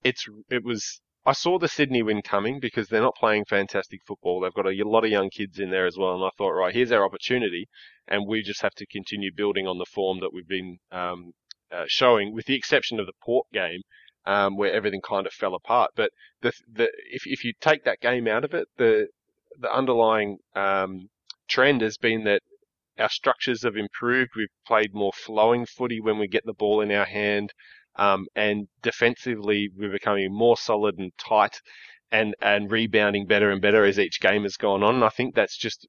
it's 0.05 0.27
it 0.51 0.65
was. 0.65 1.01
I 1.25 1.33
saw 1.33 1.59
the 1.59 1.67
Sydney 1.67 2.03
win 2.03 2.23
coming 2.23 2.61
because 2.61 2.87
they're 2.89 3.01
not 3.01 3.17
playing 3.17 3.47
fantastic 3.47 4.01
football. 4.07 4.41
They've 4.41 4.55
got 4.55 4.67
a 4.67 4.83
lot 4.85 5.05
of 5.05 5.11
young 5.11 5.29
kids 5.29 5.59
in 5.59 5.71
there 5.71 5.87
as 5.87 5.97
well, 5.99 6.15
and 6.15 6.25
I 6.25 6.31
thought, 6.39 6.51
right, 6.51 6.73
here's 6.73 6.93
our 6.93 7.05
opportunity, 7.05 7.67
and 8.07 8.29
we 8.29 8.43
just 8.43 8.63
have 8.63 8.75
to 8.77 8.87
continue 8.87 9.33
building 9.35 9.67
on 9.67 9.79
the 9.79 9.87
form 9.87 10.21
that 10.21 10.33
we've 10.33 10.47
been 10.47 10.79
um, 10.93 11.33
uh, 11.73 11.85
showing, 11.89 12.33
with 12.33 12.47
the 12.47 12.55
exception 12.55 13.01
of 13.01 13.07
the 13.07 13.13
Port 13.25 13.47
game, 13.53 13.81
um, 14.25 14.57
where 14.57 14.73
everything 14.73 15.01
kind 15.01 15.27
of 15.27 15.33
fell 15.33 15.55
apart. 15.55 15.91
But 15.97 16.13
the 16.43 16.53
the 16.73 16.85
if 17.11 17.27
if 17.27 17.45
you 17.45 17.53
take 17.61 17.85
that 17.85 18.01
game 18.01 18.29
out 18.29 18.45
of 18.45 18.55
it, 18.55 18.69
the 18.77 19.09
the 19.59 19.73
underlying 19.73 20.39
um, 20.55 21.09
trend 21.49 21.81
has 21.81 21.97
been 21.97 22.25
that 22.25 22.43
our 22.99 23.09
structures 23.09 23.63
have 23.63 23.77
improved. 23.77 24.33
We've 24.37 24.49
played 24.67 24.95
more 24.95 25.13
flowing 25.13 25.67
footy 25.67 26.01
when 26.01 26.19
we 26.19 26.29
get 26.29 26.47
the 26.47 26.55
ball 26.55 26.81
in 26.81 26.91
our 26.93 27.05
hand, 27.05 27.53
um, 27.99 28.27
and 28.35 28.69
defensively 28.83 29.71
we're 29.77 29.91
becoming 29.91 30.33
more 30.33 30.57
solid 30.57 30.99
and 30.99 31.13
tight, 31.19 31.61
and 32.13 32.35
and 32.41 32.71
rebounding 32.71 33.27
better 33.27 33.51
and 33.51 33.61
better 33.61 33.85
as 33.85 33.99
each 33.99 34.21
game 34.21 34.43
has 34.45 34.57
gone 34.57 34.83
on. 34.83 34.97
And 34.97 35.05
I 35.05 35.09
think 35.09 35.35
that's 35.35 35.57
just 35.57 35.87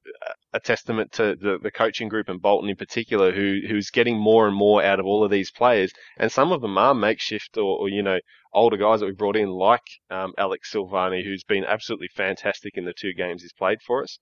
a- 0.52 0.60
testament 0.60 1.12
to 1.12 1.36
the, 1.36 1.58
the 1.62 1.70
coaching 1.70 2.08
group 2.08 2.28
and 2.28 2.42
Bolton 2.42 2.68
in 2.70 2.76
particular, 2.76 3.32
who 3.32 3.60
who's 3.68 3.90
getting 3.90 4.18
more 4.18 4.46
and 4.46 4.56
more 4.56 4.82
out 4.82 5.00
of 5.00 5.06
all 5.06 5.24
of 5.24 5.30
these 5.30 5.50
players, 5.50 5.92
and 6.18 6.30
some 6.32 6.52
of 6.52 6.60
them 6.60 6.76
are 6.78 6.94
makeshift 6.94 7.56
or, 7.56 7.78
or 7.78 7.88
you 7.88 8.02
know 8.02 8.18
older 8.52 8.76
guys 8.76 9.00
that 9.00 9.06
we 9.06 9.12
brought 9.12 9.36
in, 9.36 9.50
like 9.50 9.82
um, 10.10 10.32
Alex 10.38 10.72
Silvani, 10.72 11.22
who's 11.24 11.44
been 11.44 11.64
absolutely 11.64 12.08
fantastic 12.08 12.76
in 12.76 12.84
the 12.84 12.94
two 12.94 13.12
games 13.12 13.42
he's 13.42 13.52
played 13.52 13.80
for 13.82 14.02
us. 14.02 14.18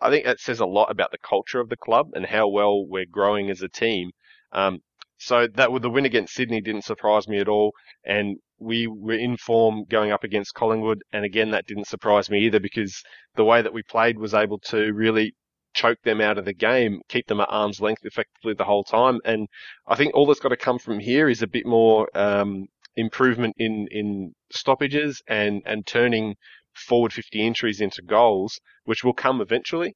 I 0.00 0.10
think 0.10 0.24
that 0.24 0.40
says 0.40 0.60
a 0.60 0.66
lot 0.66 0.90
about 0.90 1.10
the 1.10 1.18
culture 1.18 1.60
of 1.60 1.68
the 1.68 1.76
club 1.76 2.08
and 2.14 2.24
how 2.26 2.48
well 2.48 2.86
we're 2.86 3.06
growing 3.06 3.50
as 3.50 3.60
a 3.62 3.68
team. 3.68 4.10
Um, 4.52 4.80
so 5.20 5.46
that 5.54 5.70
with 5.70 5.82
the 5.82 5.90
win 5.90 6.06
against 6.06 6.32
Sydney 6.34 6.62
didn't 6.62 6.84
surprise 6.84 7.28
me 7.28 7.38
at 7.38 7.48
all, 7.48 7.72
and 8.04 8.38
we 8.58 8.86
were 8.86 9.12
in 9.14 9.36
form 9.36 9.84
going 9.84 10.10
up 10.10 10.24
against 10.24 10.54
Collingwood, 10.54 11.02
and 11.12 11.26
again 11.26 11.50
that 11.50 11.66
didn't 11.66 11.88
surprise 11.88 12.30
me 12.30 12.40
either 12.46 12.58
because 12.58 13.02
the 13.36 13.44
way 13.44 13.60
that 13.60 13.74
we 13.74 13.82
played 13.82 14.18
was 14.18 14.32
able 14.32 14.58
to 14.60 14.92
really 14.94 15.34
choke 15.74 16.00
them 16.04 16.22
out 16.22 16.38
of 16.38 16.46
the 16.46 16.54
game, 16.54 17.02
keep 17.08 17.26
them 17.26 17.40
at 17.40 17.48
arm's 17.50 17.82
length 17.82 18.04
effectively 18.04 18.54
the 18.54 18.64
whole 18.64 18.82
time, 18.82 19.20
and 19.26 19.46
I 19.86 19.94
think 19.94 20.14
all 20.14 20.26
that's 20.26 20.40
got 20.40 20.48
to 20.48 20.56
come 20.56 20.78
from 20.78 20.98
here 20.98 21.28
is 21.28 21.42
a 21.42 21.46
bit 21.46 21.66
more 21.66 22.08
um, 22.16 22.68
improvement 22.96 23.54
in 23.58 23.88
in 23.90 24.34
stoppages 24.50 25.22
and 25.28 25.62
and 25.66 25.86
turning 25.86 26.34
forward 26.74 27.12
50 27.12 27.42
entries 27.42 27.80
into 27.82 28.00
goals, 28.00 28.58
which 28.84 29.04
will 29.04 29.12
come 29.12 29.42
eventually. 29.42 29.94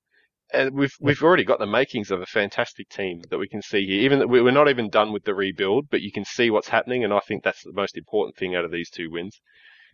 And 0.52 0.72
we've 0.72 0.94
we've 1.00 1.22
already 1.22 1.44
got 1.44 1.58
the 1.58 1.66
makings 1.66 2.10
of 2.10 2.20
a 2.20 2.26
fantastic 2.26 2.88
team 2.88 3.22
that 3.30 3.38
we 3.38 3.48
can 3.48 3.62
see 3.62 3.86
here. 3.86 4.02
Even 4.02 4.28
we're 4.28 4.50
not 4.50 4.68
even 4.68 4.90
done 4.90 5.12
with 5.12 5.24
the 5.24 5.34
rebuild, 5.34 5.88
but 5.90 6.02
you 6.02 6.12
can 6.12 6.24
see 6.24 6.50
what's 6.50 6.68
happening, 6.68 7.02
and 7.02 7.12
I 7.12 7.20
think 7.20 7.42
that's 7.42 7.62
the 7.64 7.72
most 7.72 7.96
important 7.96 8.36
thing 8.36 8.54
out 8.54 8.64
of 8.64 8.70
these 8.70 8.90
two 8.90 9.10
wins. 9.10 9.40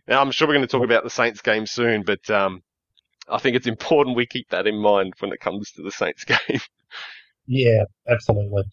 Now 0.07 0.21
I'm 0.21 0.31
sure 0.31 0.47
we're 0.47 0.55
going 0.55 0.67
to 0.67 0.71
talk 0.71 0.83
about 0.83 1.03
the 1.03 1.09
Saints 1.09 1.41
game 1.41 1.65
soon, 1.65 2.03
but 2.03 2.29
um, 2.29 2.61
I 3.29 3.37
think 3.39 3.55
it's 3.55 3.67
important 3.67 4.17
we 4.17 4.25
keep 4.27 4.49
that 4.49 4.67
in 4.67 4.77
mind 4.77 5.13
when 5.19 5.31
it 5.31 5.39
comes 5.39 5.71
to 5.71 5.83
the 5.83 5.91
Saints 5.91 6.23
game. 6.47 6.59
Yeah, 7.47 7.83
absolutely. 8.07 8.63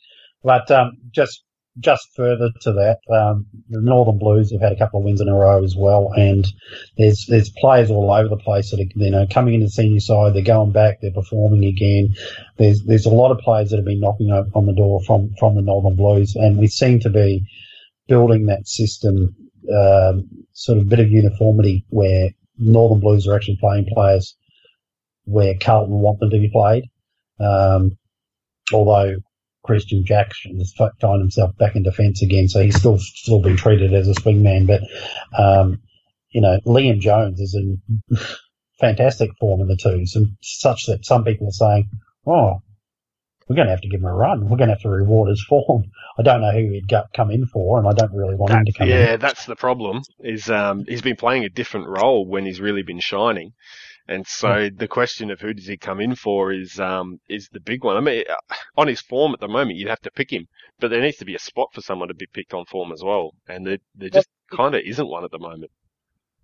But 0.42 0.70
um, 0.70 0.92
just 1.10 1.44
just 1.80 2.08
further 2.16 2.50
to 2.62 2.72
that, 2.72 2.98
um, 3.12 3.46
the 3.68 3.80
Northern 3.80 4.18
Blues 4.18 4.52
have 4.52 4.60
had 4.60 4.72
a 4.72 4.78
couple 4.78 5.00
of 5.00 5.04
wins 5.04 5.20
in 5.20 5.28
a 5.28 5.34
row 5.34 5.62
as 5.62 5.74
well, 5.76 6.12
and 6.16 6.46
there's 6.96 7.26
there's 7.26 7.50
players 7.50 7.90
all 7.90 8.10
over 8.10 8.28
the 8.28 8.36
place 8.36 8.70
that 8.70 8.80
are 8.80 8.86
you 8.94 9.10
know 9.10 9.26
coming 9.32 9.54
into 9.54 9.66
the 9.66 9.70
senior 9.70 10.00
side. 10.00 10.34
They're 10.34 10.42
going 10.42 10.72
back. 10.72 11.00
They're 11.00 11.12
performing 11.12 11.64
again. 11.64 12.14
There's 12.56 12.82
there's 12.84 13.06
a 13.06 13.10
lot 13.10 13.30
of 13.30 13.38
players 13.38 13.70
that 13.70 13.76
have 13.76 13.84
been 13.84 14.00
knocking 14.00 14.30
on 14.30 14.66
the 14.66 14.72
door 14.74 15.00
from 15.06 15.34
from 15.38 15.54
the 15.54 15.62
Northern 15.62 15.96
Blues, 15.96 16.34
and 16.36 16.58
we 16.58 16.66
seem 16.66 17.00
to 17.00 17.10
be 17.10 17.44
building 18.08 18.46
that 18.46 18.66
system, 18.66 19.36
um, 19.72 20.28
sort 20.52 20.78
of 20.78 20.88
bit 20.88 21.00
of 21.00 21.10
uniformity 21.10 21.84
where 21.90 22.30
Northern 22.58 23.00
Blues 23.00 23.26
are 23.26 23.36
actually 23.36 23.58
playing 23.60 23.86
players 23.92 24.36
where 25.24 25.54
Carlton 25.60 25.94
want 25.94 26.18
them 26.20 26.30
to 26.30 26.38
be 26.38 26.50
played. 26.50 26.84
Um, 27.38 27.98
although 28.72 29.16
Kristian 29.66 30.04
Jaksch 30.04 30.46
has 30.58 30.72
found 31.00 31.20
himself 31.20 31.56
back 31.58 31.76
in 31.76 31.82
defence 31.82 32.22
again, 32.22 32.48
so 32.48 32.62
he's 32.62 32.78
still 32.78 32.98
still 32.98 33.40
been 33.40 33.56
treated 33.56 33.92
as 33.92 34.08
a 34.08 34.14
swingman. 34.14 34.66
But 34.66 34.82
um, 35.38 35.80
you 36.30 36.40
know, 36.40 36.58
Liam 36.66 37.00
Jones 37.00 37.40
is 37.40 37.54
in 37.54 37.82
fantastic 38.80 39.30
form 39.38 39.60
in 39.60 39.68
the 39.68 39.76
twos, 39.76 40.14
and 40.14 40.36
such 40.42 40.86
that 40.86 41.04
some 41.04 41.24
people 41.24 41.48
are 41.48 41.52
saying, 41.52 41.90
"Oh, 42.26 42.62
we're 43.48 43.56
going 43.56 43.66
to 43.66 43.72
have 43.72 43.82
to 43.82 43.88
give 43.88 44.00
him 44.00 44.06
a 44.06 44.14
run. 44.14 44.48
We're 44.48 44.56
going 44.56 44.68
to 44.68 44.74
have 44.74 44.82
to 44.82 44.90
reward 44.90 45.30
his 45.30 45.44
form." 45.48 45.84
I 46.18 46.22
don't 46.22 46.40
know 46.40 46.50
who 46.50 46.72
he'd 46.72 46.90
come 47.14 47.30
in 47.30 47.46
for, 47.46 47.78
and 47.78 47.86
I 47.86 47.92
don't 47.92 48.12
really 48.12 48.34
want 48.34 48.52
him 48.52 48.64
to 48.64 48.72
come 48.72 48.88
yeah, 48.88 49.14
in. 49.14 49.20
that's 49.20 49.46
the 49.46 49.54
problem. 49.54 50.02
Is 50.18 50.50
um, 50.50 50.84
he's 50.88 51.02
been 51.02 51.16
playing 51.16 51.44
a 51.44 51.48
different 51.48 51.86
role 51.86 52.26
when 52.26 52.44
he's 52.44 52.60
really 52.60 52.82
been 52.82 52.98
shining, 52.98 53.52
and 54.08 54.26
so 54.26 54.70
the 54.74 54.88
question 54.88 55.30
of 55.30 55.40
who 55.40 55.52
does 55.52 55.66
he 55.66 55.76
come 55.76 56.00
in 56.00 56.14
for 56.14 56.52
is 56.52 56.80
um, 56.80 57.20
is 57.28 57.48
the 57.52 57.60
big 57.60 57.84
one. 57.84 57.96
I 57.96 58.00
mean, 58.00 58.24
uh, 58.28 58.54
on 58.76 58.88
his 58.88 59.00
form 59.00 59.34
at 59.34 59.40
the 59.40 59.48
moment, 59.48 59.76
you'd 59.76 59.90
have 59.90 60.00
to 60.00 60.10
pick 60.10 60.32
him, 60.32 60.46
but 60.80 60.88
there 60.88 61.02
needs 61.02 61.18
to 61.18 61.24
be 61.26 61.34
a 61.34 61.38
spot 61.38 61.68
for 61.74 61.82
someone 61.82 62.08
to 62.08 62.14
be 62.14 62.26
picked 62.32 62.54
on 62.54 62.64
form 62.64 62.92
as 62.92 63.02
well, 63.04 63.32
and 63.46 63.66
there 63.66 63.78
there 63.94 64.08
just 64.08 64.28
kind 64.50 64.74
of 64.74 64.82
isn't 64.84 65.08
one 65.08 65.24
at 65.24 65.30
the 65.30 65.38
moment. 65.38 65.70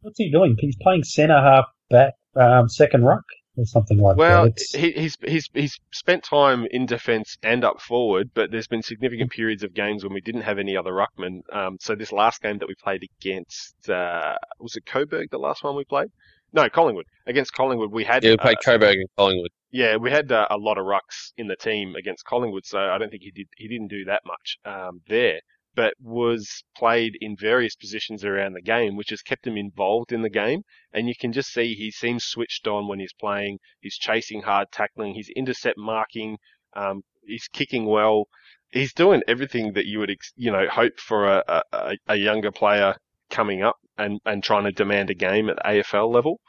What's 0.03 0.18
he 0.18 0.31
doing? 0.31 0.57
He's 0.59 0.77
playing 0.77 1.05
centre 1.05 1.40
half 1.40 1.65
back, 1.88 2.12
um, 2.37 2.69
second 2.69 3.04
ruck, 3.04 3.25
or 3.56 3.65
something 3.65 3.98
like 3.98 4.19
Well, 4.19 4.44
that. 4.44 4.67
Well, 4.75 4.83
he, 4.83 4.92
he's 4.92 5.17
he's 5.23 5.48
he's 5.54 5.81
spent 5.90 6.25
time 6.25 6.67
in 6.71 6.85
defence 6.85 7.38
and 7.42 7.65
up 7.65 7.81
forward, 7.81 8.31
but 8.35 8.50
there's 8.50 8.67
been 8.69 8.83
significant 8.83 9.31
periods 9.31 9.62
of 9.62 9.73
games 9.73 10.04
when 10.04 10.12
we 10.12 10.21
didn't 10.21 10.42
have 10.42 10.58
any 10.58 10.77
other 10.77 10.92
ruckman. 10.92 11.40
Um, 11.50 11.79
so 11.81 11.94
this 11.94 12.12
last 12.12 12.42
game 12.42 12.58
that 12.58 12.69
we 12.69 12.75
played 12.75 13.02
against 13.19 13.88
uh, 13.88 14.37
was 14.60 14.77
it 14.77 14.85
Coburg, 14.85 15.31
the 15.31 15.38
last 15.38 15.65
one 15.65 15.77
we 15.77 15.85
played? 15.85 16.10
No, 16.55 16.71
Collingwood. 16.71 17.07
Against 17.27 17.52
Collingwood, 17.52 17.90
we 17.90 18.05
had 18.05 18.23
Yeah, 18.23 18.31
we 18.31 18.37
played 18.37 18.59
uh, 18.59 18.65
Coburg 18.65 18.96
and 18.98 19.09
Collingwood. 19.19 19.50
yeah, 19.73 19.96
we 19.96 20.11
had 20.13 20.31
uh, 20.31 20.46
a 20.50 20.57
lot 20.57 20.79
of 20.79 20.87
rucks 20.87 21.33
in 21.37 21.48
the 21.48 21.57
team 21.57 21.96
against 21.96 22.25
Collingwood, 22.25 22.65
so 22.65 22.79
I 22.79 22.96
don't 22.96 23.11
think 23.11 23.25
he 23.25 23.33
did 23.33 23.48
he 23.57 23.67
didn't 23.67 23.88
do 23.88 24.05
that 24.05 24.23
much 24.25 24.57
um, 24.65 25.00
there, 25.09 25.40
but 25.75 25.94
was 26.00 26.63
played 26.77 27.15
in 27.21 27.37
various 27.37 27.75
positions 27.75 28.25
around 28.25 28.52
the 28.52 28.63
game, 28.63 28.94
which 28.94 29.11
has 29.11 29.21
kept 29.21 29.48
him 29.48 29.57
involved 29.57 30.13
in 30.13 30.23
the 30.23 30.31
game. 30.31 30.63
And 30.92 31.09
you 31.09 31.15
can 31.21 31.33
just 31.33 31.52
see 31.52 31.75
he 31.75 31.90
seems 31.90 32.23
switched 32.25 32.69
on 32.69 32.87
when 32.87 33.00
he's 33.00 33.13
playing. 33.13 33.59
He's 33.81 33.98
chasing 33.98 34.42
hard, 34.42 34.69
tackling, 34.71 35.15
he's 35.15 35.31
intercept 35.35 35.77
marking, 35.77 36.38
um, 36.77 37.02
he's 37.27 37.48
kicking 37.48 37.87
well. 37.87 38.29
He's 38.71 38.92
doing 38.92 39.23
everything 39.27 39.73
that 39.73 39.87
you 39.87 39.98
would 39.98 40.11
ex- 40.11 40.33
you 40.37 40.52
know 40.52 40.69
hope 40.69 41.00
for 41.00 41.27
a, 41.27 41.63
a, 41.73 41.96
a 42.09 42.17
younger 42.17 42.52
player 42.52 42.94
coming 43.31 43.62
up 43.62 43.77
and, 43.98 44.20
and 44.25 44.42
trying 44.42 44.64
to 44.64 44.72
demand 44.72 45.10
a 45.10 45.14
game 45.14 45.48
at 45.48 45.58
AFL 45.64 46.12
level. 46.12 46.40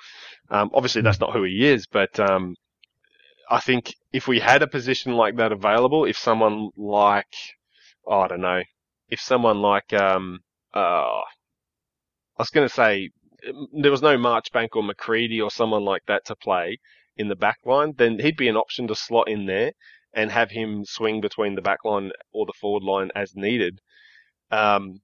Um, 0.49 0.71
obviously, 0.73 1.01
that's 1.01 1.19
not 1.19 1.34
who 1.34 1.43
he 1.43 1.65
is, 1.67 1.88
but 1.88 2.19
um, 2.19 2.55
I 3.49 3.59
think 3.59 3.93
if 4.13 4.28
we 4.28 4.39
had 4.39 4.61
a 4.61 4.67
position 4.67 5.13
like 5.13 5.38
that 5.38 5.51
available, 5.51 6.05
if 6.05 6.17
someone 6.17 6.69
like, 6.78 7.34
oh, 8.05 8.21
I 8.21 8.28
don't 8.28 8.41
know, 8.41 8.61
if 9.09 9.19
someone 9.19 9.61
like, 9.61 9.93
um, 9.93 10.39
uh, 10.73 11.21
I 12.38 12.39
was 12.39 12.49
going 12.49 12.67
to 12.67 12.73
say, 12.73 13.09
there 13.80 13.91
was 13.91 14.01
no 14.01 14.17
Marchbank 14.17 14.69
or 14.73 14.84
Macreadie 14.84 15.43
or 15.43 15.51
someone 15.51 15.86
like 15.86 16.03
that 16.07 16.26
to 16.26 16.36
play 16.36 16.80
in 17.17 17.28
the 17.28 17.36
back 17.36 17.59
line, 17.65 17.93
then 17.97 18.19
he'd 18.19 18.38
be 18.38 18.47
an 18.47 18.57
option 18.57 18.88
to 18.88 18.95
slot 18.95 19.30
in 19.30 19.45
there 19.45 19.71
and 20.13 20.32
have 20.32 20.51
him 20.51 20.84
swing 20.86 21.21
between 21.21 21.55
the 21.55 21.61
back 21.61 21.86
line 21.86 22.11
or 22.34 22.45
the 22.45 22.53
forward 22.59 22.84
line 22.84 23.11
as 23.15 23.36
needed. 23.36 23.80
Um, 24.51 25.01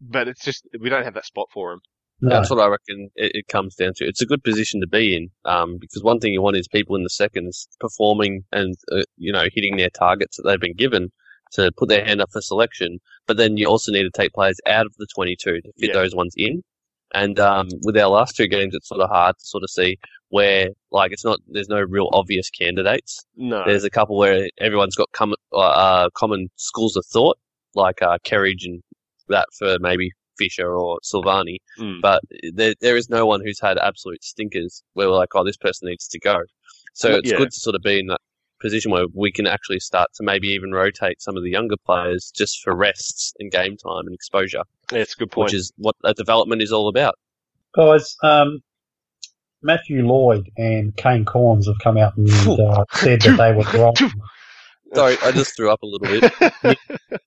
but 0.00 0.28
it's 0.28 0.44
just 0.44 0.66
we 0.80 0.88
don't 0.88 1.04
have 1.04 1.14
that 1.14 1.24
spot 1.26 1.46
for 1.52 1.72
him. 1.72 1.80
No. 2.20 2.30
That's 2.30 2.50
what 2.50 2.58
I 2.60 2.66
reckon 2.66 3.10
it, 3.14 3.32
it 3.34 3.46
comes 3.48 3.76
down 3.76 3.92
to. 3.96 4.04
It's 4.04 4.20
a 4.22 4.26
good 4.26 4.42
position 4.42 4.80
to 4.80 4.88
be 4.88 5.14
in 5.16 5.28
um, 5.44 5.78
because 5.80 6.02
one 6.02 6.18
thing 6.18 6.32
you 6.32 6.42
want 6.42 6.56
is 6.56 6.66
people 6.66 6.96
in 6.96 7.04
the 7.04 7.10
seconds 7.10 7.68
performing 7.78 8.42
and 8.52 8.74
uh, 8.90 9.02
you 9.16 9.32
know 9.32 9.44
hitting 9.52 9.76
their 9.76 9.90
targets 9.90 10.36
that 10.36 10.42
they've 10.44 10.60
been 10.60 10.74
given 10.76 11.10
to 11.52 11.70
put 11.78 11.88
their 11.88 12.04
hand 12.04 12.20
up 12.20 12.30
for 12.32 12.40
selection. 12.42 12.98
But 13.26 13.36
then 13.36 13.56
you 13.56 13.66
also 13.68 13.92
need 13.92 14.02
to 14.02 14.10
take 14.10 14.32
players 14.32 14.58
out 14.66 14.84
of 14.86 14.94
the 14.98 15.06
22 15.14 15.60
to 15.62 15.72
fit 15.78 15.88
Yeah. 15.88 15.92
those 15.94 16.14
ones 16.14 16.34
in. 16.36 16.62
And 17.14 17.40
um, 17.40 17.68
with 17.84 17.96
our 17.96 18.10
last 18.10 18.36
two 18.36 18.48
games, 18.48 18.74
it's 18.74 18.88
sort 18.88 19.00
of 19.00 19.08
hard 19.08 19.34
to 19.38 19.44
sort 19.46 19.62
of 19.62 19.70
see 19.70 19.96
where 20.30 20.68
like 20.90 21.12
it's 21.12 21.24
not 21.24 21.38
there's 21.48 21.68
no 21.70 21.80
real 21.80 22.10
obvious 22.12 22.50
candidates. 22.50 23.24
No, 23.36 23.62
There's 23.64 23.84
a 23.84 23.90
couple 23.90 24.18
where 24.18 24.48
everyone's 24.58 24.94
got 24.96 25.10
common 25.12 25.36
uh, 25.54 26.10
common 26.14 26.48
schools 26.56 26.96
of 26.96 27.06
thought, 27.06 27.38
like 27.74 28.02
uh, 28.02 28.18
Kerridge 28.26 28.64
and 28.64 28.82
that 29.28 29.46
for 29.56 29.78
maybe 29.80 30.10
Fisher 30.38 30.74
or 30.74 30.98
Silvani. 31.04 31.56
Mm. 31.78 32.00
But 32.00 32.22
there, 32.52 32.74
there 32.80 32.96
is 32.96 33.08
no 33.10 33.26
one 33.26 33.40
who's 33.44 33.60
had 33.60 33.78
absolute 33.78 34.22
stinkers 34.22 34.82
where 34.94 35.08
we're 35.08 35.16
like, 35.16 35.34
oh, 35.34 35.44
this 35.44 35.56
person 35.56 35.88
needs 35.88 36.08
to 36.08 36.18
go. 36.18 36.42
So 36.94 37.16
it's 37.16 37.30
yeah. 37.30 37.38
good 37.38 37.50
to 37.50 37.60
sort 37.60 37.76
of 37.76 37.82
be 37.82 38.00
in 38.00 38.06
that 38.06 38.20
position 38.60 38.90
where 38.90 39.06
we 39.14 39.30
can 39.30 39.46
actually 39.46 39.80
start 39.80 40.10
to 40.14 40.24
maybe 40.24 40.48
even 40.48 40.72
rotate 40.72 41.20
some 41.22 41.36
of 41.36 41.42
the 41.42 41.50
younger 41.50 41.76
players 41.86 42.32
just 42.34 42.60
for 42.62 42.74
rests 42.74 43.32
and 43.38 43.50
game 43.50 43.76
time 43.76 44.06
and 44.06 44.14
exposure, 44.14 44.62
yeah, 44.92 44.98
it's 44.98 45.14
a 45.14 45.16
good 45.16 45.30
point. 45.30 45.46
which 45.46 45.54
is 45.54 45.72
what 45.76 45.94
a 46.04 46.14
development 46.14 46.62
is 46.62 46.72
all 46.72 46.88
about. 46.88 47.14
Guys, 47.74 48.16
um, 48.22 48.60
Matthew 49.62 50.04
Lloyd 50.06 50.50
and 50.56 50.96
Kane 50.96 51.24
Cornes 51.24 51.66
have 51.66 51.78
come 51.82 51.96
out 51.96 52.16
and 52.16 52.28
uh, 52.30 52.84
said 52.94 53.20
that 53.22 53.36
they 53.36 53.52
were 53.52 53.64
wrong. 53.80 53.94
Sorry, 54.94 55.16
I 55.22 55.32
just 55.32 55.54
threw 55.54 55.70
up 55.70 55.82
a 55.82 55.86
little 55.86 56.20
bit. 56.20 56.78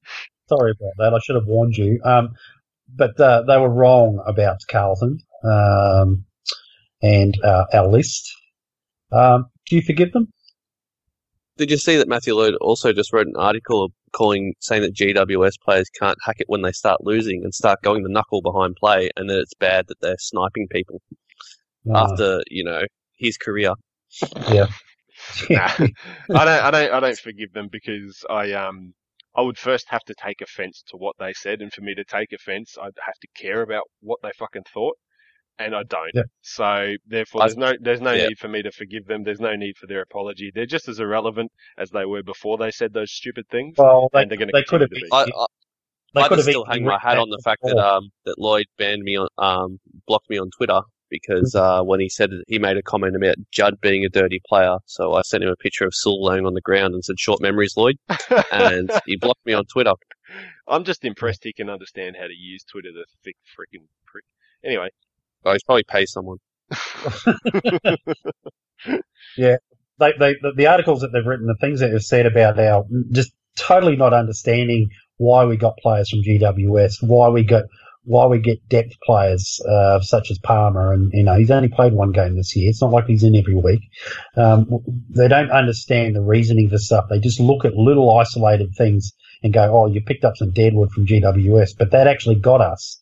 Sorry 0.51 0.71
about 0.71 0.93
that. 0.97 1.13
I 1.13 1.19
should 1.23 1.35
have 1.35 1.45
warned 1.47 1.75
you. 1.77 1.99
Um, 2.03 2.29
but 2.93 3.19
uh, 3.19 3.43
they 3.43 3.57
were 3.57 3.69
wrong 3.69 4.21
about 4.27 4.57
Carlton 4.69 5.19
um, 5.45 6.25
and 7.01 7.33
uh, 7.43 7.65
our 7.73 7.87
list. 7.87 8.29
Um, 9.11 9.45
do 9.67 9.77
you 9.77 9.81
forgive 9.81 10.11
them? 10.11 10.27
Did 11.57 11.71
you 11.71 11.77
see 11.77 11.97
that 11.97 12.07
Matthew 12.07 12.35
Lloyd 12.35 12.55
also 12.59 12.91
just 12.91 13.13
wrote 13.13 13.27
an 13.27 13.35
article 13.37 13.89
calling 14.13 14.53
saying 14.59 14.81
that 14.81 14.95
GWS 14.95 15.53
players 15.63 15.89
can't 15.89 16.17
hack 16.25 16.37
it 16.39 16.49
when 16.49 16.61
they 16.63 16.71
start 16.71 17.03
losing 17.03 17.43
and 17.43 17.53
start 17.53 17.81
going 17.81 18.03
the 18.03 18.09
knuckle 18.09 18.41
behind 18.41 18.75
play, 18.77 19.09
and 19.15 19.29
that 19.29 19.39
it's 19.39 19.53
bad 19.53 19.87
that 19.87 20.01
they're 20.01 20.17
sniping 20.19 20.67
people 20.69 21.01
No. 21.85 21.99
after 21.99 22.41
you 22.49 22.63
know 22.63 22.81
his 23.17 23.37
career. 23.37 23.73
Nah, 25.49 25.69
I 26.33 26.45
don't, 26.45 26.47
I 26.47 26.71
don't, 26.71 26.93
I 26.93 26.99
don't 26.99 27.19
forgive 27.19 27.53
them 27.53 27.69
because 27.71 28.25
I, 28.29 28.53
um, 28.53 28.93
I 29.35 29.41
would 29.41 29.57
first 29.57 29.87
have 29.89 30.03
to 30.03 30.13
take 30.13 30.41
offence 30.41 30.83
to 30.87 30.97
what 30.97 31.15
they 31.19 31.33
said, 31.33 31.61
and 31.61 31.71
for 31.71 31.81
me 31.81 31.95
to 31.95 32.03
take 32.03 32.33
offence, 32.33 32.77
I'd 32.81 32.91
have 33.05 33.19
to 33.21 33.27
care 33.35 33.61
about 33.61 33.83
what 34.01 34.19
they 34.21 34.31
fucking 34.37 34.63
thought, 34.73 34.97
and 35.57 35.73
I 35.73 35.83
don't. 35.83 36.11
Yeah. 36.13 36.23
So 36.41 36.95
therefore, 37.05 37.41
there's 37.41 37.57
no, 37.57 37.73
there's 37.79 38.01
no 38.01 38.11
yeah. 38.11 38.27
need 38.27 38.39
for 38.39 38.49
me 38.49 38.61
to 38.61 38.71
forgive 38.71 39.05
them. 39.05 39.23
There's 39.23 39.39
no 39.39 39.55
need 39.55 39.77
for 39.77 39.87
their 39.87 40.01
apology. 40.01 40.51
They're 40.53 40.65
just 40.65 40.89
as 40.89 40.99
irrelevant 40.99 41.51
as 41.77 41.91
they 41.91 42.05
were 42.05 42.23
before 42.23 42.57
they 42.57 42.71
said 42.71 42.93
those 42.93 43.11
stupid 43.11 43.47
things. 43.49 43.75
well, 43.77 44.09
they, 44.11 44.23
and 44.23 44.31
they're 44.31 44.37
gonna 44.37 44.51
they 44.53 44.63
could 44.63 44.81
have. 44.81 44.89
continue 44.89 45.09
been- 45.09 45.33
I, 45.37 45.43
I, 45.43 45.45
they 46.13 46.21
I 46.21 46.27
could 46.27 46.39
have 46.39 46.45
still 46.45 46.65
hang 46.65 46.83
my 46.83 46.99
hat 46.99 47.17
on 47.17 47.29
the 47.29 47.39
fact 47.41 47.61
that 47.63 47.77
um 47.77 48.09
that 48.25 48.37
Lloyd 48.37 48.65
banned 48.77 49.01
me 49.01 49.15
on 49.15 49.29
um 49.37 49.79
blocked 50.07 50.29
me 50.29 50.37
on 50.37 50.49
Twitter 50.57 50.81
because 51.11 51.53
uh 51.53 51.83
when 51.83 51.99
he 51.99 52.09
said 52.09 52.31
that 52.31 52.43
he 52.47 52.57
made 52.57 52.77
a 52.77 52.81
comment 52.81 53.15
about 53.15 53.35
Judd 53.51 53.79
being 53.81 54.03
a 54.03 54.09
dirty 54.09 54.41
player, 54.47 54.77
so 54.87 55.13
I 55.13 55.21
sent 55.21 55.43
him 55.43 55.49
a 55.49 55.55
picture 55.55 55.85
of 55.85 55.93
Saul 55.93 56.23
laying 56.23 56.47
on 56.47 56.55
the 56.55 56.61
ground 56.61 56.95
and 56.95 57.05
said 57.05 57.19
"short 57.19 57.41
memories, 57.41 57.75
Lloyd," 57.77 57.97
and 58.51 58.89
he 59.05 59.17
blocked 59.17 59.45
me 59.45 59.53
on 59.53 59.65
Twitter. 59.65 59.93
I'm 60.67 60.85
just 60.85 61.05
impressed 61.05 61.43
he 61.43 61.53
can 61.53 61.69
understand 61.69 62.15
how 62.19 62.25
to 62.27 62.33
use 62.33 62.63
Twitter, 62.63 62.89
the 62.93 63.05
thick 63.23 63.35
freaking 63.55 63.85
prick. 64.07 64.23
Anyway, 64.63 64.89
Oh, 65.43 65.53
he's 65.53 65.63
probably 65.63 65.83
paid 65.83 66.07
someone. 66.07 66.37
Yeah, 69.37 69.57
they, 69.99 70.13
they, 70.19 70.33
the, 70.41 70.53
the 70.55 70.67
articles 70.67 71.01
that 71.01 71.09
they've 71.13 71.25
written, 71.25 71.45
the 71.45 71.55
things 71.61 71.79
that 71.79 71.89
they've 71.89 72.01
said 72.01 72.25
about 72.25 72.59
our 72.59 72.85
just 73.11 73.31
totally 73.55 73.95
not 73.95 74.13
understanding 74.13 74.89
why 75.17 75.45
we 75.45 75.55
got 75.55 75.77
players 75.77 76.09
from 76.09 76.23
GWS, 76.23 76.95
why 77.01 77.29
we 77.29 77.43
got 77.43 77.65
why 78.03 78.25
we 78.25 78.39
get 78.39 78.67
depth 78.67 78.93
players 79.03 79.59
uh, 79.69 79.99
such 80.01 80.31
as 80.31 80.39
Palmer, 80.39 80.93
and 80.93 81.11
you 81.13 81.23
know 81.23 81.37
he's 81.37 81.51
only 81.51 81.69
played 81.69 81.93
one 81.93 82.11
game 82.11 82.35
this 82.35 82.55
year. 82.55 82.69
It's 82.69 82.81
not 82.81 82.91
like 82.91 83.05
he's 83.05 83.23
in 83.23 83.35
every 83.35 83.55
week. 83.55 83.81
Um, 84.35 84.67
they 85.09 85.27
don't 85.27 85.51
understand 85.51 86.15
the 86.15 86.21
reasoning 86.21 86.69
for 86.69 86.77
stuff. 86.77 87.05
They 87.09 87.19
just 87.19 87.39
look 87.39 87.65
at 87.65 87.75
little 87.75 88.17
isolated 88.17 88.73
things 88.75 89.11
and 89.43 89.53
go, 89.53 89.71
"Oh, 89.71 89.87
you 89.87 90.01
picked 90.01 90.25
up 90.25 90.37
some 90.37 90.51
deadwood 90.51 90.91
from 90.91 91.05
GWS," 91.05 91.77
but 91.77 91.91
that 91.91 92.07
actually 92.07 92.35
got 92.35 92.61
us. 92.61 92.99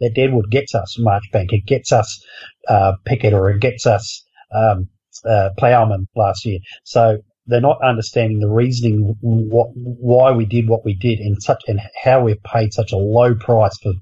That 0.00 0.14
deadwood 0.14 0.50
gets 0.50 0.74
us 0.74 0.98
Marchbank. 0.98 1.52
It 1.52 1.66
gets 1.66 1.92
us 1.92 2.22
uh, 2.68 2.94
Pickett, 3.04 3.32
or 3.32 3.50
it 3.50 3.60
gets 3.60 3.86
us 3.86 4.24
um, 4.54 4.88
uh, 5.24 5.50
Plowman 5.58 6.06
last 6.14 6.44
year. 6.44 6.58
So 6.82 7.18
they're 7.46 7.60
not 7.60 7.82
understanding 7.82 8.40
the 8.40 8.48
reasoning 8.48 9.16
what, 9.20 9.68
why 9.74 10.32
we 10.32 10.46
did 10.46 10.68
what 10.68 10.84
we 10.84 10.94
did 10.94 11.18
and 11.18 11.42
such 11.42 11.62
and 11.66 11.80
how 12.02 12.22
we've 12.22 12.42
paid 12.42 12.72
such 12.72 12.92
a 12.92 12.96
low 12.96 13.34
price 13.34 13.76
for 13.82 13.92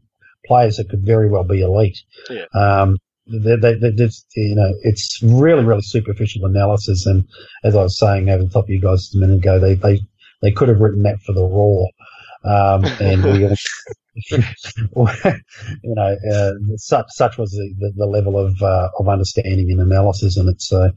players 0.53 0.77
that 0.77 0.91
could 0.91 1.05
very 1.05 1.31
well 1.31 1.45
be 1.45 1.63
elite. 1.63 1.99
Yeah. 2.29 2.45
Um, 2.55 2.99
they, 3.27 3.57
they, 3.57 3.75
they, 3.75 4.09
you 4.37 4.55
know, 4.55 4.75
it's 4.83 5.23
really, 5.23 5.65
really 5.65 5.83
superficial 5.83 6.45
analysis. 6.45 7.07
And 7.07 7.27
as 7.65 7.75
I 7.75 7.83
was 7.83 7.99
saying 7.99 8.29
over 8.29 8.45
the 8.45 8.51
top 8.51 8.65
of 8.65 8.71
you 8.71 8.81
guys 8.81 9.15
a 9.15 9.19
minute 9.19 9.37
ago, 9.37 9.59
they, 9.59 9.75
they, 9.75 10.01
they 10.43 10.53
could 10.53 10.69
have 10.69 10.81
written 10.81 11.05
that 11.05 11.21
for 11.21 11.33
the 11.33 11.43
raw. 11.43 11.87
Um, 12.45 12.85
and 13.01 13.25
we 13.25 13.57
you 15.85 15.95
know, 15.95 16.17
uh, 16.33 16.51
such 16.77 17.07
such 17.09 17.39
was 17.39 17.53
the, 17.53 17.75
the, 17.79 17.93
the 17.97 18.07
level 18.07 18.37
of 18.37 18.61
uh, 18.61 18.91
of 18.99 19.09
understanding 19.09 19.71
and 19.71 19.81
analysis 19.81 20.37
in 20.37 20.49
it. 20.49 20.61
So, 20.61 20.91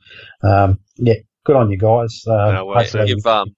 um, 0.44 0.80
yeah, 0.96 1.14
good 1.46 1.56
on 1.56 1.72
you 1.72 1.78
guys. 1.78 2.24
Uh, 2.28 2.52
No, 2.52 2.66
well. 2.66 2.84
If 2.84 3.26
um, 3.26 3.56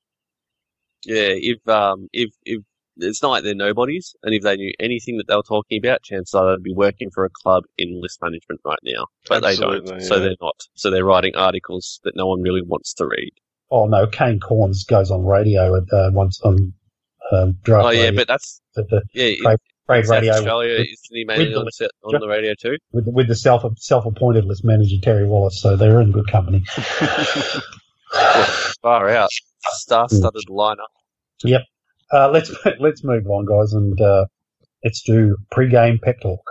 yeah, 1.05 1.31
if 1.31 1.67
um, 1.67 2.07
if 2.13 2.29
if 2.45 2.61
it's 2.99 3.21
not 3.21 3.29
like 3.29 3.43
they're 3.43 3.55
nobodies, 3.55 4.15
and 4.23 4.33
if 4.33 4.43
they 4.43 4.55
knew 4.55 4.73
anything 4.79 5.17
that 5.17 5.27
they 5.27 5.35
were 5.35 5.43
talking 5.43 5.77
about, 5.83 6.03
chances 6.03 6.33
are 6.33 6.55
they'd 6.55 6.63
be 6.63 6.73
working 6.73 7.09
for 7.13 7.25
a 7.25 7.29
club 7.29 7.63
in 7.77 8.01
list 8.01 8.19
management 8.21 8.61
right 8.65 8.79
now. 8.83 9.05
But 9.29 9.41
they 9.41 9.55
don't, 9.55 10.01
so 10.01 10.19
they're 10.19 10.35
not. 10.41 10.55
So 10.75 10.89
they're 10.89 11.05
writing 11.05 11.35
articles 11.35 11.99
that 12.03 12.15
no 12.15 12.27
one 12.27 12.41
really 12.41 12.61
wants 12.61 12.93
to 12.95 13.05
read. 13.05 13.31
oh 13.71 13.85
no, 13.85 14.07
Kane 14.07 14.39
Cornes 14.39 14.85
goes 14.87 15.11
on 15.11 15.25
radio 15.25 15.75
at 15.75 15.83
uh, 15.93 16.09
once 16.11 16.39
on 16.41 16.73
um, 17.31 17.57
draft. 17.63 17.85
Oh 17.85 17.89
yeah, 17.89 18.03
radio, 18.05 18.15
but 18.21 18.27
that's 18.27 18.61
at 18.77 18.89
the 18.89 19.01
yeah. 19.13 19.35
Trade- 19.41 19.57
trade 19.87 20.05
South 20.05 20.15
radio 20.15 20.33
Australia 20.33 20.73
with- 20.79 20.87
isn't 20.87 21.15
he 21.17 21.23
mainly 21.25 21.55
on, 21.55 21.65
the- 21.65 21.71
the, 21.79 22.15
on 22.15 22.19
the 22.21 22.27
radio 22.27 22.53
too? 22.59 22.77
with, 22.91 23.05
with 23.07 23.27
the 23.27 23.35
self 23.35 23.63
self 23.77 24.05
appointed 24.05 24.45
list 24.45 24.63
manager 24.65 24.95
Terry 25.01 25.27
Wallace. 25.27 25.61
So 25.61 25.75
they're 25.75 26.01
in 26.01 26.11
good 26.11 26.29
company. 26.31 26.63
Far 28.81 29.09
out, 29.09 29.29
star-studded 29.73 30.45
lineup. 30.49 30.77
Uh, 32.11 32.29
let's 32.29 32.53
let's 32.79 33.03
move 33.03 33.27
on, 33.27 33.45
guys, 33.45 33.73
and 33.73 33.99
uh, 33.99 34.25
let's 34.83 35.01
do 35.01 35.37
pre-game 35.51 35.99
pep 36.01 36.19
talk. 36.21 36.41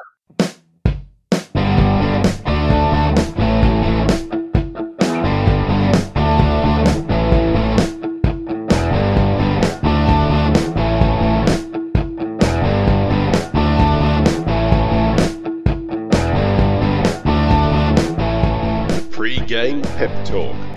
Pre-game 19.10 19.80
pep 19.82 20.26
talk. 20.26 20.75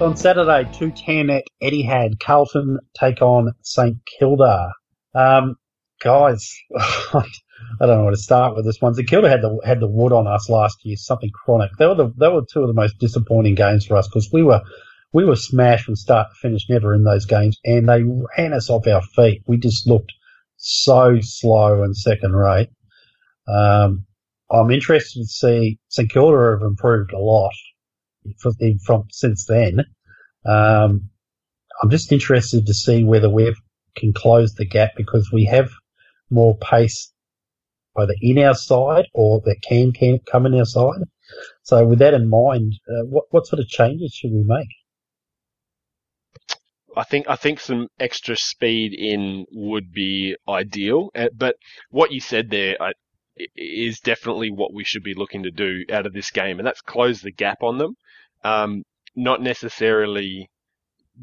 On 0.00 0.16
Saturday, 0.16 0.62
2.10 0.70 1.38
at 1.38 1.44
Etihad, 1.60 2.20
Carlton 2.20 2.78
take 2.94 3.20
on 3.20 3.52
St 3.62 3.96
Kilda. 4.06 4.70
Um, 5.12 5.56
guys, 6.00 6.54
I 6.78 7.24
don't 7.80 7.88
know 7.88 8.02
where 8.04 8.12
to 8.12 8.16
start 8.16 8.54
with 8.54 8.64
this 8.64 8.80
one. 8.80 8.94
St 8.94 9.08
Kilda 9.08 9.28
had 9.28 9.42
the 9.42 9.58
had 9.64 9.80
the 9.80 9.88
wood 9.88 10.12
on 10.12 10.28
us 10.28 10.48
last 10.48 10.78
year, 10.84 10.96
something 10.96 11.30
chronic. 11.30 11.72
They 11.80 11.86
were 11.86 11.96
the 11.96 12.12
they 12.16 12.28
were 12.28 12.42
two 12.42 12.62
of 12.62 12.68
the 12.68 12.74
most 12.74 12.98
disappointing 13.00 13.56
games 13.56 13.86
for 13.86 13.96
us 13.96 14.06
because 14.06 14.30
we 14.32 14.44
were 14.44 14.62
we 15.12 15.24
were 15.24 15.34
smashed 15.34 15.86
from 15.86 15.96
start 15.96 16.28
to 16.28 16.48
finish, 16.48 16.68
never 16.68 16.94
in 16.94 17.02
those 17.02 17.26
games, 17.26 17.58
and 17.64 17.88
they 17.88 18.04
ran 18.04 18.52
us 18.52 18.70
off 18.70 18.86
our 18.86 19.02
feet. 19.02 19.42
We 19.48 19.56
just 19.56 19.88
looked 19.88 20.12
so 20.58 21.18
slow 21.22 21.82
and 21.82 21.96
second 21.96 22.36
rate. 22.36 22.68
Um, 23.48 24.06
I'm 24.48 24.70
interested 24.70 25.22
to 25.22 25.26
see 25.26 25.80
St 25.88 26.08
Kilda 26.08 26.52
have 26.52 26.62
improved 26.62 27.12
a 27.12 27.18
lot 27.18 27.52
from, 28.38 28.54
from 28.84 29.04
since 29.10 29.46
then. 29.46 29.84
Um, 30.46 31.10
I'm 31.82 31.90
just 31.90 32.12
interested 32.12 32.66
to 32.66 32.74
see 32.74 33.04
whether 33.04 33.30
we 33.30 33.54
can 33.96 34.12
close 34.12 34.54
the 34.54 34.66
gap 34.66 34.90
because 34.96 35.30
we 35.32 35.44
have 35.46 35.70
more 36.30 36.56
pace 36.58 37.12
either 37.98 38.14
in 38.20 38.38
our 38.38 38.54
side 38.54 39.06
or 39.12 39.40
that 39.44 39.56
can, 39.62 39.92
can 39.92 40.18
come 40.30 40.46
in 40.46 40.54
our 40.54 40.64
side. 40.64 41.02
So 41.62 41.84
with 41.84 41.98
that 41.98 42.14
in 42.14 42.28
mind, 42.28 42.74
uh, 42.88 43.04
what, 43.06 43.24
what 43.30 43.46
sort 43.46 43.60
of 43.60 43.68
changes 43.68 44.14
should 44.14 44.32
we 44.32 44.44
make? 44.46 44.68
I 46.96 47.04
think 47.04 47.28
I 47.28 47.36
think 47.36 47.60
some 47.60 47.86
extra 48.00 48.36
speed 48.36 48.92
in 48.92 49.46
would 49.52 49.92
be 49.92 50.36
ideal. 50.48 51.10
Uh, 51.14 51.28
but 51.32 51.54
what 51.90 52.10
you 52.10 52.20
said 52.20 52.50
there 52.50 52.76
is 53.54 54.00
definitely 54.00 54.50
what 54.50 54.72
we 54.72 54.82
should 54.82 55.04
be 55.04 55.14
looking 55.14 55.44
to 55.44 55.50
do 55.52 55.84
out 55.92 56.06
of 56.06 56.12
this 56.12 56.32
game, 56.32 56.58
and 56.58 56.66
that's 56.66 56.80
close 56.80 57.20
the 57.20 57.30
gap 57.30 57.62
on 57.62 57.78
them. 57.78 57.94
Um, 58.44 58.82
not 59.16 59.42
necessarily 59.42 60.48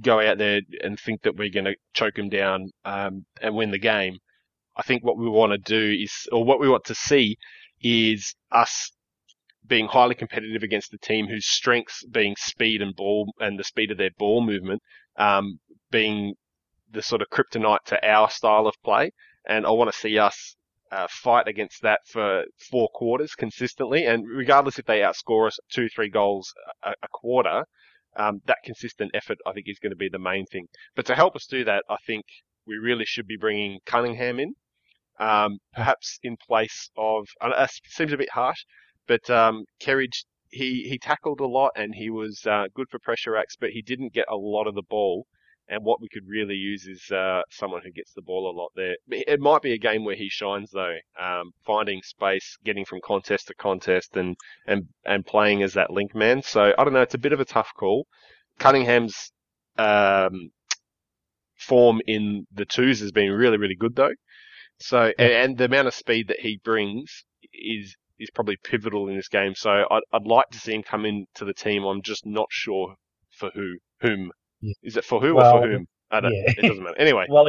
go 0.01 0.19
out 0.19 0.37
there 0.37 0.61
and 0.83 0.99
think 0.99 1.21
that 1.21 1.37
we're 1.37 1.49
going 1.49 1.65
to 1.65 1.75
choke 1.93 2.15
them 2.15 2.29
down 2.29 2.71
um, 2.83 3.25
and 3.41 3.55
win 3.55 3.71
the 3.71 3.79
game. 3.79 4.17
I 4.75 4.83
think 4.83 5.03
what 5.03 5.17
we 5.17 5.29
want 5.29 5.53
to 5.53 5.57
do 5.57 6.03
is, 6.03 6.27
or 6.31 6.43
what 6.43 6.59
we 6.59 6.67
want 6.67 6.85
to 6.85 6.95
see, 6.95 7.37
is 7.81 8.35
us 8.51 8.91
being 9.65 9.87
highly 9.87 10.15
competitive 10.15 10.63
against 10.63 10.93
a 10.93 10.97
team 10.97 11.27
whose 11.27 11.45
strengths 11.45 12.05
being 12.05 12.35
speed 12.37 12.81
and 12.81 12.95
ball 12.95 13.33
and 13.39 13.57
the 13.57 13.63
speed 13.63 13.91
of 13.91 13.97
their 13.97 14.11
ball 14.17 14.41
movement 14.41 14.81
um, 15.17 15.59
being 15.91 16.33
the 16.91 17.01
sort 17.01 17.21
of 17.21 17.29
kryptonite 17.29 17.83
to 17.85 18.07
our 18.07 18.29
style 18.29 18.67
of 18.67 18.75
play. 18.83 19.11
And 19.47 19.65
I 19.65 19.71
want 19.71 19.91
to 19.91 19.97
see 19.97 20.17
us 20.19 20.55
uh, 20.91 21.07
fight 21.09 21.47
against 21.47 21.81
that 21.81 22.01
for 22.07 22.45
four 22.69 22.89
quarters 22.93 23.33
consistently. 23.35 24.05
And 24.05 24.25
regardless 24.27 24.79
if 24.79 24.85
they 24.85 24.99
outscore 24.99 25.47
us 25.47 25.57
two, 25.71 25.89
three 25.89 26.09
goals 26.09 26.53
a, 26.83 26.91
a 26.91 27.07
quarter, 27.11 27.65
um, 28.17 28.41
that 28.45 28.57
consistent 28.63 29.11
effort 29.13 29.37
I 29.45 29.51
think 29.53 29.67
is 29.67 29.79
going 29.79 29.91
to 29.91 29.97
be 29.97 30.09
the 30.09 30.19
main 30.19 30.45
thing. 30.45 30.67
But 30.95 31.05
to 31.07 31.15
help 31.15 31.35
us 31.35 31.45
do 31.45 31.63
that, 31.65 31.83
I 31.89 31.97
think 32.05 32.25
we 32.65 32.75
really 32.75 33.05
should 33.05 33.27
be 33.27 33.37
bringing 33.37 33.79
Cunningham 33.85 34.39
in, 34.39 34.55
um, 35.19 35.59
perhaps 35.73 36.19
in 36.23 36.37
place 36.37 36.89
of. 36.97 37.27
Uh, 37.41 37.67
seems 37.85 38.13
a 38.13 38.17
bit 38.17 38.31
harsh, 38.31 38.65
but 39.07 39.29
um, 39.29 39.65
Kerridge 39.81 40.25
he 40.51 40.87
he 40.89 40.97
tackled 40.97 41.41
a 41.41 41.45
lot 41.45 41.71
and 41.75 41.95
he 41.95 42.09
was 42.09 42.45
uh, 42.45 42.65
good 42.73 42.87
for 42.89 42.99
pressure 42.99 43.35
acts, 43.35 43.55
but 43.59 43.71
he 43.71 43.81
didn't 43.81 44.13
get 44.13 44.25
a 44.29 44.37
lot 44.37 44.67
of 44.67 44.75
the 44.75 44.83
ball. 44.83 45.27
And 45.67 45.83
what 45.83 45.99
we 45.99 46.09
could 46.09 46.27
really 46.27 46.55
use 46.55 46.85
is 46.85 47.09
uh, 47.11 47.41
someone 47.49 47.81
who 47.83 47.91
gets 47.91 48.13
the 48.13 48.21
ball 48.21 48.49
a 48.49 48.55
lot 48.55 48.71
there. 48.75 48.95
It 49.09 49.39
might 49.39 49.63
be 49.63 49.73
a 49.73 49.79
game 49.79 50.05
where 50.05 50.15
he 50.15 50.29
shines 50.29 50.69
though, 50.71 50.97
um, 51.19 51.51
finding 51.65 52.01
space, 52.03 52.57
getting 52.63 52.85
from 52.85 52.99
contest 53.03 53.47
to 53.47 53.55
contest, 53.55 54.15
and 54.15 54.35
and 54.67 54.89
and 55.05 55.25
playing 55.25 55.63
as 55.63 55.73
that 55.73 55.89
link 55.89 56.13
man. 56.13 56.43
So 56.43 56.73
I 56.77 56.83
don't 56.83 56.93
know. 56.93 57.01
It's 57.01 57.15
a 57.15 57.19
bit 57.19 57.33
of 57.33 57.39
a 57.39 57.45
tough 57.45 57.71
call. 57.75 58.05
Cunningham's 58.59 59.31
um, 59.77 60.51
form 61.57 62.01
in 62.05 62.45
the 62.53 62.65
twos 62.65 62.99
has 62.99 63.11
been 63.11 63.31
really 63.31 63.57
really 63.57 63.75
good 63.75 63.95
though. 63.95 64.13
So 64.79 65.11
and, 65.17 65.31
and 65.31 65.57
the 65.57 65.65
amount 65.65 65.87
of 65.87 65.95
speed 65.95 66.27
that 66.27 66.41
he 66.41 66.59
brings 66.63 67.25
is 67.53 67.95
is 68.19 68.29
probably 68.29 68.57
pivotal 68.63 69.07
in 69.09 69.15
this 69.15 69.27
game. 69.27 69.55
So 69.55 69.85
I'd, 69.89 70.03
I'd 70.13 70.25
like 70.27 70.49
to 70.51 70.59
see 70.59 70.73
him 70.73 70.83
come 70.83 71.05
into 71.05 71.43
the 71.45 71.53
team. 71.53 71.83
I'm 71.83 72.01
just 72.01 72.25
not 72.25 72.47
sure 72.49 72.95
for 73.31 73.49
who, 73.53 73.77
whom 74.01 74.31
yeah. 74.61 74.73
Is 74.83 74.97
it 74.97 75.05
for 75.05 75.21
who 75.21 75.35
well, 75.35 75.57
or 75.57 75.61
for 75.61 75.71
whom? 75.71 75.87
I 76.11 76.19
don't. 76.21 76.33
Yeah. 76.33 76.53
It 76.57 76.61
doesn't 76.61 76.83
matter. 76.83 76.97
Anyway. 76.97 77.25
well, 77.29 77.47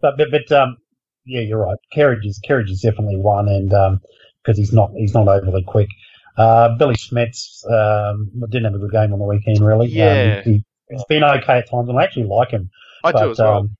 but, 0.00 0.16
but, 0.16 0.30
but 0.30 0.52
um, 0.52 0.76
yeah, 1.24 1.40
you're 1.40 1.58
right. 1.58 1.78
Kerridge 1.94 2.24
is 2.26 2.40
Kerridge 2.46 2.70
is 2.70 2.80
definitely 2.80 3.16
one, 3.16 3.48
and 3.48 3.72
um, 3.72 4.00
because 4.42 4.58
he's 4.58 4.72
not 4.72 4.90
he's 4.96 5.14
not 5.14 5.28
overly 5.28 5.64
quick. 5.64 5.88
Uh, 6.36 6.76
Billie 6.76 6.94
Smedts 6.94 7.64
um, 7.70 8.30
didn't 8.48 8.64
have 8.64 8.74
a 8.74 8.78
good 8.78 8.92
game 8.92 9.12
on 9.12 9.18
the 9.18 9.24
weekend, 9.24 9.64
really. 9.64 9.88
Yeah, 9.88 10.42
um, 10.44 10.52
he, 10.52 10.64
has 10.90 11.04
been 11.08 11.22
okay 11.22 11.58
at 11.58 11.70
times, 11.70 11.88
and 11.88 11.98
I 11.98 12.04
actually 12.04 12.24
like 12.24 12.50
him. 12.50 12.70
I 13.04 13.12
but, 13.12 13.22
do 13.22 13.30
as 13.30 13.38
well. 13.38 13.58
Um, 13.58 13.76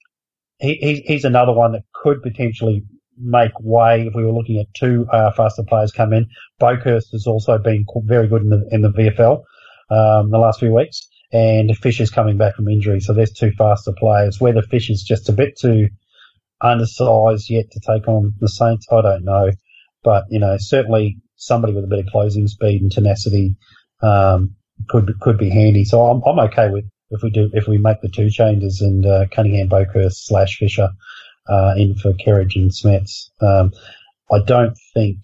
he, 0.59 0.75
he, 0.75 1.03
he's 1.07 1.25
another 1.25 1.53
one 1.53 1.73
that 1.73 1.83
could 1.93 2.23
potentially 2.23 2.85
make 3.19 3.53
way 3.61 4.07
if 4.07 4.15
we 4.15 4.25
were 4.25 4.33
looking 4.33 4.59
at 4.59 4.73
two 4.75 5.07
uh, 5.13 5.33
faster 5.33 5.63
players 5.65 5.93
come 5.93 6.13
in. 6.13 6.29
Boekhorst 6.61 7.13
has 7.13 7.27
also 7.27 7.59
been 7.59 7.85
very 8.05 8.29
good 8.29 8.43
in 8.43 8.51
the 8.51 8.69
in 8.71 8.83
the 8.83 8.91
VFL 8.91 9.43
um, 9.91 10.31
the 10.31 10.39
last 10.39 10.61
few 10.61 10.73
weeks 10.73 11.09
and 11.33 11.77
Fisher's 11.79 12.11
coming 12.11 12.37
back 12.37 12.57
from 12.57 12.69
injury. 12.69 13.01
So 13.01 13.13
there's 13.13 13.33
two 13.33 13.53
faster 13.53 13.93
players. 13.93 14.41
Whether 14.41 14.63
Fisher's 14.63 15.03
just 15.03 15.29
a 15.29 15.33
bit 15.33 15.59
too 15.59 15.89
undersized 16.61 17.51
yet 17.51 17.71
to 17.73 17.81
take 17.81 18.07
on 18.07 18.35
the 18.41 18.49
Saints, 18.49 18.87
I 18.93 19.01
don't 19.01 19.25
know. 19.25 19.51
But, 20.05 20.25
you 20.31 20.39
know, 20.39 20.57
certainly 20.59 21.19
somebody 21.37 21.73
with 21.73 21.85
a 21.85 21.89
bit 21.89 22.01
of 22.01 22.07
closing 22.07 22.47
speed 22.49 22.83
and 22.83 22.93
tenacity 22.93 23.57
um, 24.03 24.55
could 24.89 25.13
could 25.21 25.39
be 25.39 25.51
handy. 25.51 25.85
So 25.85 26.03
I'm, 26.03 26.23
I'm 26.27 26.39
okay 26.51 26.69
with 26.71 26.85
if 27.11 27.23
we 27.23 27.31
do 27.31 27.51
if 27.53 27.67
we 27.67 27.79
make 27.79 28.01
the 28.01 28.09
two 28.09 28.31
changes 28.31 28.81
and 28.81 29.07
uh, 29.07 29.27
Cunningham, 29.31 29.69
Boekhorst 29.69 30.25
slash 30.25 30.59
Fisher 30.59 30.91
uh, 31.49 31.75
in 31.77 31.95
for 31.95 32.13
Kerridge 32.13 32.57
and 32.57 32.71
Smedts. 32.71 33.31
Um, 33.41 33.73
I 34.31 34.41
don't 34.45 34.77
think. 34.95 35.19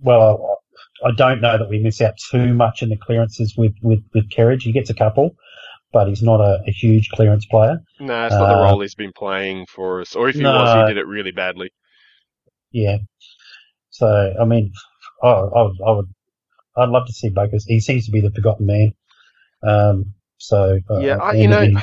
Well, 0.00 0.62
I 1.04 1.10
don't 1.16 1.40
know 1.40 1.58
that 1.58 1.68
we 1.68 1.78
miss 1.78 2.00
out 2.00 2.14
too 2.30 2.54
much 2.54 2.82
in 2.82 2.88
the 2.88 2.96
clearances 2.96 3.54
with 3.56 3.74
with, 3.82 4.00
with 4.14 4.30
Kerridge. 4.30 4.62
He 4.62 4.72
gets 4.72 4.90
a 4.90 4.94
couple, 4.94 5.36
but 5.92 6.08
he's 6.08 6.22
not 6.22 6.40
a, 6.40 6.60
a 6.66 6.70
huge 6.70 7.10
clearance 7.10 7.46
player. 7.46 7.78
No, 8.00 8.26
it's 8.26 8.34
not 8.34 8.50
uh, 8.50 8.56
the 8.56 8.62
role 8.62 8.80
he's 8.80 8.94
been 8.94 9.12
playing 9.12 9.66
for 9.66 10.00
us. 10.00 10.14
Or 10.14 10.28
if 10.28 10.36
he 10.36 10.42
no, 10.42 10.52
was, 10.52 10.88
he 10.88 10.94
did 10.94 10.98
it 10.98 11.06
really 11.06 11.32
badly. 11.32 11.70
Yeah. 12.70 12.98
So 13.90 14.34
I 14.40 14.44
mean, 14.44 14.72
I, 15.22 15.28
I, 15.28 15.62
I 15.86 15.90
would, 15.92 16.06
I'd 16.76 16.88
love 16.88 17.06
to 17.06 17.12
see 17.12 17.30
Boekhorst. 17.30 17.64
He 17.66 17.80
seems 17.80 18.06
to 18.06 18.12
be 18.12 18.20
the 18.20 18.30
forgotten 18.30 18.66
man. 18.66 18.92
Um, 19.62 20.14
so 20.38 20.78
uh, 20.90 20.98
yeah, 20.98 21.16
I, 21.16 21.32
you 21.32 21.48
know, 21.48 21.80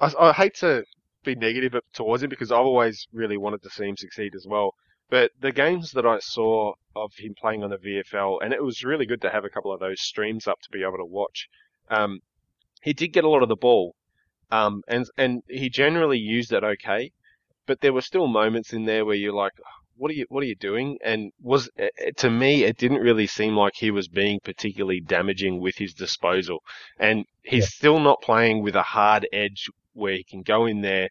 I, 0.00 0.12
I 0.18 0.32
hate 0.32 0.56
to 0.56 0.84
be 1.24 1.34
negative 1.34 1.74
towards 1.92 2.22
him 2.22 2.30
because 2.30 2.50
I've 2.50 2.58
always 2.58 3.06
really 3.12 3.36
wanted 3.36 3.62
to 3.62 3.70
see 3.70 3.84
him 3.84 3.96
succeed 3.96 4.34
as 4.34 4.46
well. 4.48 4.74
But 5.12 5.32
the 5.38 5.52
games 5.52 5.92
that 5.92 6.06
I 6.06 6.20
saw 6.20 6.72
of 6.96 7.12
him 7.18 7.34
playing 7.34 7.62
on 7.62 7.68
the 7.68 7.76
VFL, 7.76 8.38
and 8.42 8.54
it 8.54 8.64
was 8.64 8.82
really 8.82 9.04
good 9.04 9.20
to 9.20 9.28
have 9.28 9.44
a 9.44 9.50
couple 9.50 9.70
of 9.70 9.78
those 9.78 10.00
streams 10.00 10.48
up 10.48 10.58
to 10.62 10.70
be 10.70 10.82
able 10.82 10.96
to 10.96 11.04
watch. 11.04 11.50
Um, 11.90 12.20
he 12.80 12.94
did 12.94 13.08
get 13.08 13.24
a 13.24 13.28
lot 13.28 13.42
of 13.42 13.50
the 13.50 13.62
ball, 13.68 13.94
um, 14.50 14.82
and 14.88 15.06
and 15.18 15.42
he 15.48 15.68
generally 15.68 16.16
used 16.16 16.50
it 16.50 16.64
okay, 16.64 17.12
but 17.66 17.82
there 17.82 17.92
were 17.92 18.00
still 18.00 18.26
moments 18.26 18.72
in 18.72 18.86
there 18.86 19.04
where 19.04 19.14
you're 19.14 19.34
like, 19.34 19.52
what 19.96 20.10
are 20.10 20.14
you 20.14 20.24
what 20.30 20.42
are 20.44 20.46
you 20.46 20.56
doing? 20.56 20.96
And 21.04 21.30
was 21.42 21.68
eh, 21.76 21.90
eh, 21.98 22.12
to 22.16 22.30
me, 22.30 22.64
it 22.64 22.78
didn't 22.78 23.02
really 23.02 23.26
seem 23.26 23.54
like 23.54 23.74
he 23.76 23.90
was 23.90 24.08
being 24.08 24.40
particularly 24.42 25.00
damaging 25.00 25.60
with 25.60 25.76
his 25.76 25.92
disposal, 25.92 26.62
and 26.98 27.26
he's 27.42 27.64
yeah. 27.64 27.78
still 27.80 28.00
not 28.00 28.22
playing 28.22 28.62
with 28.62 28.76
a 28.76 28.82
hard 28.96 29.28
edge 29.30 29.68
where 29.92 30.14
he 30.14 30.24
can 30.24 30.40
go 30.40 30.64
in 30.64 30.80
there, 30.80 31.10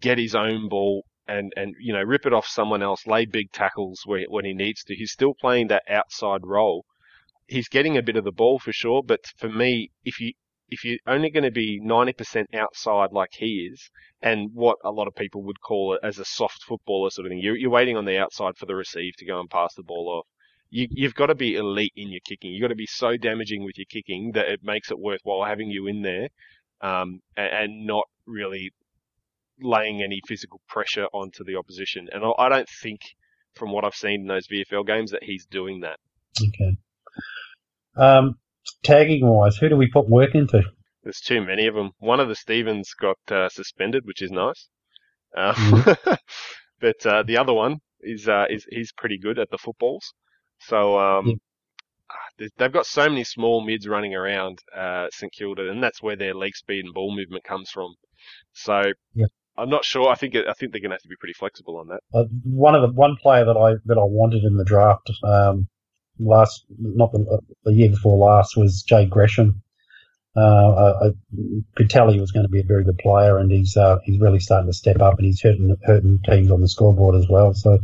get 0.00 0.16
his 0.16 0.34
own 0.34 0.70
ball. 0.70 1.04
And, 1.28 1.52
and 1.56 1.74
you 1.78 1.92
know 1.92 2.02
rip 2.02 2.26
it 2.26 2.32
off 2.32 2.46
someone 2.46 2.82
else, 2.82 3.06
lay 3.06 3.26
big 3.26 3.52
tackles 3.52 4.02
where, 4.04 4.24
when 4.28 4.44
he 4.44 4.54
needs 4.54 4.82
to. 4.84 4.94
He's 4.94 5.12
still 5.12 5.34
playing 5.40 5.68
that 5.68 5.84
outside 5.88 6.40
role, 6.44 6.84
he's 7.52 7.68
getting 7.68 7.96
a 7.96 8.02
bit 8.02 8.16
of 8.16 8.24
the 8.24 8.32
ball 8.32 8.58
for 8.58 8.72
sure, 8.72 9.02
but 9.02 9.20
for 9.36 9.48
me, 9.48 9.90
if 10.04 10.20
you 10.20 10.32
if 10.70 10.84
you're 10.84 10.98
only 11.06 11.28
going 11.28 11.44
to 11.44 11.50
be 11.50 11.78
90% 11.82 12.46
outside 12.54 13.12
like 13.12 13.28
he 13.32 13.68
is, 13.70 13.90
and 14.22 14.48
what 14.54 14.78
a 14.82 14.90
lot 14.90 15.06
of 15.06 15.14
people 15.14 15.42
would 15.42 15.60
call 15.60 15.92
it 15.92 16.00
as 16.02 16.18
a 16.18 16.24
soft 16.24 16.62
footballer 16.62 17.10
sort 17.10 17.26
of 17.26 17.30
thing, 17.30 17.40
you're, 17.40 17.58
you're 17.58 17.68
waiting 17.68 17.94
on 17.94 18.06
the 18.06 18.16
outside 18.16 18.56
for 18.56 18.64
the 18.64 18.74
receive 18.74 19.14
to 19.18 19.26
go 19.26 19.38
and 19.38 19.50
pass 19.50 19.74
the 19.74 19.82
ball 19.82 20.08
off. 20.08 20.26
You, 20.70 20.86
you've 20.90 21.14
got 21.14 21.26
to 21.26 21.34
be 21.34 21.56
elite 21.56 21.92
in 21.94 22.08
your 22.08 22.22
kicking. 22.24 22.52
You've 22.52 22.62
got 22.62 22.68
to 22.68 22.74
be 22.74 22.86
so 22.86 23.18
damaging 23.18 23.62
with 23.64 23.76
your 23.76 23.84
kicking 23.90 24.32
that 24.32 24.48
it 24.48 24.60
makes 24.62 24.90
it 24.90 24.98
worthwhile 24.98 25.44
having 25.44 25.68
you 25.68 25.88
in 25.88 26.00
there, 26.00 26.28
um, 26.80 27.20
and, 27.36 27.52
and 27.52 27.86
not 27.86 28.04
really 28.24 28.72
laying 29.60 30.02
any 30.02 30.20
physical 30.26 30.60
pressure 30.68 31.06
onto 31.12 31.44
the 31.44 31.56
opposition. 31.56 32.08
And 32.12 32.24
I, 32.24 32.46
I 32.46 32.48
don't 32.48 32.68
think, 32.82 33.00
from 33.54 33.72
what 33.72 33.84
I've 33.84 33.94
seen 33.94 34.22
in 34.22 34.26
those 34.26 34.48
VFL 34.48 34.86
games, 34.86 35.10
that 35.10 35.22
he's 35.22 35.46
doing 35.46 35.80
that. 35.80 35.98
Okay. 36.40 36.76
Um, 37.96 38.36
tagging 38.82 39.26
wise, 39.26 39.56
who 39.56 39.68
do 39.68 39.76
we 39.76 39.90
put 39.90 40.08
work 40.08 40.34
into? 40.34 40.62
There's 41.02 41.20
too 41.20 41.44
many 41.44 41.66
of 41.66 41.74
them. 41.74 41.90
One 41.98 42.20
of 42.20 42.28
the 42.28 42.34
Stevens 42.34 42.94
got 42.94 43.18
uh, 43.30 43.48
suspended, 43.48 44.06
which 44.06 44.22
is 44.22 44.30
nice. 44.30 44.68
Uh, 45.36 45.52
mm. 45.54 46.18
but 46.80 47.06
uh, 47.06 47.22
the 47.24 47.38
other 47.38 47.52
one 47.52 47.78
is 48.00 48.28
uh, 48.28 48.44
is 48.48 48.66
he's 48.70 48.92
pretty 48.92 49.18
good 49.18 49.38
at 49.38 49.50
the 49.50 49.58
footballs. 49.58 50.12
So 50.60 50.98
um, 50.98 51.26
yeah. 51.26 51.34
Ah, 52.10 52.48
they've 52.58 52.72
got 52.72 52.86
so 52.86 53.08
many 53.08 53.24
small 53.24 53.64
mids 53.64 53.88
running 53.88 54.14
around 54.14 54.58
uh, 54.76 55.08
St 55.10 55.32
Kilda, 55.32 55.70
and 55.70 55.82
that's 55.82 56.02
where 56.02 56.16
their 56.16 56.34
leg 56.34 56.54
speed 56.54 56.84
and 56.84 56.94
ball 56.94 57.14
movement 57.14 57.44
comes 57.44 57.70
from. 57.70 57.94
So 58.52 58.82
yeah. 59.14 59.26
I'm 59.56 59.68
not 59.68 59.84
sure. 59.84 60.08
I 60.08 60.14
think 60.14 60.34
I 60.34 60.52
think 60.52 60.72
they're 60.72 60.80
going 60.80 60.90
to 60.90 60.96
have 60.96 61.02
to 61.02 61.08
be 61.08 61.16
pretty 61.16 61.34
flexible 61.34 61.76
on 61.76 61.88
that. 61.88 62.00
Uh, 62.14 62.24
one 62.44 62.74
of 62.74 62.82
the 62.82 62.92
one 62.92 63.16
player 63.16 63.44
that 63.44 63.56
I 63.56 63.74
that 63.86 63.98
I 63.98 64.04
wanted 64.04 64.44
in 64.44 64.56
the 64.56 64.64
draft 64.64 65.10
um, 65.24 65.68
last, 66.18 66.64
not 66.78 67.12
the, 67.12 67.40
the 67.64 67.72
year 67.72 67.90
before 67.90 68.16
last, 68.16 68.56
was 68.56 68.82
Jade 68.82 69.10
Gresham. 69.10 69.62
Uh, 70.34 70.94
I, 71.02 71.10
could 71.76 71.90
tell 71.90 72.10
he 72.10 72.18
was 72.18 72.32
going 72.32 72.46
to 72.46 72.50
be 72.50 72.60
a 72.60 72.64
very 72.64 72.84
good 72.84 72.96
player, 72.96 73.36
and 73.36 73.52
he's 73.52 73.76
uh, 73.76 73.98
he's 74.04 74.20
really 74.20 74.40
starting 74.40 74.70
to 74.70 74.76
step 74.76 75.00
up, 75.00 75.18
and 75.18 75.26
he's 75.26 75.42
hurting 75.42 75.76
hurting 75.84 76.20
teams 76.24 76.50
on 76.50 76.62
the 76.62 76.68
scoreboard 76.68 77.16
as 77.16 77.28
well. 77.28 77.52
So 77.52 77.78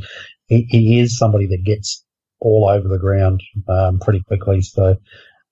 he, 0.46 0.66
he 0.70 1.00
is 1.00 1.18
somebody 1.18 1.46
that 1.48 1.64
gets 1.64 2.04
all 2.40 2.68
over 2.68 2.88
the 2.88 2.98
ground 2.98 3.42
um, 3.68 3.98
pretty 4.00 4.22
quickly. 4.22 4.62
So 4.62 4.96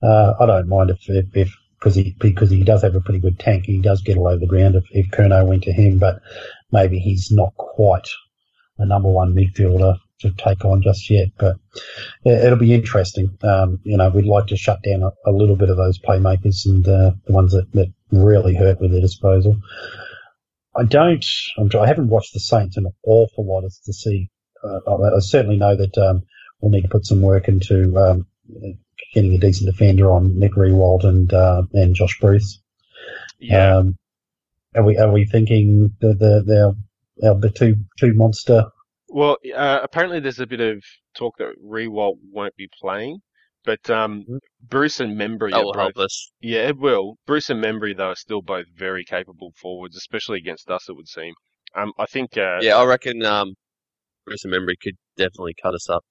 uh, 0.03 0.33
I 0.41 0.47
don't 0.47 0.69
mind 0.69 0.91
if 0.91 1.01
if, 1.09 1.37
if 1.37 1.55
because 1.87 1.95
he 1.95 2.17
because 2.19 2.51
he 2.51 2.65
does 2.65 2.83
have 2.83 2.97
a 2.97 3.01
pretty 3.01 3.21
good 3.21 3.39
tank. 3.39 3.67
He 3.67 3.81
does 3.81 4.03
get 4.03 4.17
all 4.17 4.27
over 4.27 4.41
the 4.41 4.47
ground 4.47 4.75
if, 4.75 4.85
if 4.91 5.07
went 5.47 5.63
to 5.63 5.73
him, 5.73 5.99
but 5.99 6.21
maybe 6.73 6.99
he's 6.99 7.31
not 7.31 7.55
quite 7.55 8.09
a 8.79 8.87
number 8.87 9.09
one 9.09 9.35
midfielder 9.35 9.97
to 10.23 10.33
take 10.33 10.65
on 10.65 10.83
just 10.83 11.09
yet. 11.09 11.29
But 11.39 11.57
it'll 12.25 12.59
be 12.59 12.75
interesting. 12.75 13.39
Um, 13.43 13.79
you 13.85 13.97
know, 13.97 14.09
we'd 14.09 14.25
like 14.25 14.49
to 14.49 14.57
shut 14.57 14.81
down 14.83 15.05
a, 15.05 15.31
a 15.31 15.31
little 15.31 15.55
bit 15.55 15.71
of 15.71 15.77
those 15.77 16.01
playmakers 16.01 16.67
and 16.67 16.87
uh, 16.89 17.13
the 17.25 17.33
ones 17.33 17.53
that, 17.53 17.71
that 17.75 17.93
really 18.11 18.57
hurt 18.57 18.81
with 18.81 18.91
their 18.91 19.01
disposal. 19.01 19.57
I 20.77 20.83
don't. 20.83 21.25
I'm, 21.57 21.71
I 21.81 21.87
haven't 21.87 22.09
watched 22.09 22.35
the 22.35 22.41
Saints 22.41 22.77
an 22.77 22.87
awful 23.05 23.47
lot 23.47 23.65
as 23.65 23.79
to 23.85 23.93
see. 23.93 24.29
Uh, 24.65 24.81
I 24.97 25.21
certainly 25.21 25.57
know 25.57 25.77
that 25.77 25.97
um, 25.99 26.25
we'll 26.61 26.73
need 26.73 26.83
to 26.83 26.89
put 26.89 27.07
some 27.07 27.23
work 27.23 27.47
into 27.47 27.97
um, 27.97 28.27
getting 29.15 29.35
a 29.35 29.39
decent 29.39 29.71
defender 29.71 30.11
on 30.11 30.39
Nick 30.39 30.53
Riewoldt 30.53 31.05
and 31.05 31.33
uh, 31.33 31.63
and 31.73 31.95
Josh 31.95 32.19
Bruce. 32.21 32.61
Yeah. 33.39 33.77
Um, 33.77 33.97
are 34.75 34.83
we 34.85 34.97
are 34.99 35.11
we 35.13 35.25
thinking 35.25 35.93
the 36.01 36.09
the 36.15 36.75
the, 37.19 37.35
the 37.35 37.51
two 37.51 37.77
two 37.99 38.15
monster? 38.15 38.65
Well, 39.09 39.37
uh, 39.55 39.81
apparently 39.83 40.21
there's 40.21 40.41
a 40.41 40.47
bit 40.47 40.61
of 40.61 40.83
talk 41.17 41.37
that 41.39 41.55
Riewoldt 41.65 42.19
won't 42.33 42.57
be 42.57 42.69
playing, 42.81 43.21
but 43.65 43.89
um, 43.89 44.25
Mhm. 44.29 44.39
Bruce 44.69 45.01
and 45.01 45.17
Membrey 45.17 45.53
That 45.53 45.65
will 45.65 45.73
both. 45.73 45.81
help 45.95 45.99
us. 45.99 46.33
Yeah, 46.41 46.69
it 46.69 46.77
will. 46.79 47.17
Bruce 47.27 47.49
and 47.49 47.63
Membrey 47.63 47.97
though 47.97 48.11
are 48.11 48.17
still 48.17 48.43
both 48.43 48.67
very 48.77 49.05
capable 49.05 49.53
forwards, 49.61 49.97
especially 49.97 50.39
against 50.39 50.71
us. 50.71 50.89
It 50.89 50.97
would 50.97 51.09
seem. 51.09 51.35
Um, 51.75 51.93
I 51.99 52.07
think. 52.07 52.37
Uh, 52.37 52.59
Yeah, 52.61 52.77
I 52.77 52.85
reckon 52.85 53.25
um, 53.25 53.55
Bruce 54.25 54.45
and 54.45 54.53
Membrey 54.53 54.75
could 54.83 54.97
definitely 55.17 55.55
cut 55.63 55.75
us 55.75 55.89
up. 55.89 56.05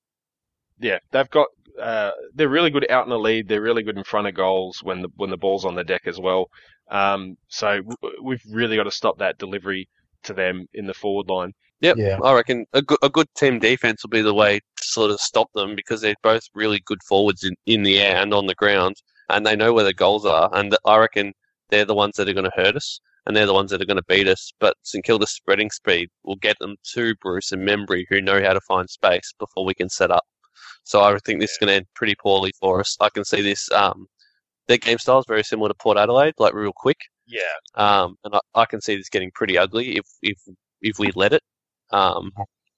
yeah, 0.79 0.99
they've 1.11 1.29
got 1.29 1.47
uh, 1.81 2.11
they're 2.33 2.49
really 2.49 2.69
good 2.69 2.89
out 2.89 3.05
in 3.05 3.09
the 3.09 3.19
lead. 3.19 3.47
They're 3.47 3.61
really 3.61 3.83
good 3.83 3.97
in 3.97 4.03
front 4.03 4.27
of 4.27 4.33
goals 4.35 4.79
when 4.83 5.01
the 5.01 5.09
when 5.15 5.29
the 5.29 5.37
ball's 5.37 5.65
on 5.65 5.75
the 5.75 5.83
deck 5.83 6.03
as 6.05 6.19
well. 6.19 6.49
Um, 6.89 7.37
so 7.47 7.81
w- 7.81 8.23
we've 8.23 8.43
really 8.49 8.75
got 8.75 8.83
to 8.83 8.91
stop 8.91 9.17
that 9.19 9.37
delivery 9.37 9.87
to 10.23 10.33
them 10.33 10.67
in 10.73 10.85
the 10.85 10.93
forward 10.93 11.27
line. 11.29 11.53
Yep, 11.81 11.97
Yeah. 11.97 12.17
I 12.23 12.33
reckon 12.33 12.65
a 12.73 12.81
good, 12.81 12.97
a 13.01 13.09
good 13.09 13.27
team 13.35 13.59
defense 13.59 14.03
will 14.03 14.09
be 14.09 14.21
the 14.21 14.33
way 14.33 14.59
to 14.59 14.83
sort 14.83 15.11
of 15.11 15.19
stop 15.19 15.49
them 15.53 15.75
because 15.75 16.01
they're 16.01 16.15
both 16.23 16.43
really 16.53 16.81
good 16.85 17.03
forwards 17.03 17.43
in, 17.43 17.55
in 17.65 17.83
the 17.83 17.99
air 17.99 18.17
and 18.21 18.33
on 18.33 18.47
the 18.47 18.55
ground, 18.55 18.95
and 19.29 19.45
they 19.45 19.55
know 19.55 19.73
where 19.73 19.83
the 19.83 19.93
goals 19.93 20.25
are. 20.25 20.49
And 20.53 20.75
I 20.85 20.97
reckon 20.97 21.33
they're 21.69 21.85
the 21.85 21.95
ones 21.95 22.15
that 22.17 22.29
are 22.29 22.33
going 22.33 22.49
to 22.49 22.61
hurt 22.61 22.75
us, 22.75 22.99
and 23.25 23.35
they're 23.35 23.45
the 23.45 23.53
ones 23.53 23.71
that 23.71 23.81
are 23.81 23.85
going 23.85 23.97
to 23.97 24.03
beat 24.07 24.27
us. 24.27 24.51
But 24.59 24.77
St 24.83 25.03
Kilda's 25.03 25.31
spreading 25.31 25.69
speed 25.69 26.09
will 26.23 26.37
get 26.37 26.57
them 26.59 26.75
to 26.93 27.15
Bruce 27.21 27.51
and 27.51 27.67
Membrey, 27.67 28.05
who 28.09 28.21
know 28.21 28.41
how 28.41 28.53
to 28.53 28.61
find 28.61 28.89
space 28.89 29.33
before 29.37 29.65
we 29.65 29.73
can 29.73 29.89
set 29.89 30.11
up. 30.11 30.23
So 30.85 31.01
I 31.03 31.17
think 31.25 31.39
this 31.41 31.51
is 31.51 31.57
going 31.57 31.67
to 31.67 31.73
end 31.73 31.85
pretty 31.95 32.15
poorly 32.15 32.51
for 32.59 32.79
us. 32.79 32.95
I 33.01 33.09
can 33.09 33.25
see 33.25 33.41
this. 33.41 33.69
Um, 33.71 34.07
their 34.67 34.77
game 34.77 34.97
style 34.97 35.19
is 35.19 35.25
very 35.27 35.43
similar 35.43 35.67
to 35.69 35.75
Port 35.75 35.97
Adelaide, 35.97 36.33
like 36.39 36.53
real 36.53 36.71
quick. 36.73 36.97
Yeah, 37.27 37.41
Um, 37.75 38.15
and 38.23 38.35
I, 38.35 38.39
I 38.53 38.65
can 38.65 38.81
see 38.81 38.95
this 38.95 39.09
getting 39.09 39.31
pretty 39.35 39.57
ugly 39.57 39.97
if 39.97 40.05
if 40.21 40.37
if 40.81 40.99
we 40.99 41.11
let 41.15 41.33
it. 41.33 41.41
Um, 41.91 42.31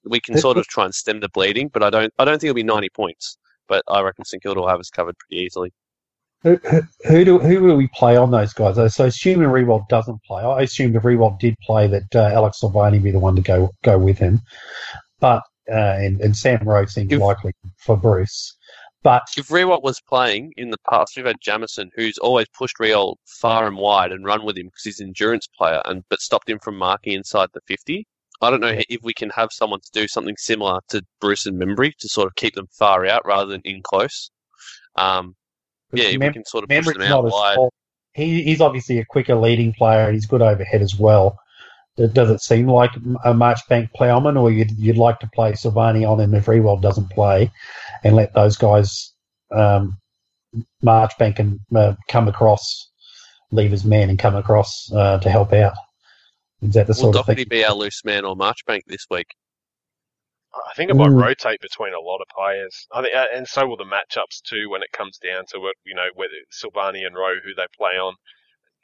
we 0.04 0.20
can 0.20 0.38
sort 0.38 0.56
of 0.56 0.66
try 0.66 0.84
and 0.86 0.94
stem 0.94 1.20
the 1.20 1.28
bleeding, 1.30 1.68
but 1.68 1.82
I 1.82 1.90
don't 1.90 2.12
I 2.18 2.24
don't 2.24 2.34
think 2.40 2.44
it'll 2.50 2.54
be 2.54 2.62
ninety 2.62 2.88
points. 2.90 3.36
But 3.68 3.82
I 3.88 4.00
reckon 4.00 4.24
St 4.24 4.42
Kilda 4.42 4.60
will 4.60 4.68
have 4.68 4.80
us 4.80 4.88
covered 4.90 5.16
pretty 5.18 5.42
easily. 5.44 5.70
Who, 6.44 6.56
who- 6.70 6.82
who 7.08 7.24
do 7.26 7.38
who 7.38 7.58
do 7.68 7.76
we 7.76 7.88
play 7.88 8.16
on 8.16 8.30
those 8.30 8.54
guys? 8.54 8.76
So 8.94 9.04
assuming 9.04 9.48
Riewoldt 9.48 9.88
doesn't 9.88 10.22
play, 10.24 10.42
I 10.42 10.62
assumed 10.62 10.96
if 10.96 11.02
Riewoldt 11.02 11.38
did 11.40 11.54
play 11.62 11.86
that 11.88 12.14
uh, 12.16 12.30
Alex 12.32 12.60
Silvani 12.62 13.02
be 13.02 13.10
the 13.10 13.18
one 13.18 13.36
to 13.36 13.42
go 13.42 13.70
go 13.84 13.98
with 13.98 14.16
him, 14.18 14.40
but 15.20 15.42
uh, 15.70 15.96
and, 15.98 16.20
and 16.20 16.36
Sam 16.36 16.60
Rowe 16.66 16.86
seems 16.86 17.12
If- 17.12 17.20
likely 17.20 17.52
for 17.76 17.96
Bruce. 17.96 18.54
But 19.04 19.22
If 19.36 19.48
Riewoldt 19.48 19.84
was 19.84 20.00
playing 20.00 20.52
in 20.56 20.70
the 20.70 20.78
past, 20.90 21.12
we've 21.16 21.24
had 21.24 21.40
Jamison, 21.40 21.90
who's 21.94 22.18
always 22.18 22.48
pushed 22.48 22.78
Riewoldt 22.78 23.14
far 23.26 23.68
and 23.68 23.76
wide 23.76 24.10
and 24.10 24.24
run 24.24 24.44
with 24.44 24.58
him 24.58 24.66
because 24.66 24.82
he's 24.82 25.00
an 25.00 25.06
endurance 25.06 25.46
player, 25.46 25.80
and 25.84 26.02
but 26.10 26.20
stopped 26.20 26.50
him 26.50 26.58
from 26.58 26.76
marking 26.76 27.12
inside 27.12 27.48
the 27.54 27.60
fifty. 27.66 28.06
I 28.40 28.50
don't 28.50 28.60
know 28.60 28.76
if 28.88 29.02
we 29.02 29.14
can 29.14 29.30
have 29.30 29.50
someone 29.52 29.80
to 29.80 29.90
do 29.92 30.08
something 30.08 30.36
similar 30.36 30.80
to 30.90 31.04
Bruce 31.20 31.46
and 31.46 31.60
Membrey 31.60 31.92
to 31.98 32.08
sort 32.08 32.26
of 32.26 32.34
keep 32.34 32.54
them 32.54 32.68
far 32.76 33.06
out 33.06 33.24
rather 33.24 33.50
than 33.50 33.62
in 33.64 33.82
close. 33.82 34.30
Um, 34.96 35.34
yeah, 35.92 36.04
if 36.04 36.20
we 36.20 36.32
can 36.32 36.44
sort 36.44 36.64
of 36.64 36.70
push 36.70 36.86
them 36.86 37.02
out 37.02 37.24
wide. 37.24 37.54
tall. 37.54 37.72
He, 38.14 38.42
he's 38.42 38.60
obviously 38.60 38.98
a 38.98 39.04
quicker 39.04 39.36
leading 39.36 39.72
player 39.72 40.06
and 40.06 40.14
he's 40.14 40.26
good 40.26 40.42
overhead 40.42 40.82
as 40.82 40.96
well. 40.98 41.38
Does- 41.98 42.12
Does 42.12 42.30
it 42.30 42.40
seem 42.40 42.68
like 42.68 42.94
a 43.24 43.34
Marchbank 43.34 43.90
Plowman, 43.94 44.36
or 44.40 44.50
you'd, 44.50 44.70
you'd 44.78 44.96
like 44.96 45.18
to 45.20 45.28
play 45.34 45.52
Silvani 45.52 46.08
on 46.08 46.20
him 46.20 46.34
if 46.34 46.46
Riewoldt 46.46 46.80
doesn't 46.80 47.10
play, 47.10 47.50
and 48.04 48.14
let 48.16 48.32
those 48.34 48.56
guys 48.56 49.12
um, 49.54 49.98
Marchbank 50.82 51.38
and 51.40 51.58
uh, 51.74 51.94
come 52.08 52.28
across, 52.28 52.88
leave 53.50 53.70
his 53.72 53.84
man 53.84 54.08
and 54.10 54.18
come 54.18 54.36
across 54.36 54.90
uh, 54.94 55.18
to 55.18 55.28
help 55.28 55.52
out? 55.52 55.74
Is 56.62 56.74
that 56.74 56.86
the 56.86 56.92
Will 56.92 57.12
sort 57.12 57.16
of 57.16 57.26
Docherty 57.26 57.36
thing? 57.36 57.46
be 57.50 57.64
our 57.64 57.74
loose 57.74 58.04
man 58.04 58.24
or 58.24 58.36
Marchbank 58.36 58.82
this 58.86 59.06
week? 59.10 59.26
I 60.54 60.74
think 60.74 60.90
it 60.90 60.94
might 60.94 61.10
Mm. 61.10 61.22
rotate 61.22 61.60
between 61.60 61.94
a 61.94 62.00
lot 62.00 62.20
of 62.20 62.26
players. 62.34 62.86
I 62.92 63.02
think, 63.02 63.14
uh, 63.14 63.26
and 63.34 63.46
so 63.46 63.66
will 63.66 63.76
the 63.76 63.84
matchups 63.84 64.40
too 64.42 64.70
when 64.70 64.82
it 64.82 64.90
comes 64.92 65.18
down 65.18 65.44
to 65.52 65.66
it. 65.66 65.76
You 65.84 65.94
know, 65.94 66.08
whether 66.14 66.32
Silvani 66.52 67.06
and 67.06 67.14
Rowe 67.14 67.36
who 67.44 67.54
they 67.54 67.66
play 67.76 67.92
on. 67.98 68.14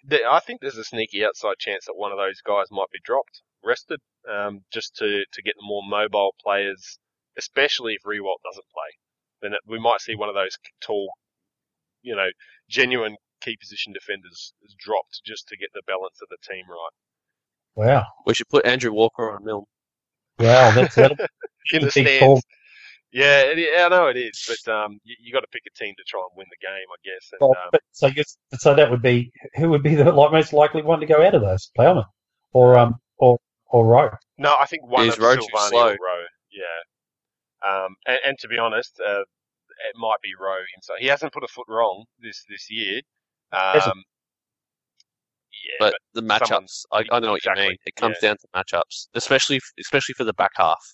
There- 0.05 0.29
I 0.31 0.41
think 0.41 0.61
there's 0.61 0.79
a 0.79 0.85
sneaky 0.85 1.25
outside 1.25 1.59
chance 1.59 1.87
that 1.87 1.97
one 1.97 2.13
of 2.13 2.19
those 2.19 2.41
guys 2.43 2.67
might 2.71 2.91
be 2.93 3.01
dropped, 3.05 3.43
rested, 3.65 4.01
um, 4.29 4.65
just 4.73 4.95
to 4.97 5.25
to 5.33 5.43
get 5.43 5.55
the 5.57 5.63
more 5.67 5.83
mobile 5.83 6.35
players, 6.43 6.99
especially 7.39 7.95
if 7.95 8.03
Riewoldt 8.05 8.43
doesn't 8.45 8.67
play. 8.73 8.99
Then 9.43 9.53
it, 9.55 9.61
we 9.67 9.79
might 9.79 10.01
see 10.01 10.15
one 10.15 10.29
of 10.29 10.35
those 10.35 10.57
tall, 10.81 11.11
you 12.03 12.15
know, 12.17 12.29
genuine 12.69 13.17
key 13.41 13.57
position 13.57 13.93
defenders 13.93 14.55
is 14.63 14.75
dropped 14.79 15.21
just 15.25 15.49
to 15.49 15.57
get 15.57 15.71
the 15.75 15.83
balance 15.87 16.19
of 16.23 16.29
the 16.31 16.39
team 16.49 16.65
right. 16.69 16.91
Wow, 17.77 18.07
We 18.27 18.35
should 18.35 18.49
put 18.49 18.67
Andrew 18.67 18.93
Walker 18.93 19.31
on 19.35 19.45
Milne. 19.45 19.65
wow, 20.39 20.71
that's 20.73 20.95
that'll 20.95 21.17
In 21.73 21.83
the 21.83 21.91
stands. 21.91 22.19
call. 22.21 22.43
Yeah, 23.15 23.43
it, 23.43 23.59
yeah, 23.59 23.87
I 23.87 23.89
know 23.91 24.09
it 24.09 24.17
is, 24.17 24.45
but 24.49 24.73
um, 24.75 24.99
you, 25.05 25.15
you 25.23 25.33
got 25.33 25.41
to 25.41 25.47
pick 25.53 25.63
a 25.67 25.79
team 25.79 25.95
to 25.97 26.03
try 26.05 26.19
and 26.21 26.37
win 26.37 26.47
the 26.51 26.67
game, 26.67 26.73
I 26.93 26.99
guess. 27.05 27.31
And, 27.33 27.39
Well, 27.41 27.51
um, 27.53 27.69
but, 27.71 27.81
so 27.93 28.09
yes, 28.09 28.37
so 28.59 28.75
that 28.75 28.91
would 28.91 29.03
be 29.03 29.31
who 29.55 29.71
would 29.71 29.85
be 29.85 29.95
the 29.95 30.11
like, 30.11 30.33
most 30.33 30.53
likely 30.53 30.83
one 30.83 30.99
to 30.99 31.07
go 31.07 31.25
out 31.25 31.33
of 31.35 31.41
those 31.43 31.71
Plowman, 31.79 32.05
or 32.53 32.77
um, 32.77 32.97
or 33.19 33.39
or 33.71 33.87
Rowe. 33.87 34.11
no, 34.37 34.55
I 34.61 34.67
think 34.67 34.85
one 34.87 35.07
Is 35.07 35.15
of 35.15 35.21
Rowe 35.21 35.37
Silvani 35.37 35.69
slow? 35.69 35.87
or 35.91 35.91
Rowe. 35.93 36.25
Yeah. 36.53 37.71
Um, 37.71 37.95
and, 38.07 38.19
and 38.27 38.39
to 38.41 38.49
be 38.49 38.59
honest, 38.59 39.01
uh, 39.01 39.21
it 39.21 39.97
might 39.97 40.21
be 40.23 40.31
Rowe 40.39 40.57
himself. 40.75 40.99
He 40.99 41.07
hasn't 41.07 41.33
put 41.33 41.45
a 41.45 41.49
foot 41.49 41.67
wrong 41.69 42.05
this 42.21 42.45
this 42.51 42.67
year. 42.69 43.01
Um, 43.53 44.03
yeah, 45.53 45.77
But 45.79 45.95
the 46.15 46.21
someone's- 46.21 46.51
matchups, 46.51 46.83
I, 46.93 47.05
I 47.17 47.21
know 47.21 47.31
what 47.31 47.37
exactly, 47.39 47.63
you 47.65 47.69
mean. 47.71 47.79
It 47.87 47.95
comes 47.95 48.17
yeah. 48.21 48.31
down 48.31 48.37
to 48.39 48.49
matchups, 48.57 49.07
especially 49.15 49.61
especially 49.79 50.15
for 50.15 50.25
the 50.25 50.33
back 50.35 50.51
half, 50.57 50.85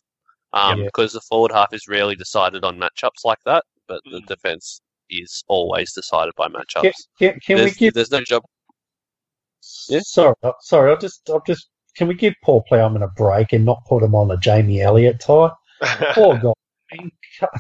um, 0.53 0.79
Yeah. 0.81 0.85
because 0.87 1.13
the 1.13 1.21
forward 1.23 1.53
half 1.53 1.73
is 1.73 1.89
rarely 1.89 2.17
decided 2.17 2.65
on 2.65 2.79
matchups 2.79 3.25
like 3.25 3.39
that, 3.45 3.65
but 3.87 4.03
the 4.05 4.21
Mm. 4.21 4.27
defense 4.27 4.81
is 5.09 5.43
always 5.49 5.93
decided 5.93 6.35
by 6.37 6.49
matchups. 6.49 6.83
Can, 6.83 6.93
can, 7.19 7.41
can 7.41 7.57
we 7.57 7.61
there's, 7.63 7.77
give? 7.77 7.95
there's 7.95 8.11
no 8.11 8.23
job. 8.23 8.43
Yeah. 9.89 10.01
Sorry, 10.03 10.35
uh, 10.43 10.53
sorry. 10.61 10.91
I'll 10.91 10.99
just, 10.99 11.29
I'll 11.29 11.43
just. 11.47 11.69
Can 11.97 12.07
we 12.09 12.15
give 12.15 12.35
Paul 12.45 12.63
Plowman 12.71 13.03
a 13.03 13.09
break 13.09 13.53
and 13.53 13.65
not 13.65 13.85
put 13.87 14.03
him 14.03 14.15
on 14.15 14.31
a 14.31 14.37
Jamie 14.37 14.81
Elliott 14.81 15.21
tie? 15.21 15.51
Poor 16.15 16.39
guy. 16.39 16.53
I 16.93 16.97
mean, 17.03 17.11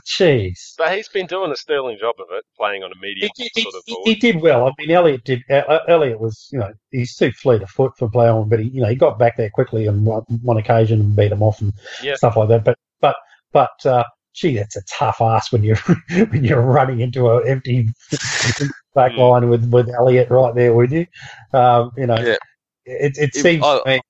Jeez. 0.06 0.74
but 0.78 0.94
he's 0.94 1.08
been 1.08 1.26
doing 1.26 1.50
a 1.52 1.56
sterling 1.56 1.98
job 2.00 2.16
of 2.18 2.26
it, 2.32 2.44
playing 2.56 2.82
on 2.82 2.90
a 2.92 2.96
medium 3.00 3.30
He, 3.36 3.50
he, 3.54 3.62
sort 3.62 3.74
of 3.74 3.82
he, 3.86 3.96
he 4.04 4.14
did 4.16 4.40
well. 4.40 4.66
I 4.66 4.72
mean, 4.78 4.90
Elliott 4.90 5.24
did. 5.24 5.42
Elliott 5.88 6.20
was, 6.20 6.48
you 6.52 6.58
know, 6.58 6.72
he's 6.90 7.14
too 7.16 7.30
fleet 7.32 7.62
of 7.62 7.70
foot 7.70 7.92
for 7.96 8.08
Plowman, 8.10 8.48
but 8.48 8.60
he, 8.60 8.68
you 8.70 8.80
know, 8.82 8.88
he 8.88 8.96
got 8.96 9.18
back 9.18 9.36
there 9.36 9.50
quickly 9.50 9.86
on 9.88 10.04
one, 10.04 10.22
one 10.42 10.56
occasion 10.56 11.00
and 11.00 11.16
beat 11.16 11.32
him 11.32 11.42
off 11.42 11.60
and 11.60 11.72
Yeah. 12.02 12.16
stuff 12.16 12.36
like 12.36 12.48
that. 12.48 12.64
But, 12.64 12.76
but, 13.00 13.16
but, 13.52 13.86
uh, 13.86 14.04
gee, 14.34 14.56
that's 14.56 14.76
a 14.76 14.82
tough 14.90 15.20
ass 15.20 15.52
when 15.52 15.62
you're 15.62 15.76
when 16.30 16.44
you're 16.44 16.60
running 16.62 17.00
into 17.00 17.30
an 17.30 17.46
empty 17.48 17.88
back 18.94 19.12
Mm. 19.12 19.18
line 19.18 19.48
with 19.48 19.70
with 19.72 19.88
Elliott 19.88 20.30
right 20.30 20.54
there 20.54 20.74
with 20.74 20.92
you. 20.92 21.06
Um, 21.52 21.90
you 21.96 22.06
know, 22.06 22.16
Yeah. 22.18 22.36
it 22.84 23.16
it 23.18 23.30
If- 23.34 23.42
seems 23.42 23.64
I- 23.64 23.78
to 23.78 23.82
me. 23.88 24.00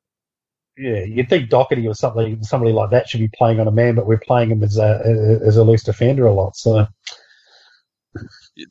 Yeah, 0.80 1.04
you'd 1.04 1.28
think 1.28 1.50
Docherty 1.50 1.86
or 1.86 1.94
something, 1.94 2.42
somebody 2.42 2.72
like 2.72 2.88
that 2.90 3.06
should 3.06 3.20
be 3.20 3.28
playing 3.28 3.60
on 3.60 3.68
a 3.68 3.70
man, 3.70 3.94
but 3.94 4.06
we're 4.06 4.18
playing 4.18 4.50
him 4.50 4.62
as 4.62 4.78
a 4.78 5.38
as 5.44 5.58
a 5.58 5.62
loose 5.62 5.82
defender 5.82 6.26
a 6.26 6.32
lot. 6.32 6.56
So 6.56 6.86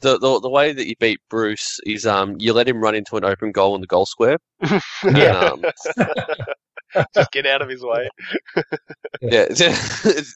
The, 0.02 0.18
the 0.18 0.40
the 0.40 0.50
way 0.50 0.74
that 0.74 0.88
you 0.88 0.96
beat 1.00 1.20
Bruce 1.30 1.80
is 1.86 2.08
um 2.08 2.36
you 2.40 2.54
let 2.54 2.68
him 2.68 2.82
run 2.82 2.96
into 2.96 3.16
an 3.18 3.24
open 3.26 3.52
goal 3.52 3.76
in 3.76 3.82
the 3.82 3.88
goal 3.88 4.08
square. 4.08 4.40
and, 5.04 5.18
um, 5.18 5.64
Just 7.14 7.32
get 7.32 7.46
out 7.46 7.62
of 7.62 7.70
his 7.70 7.84
way. 7.84 8.10
yeah, 9.22 9.46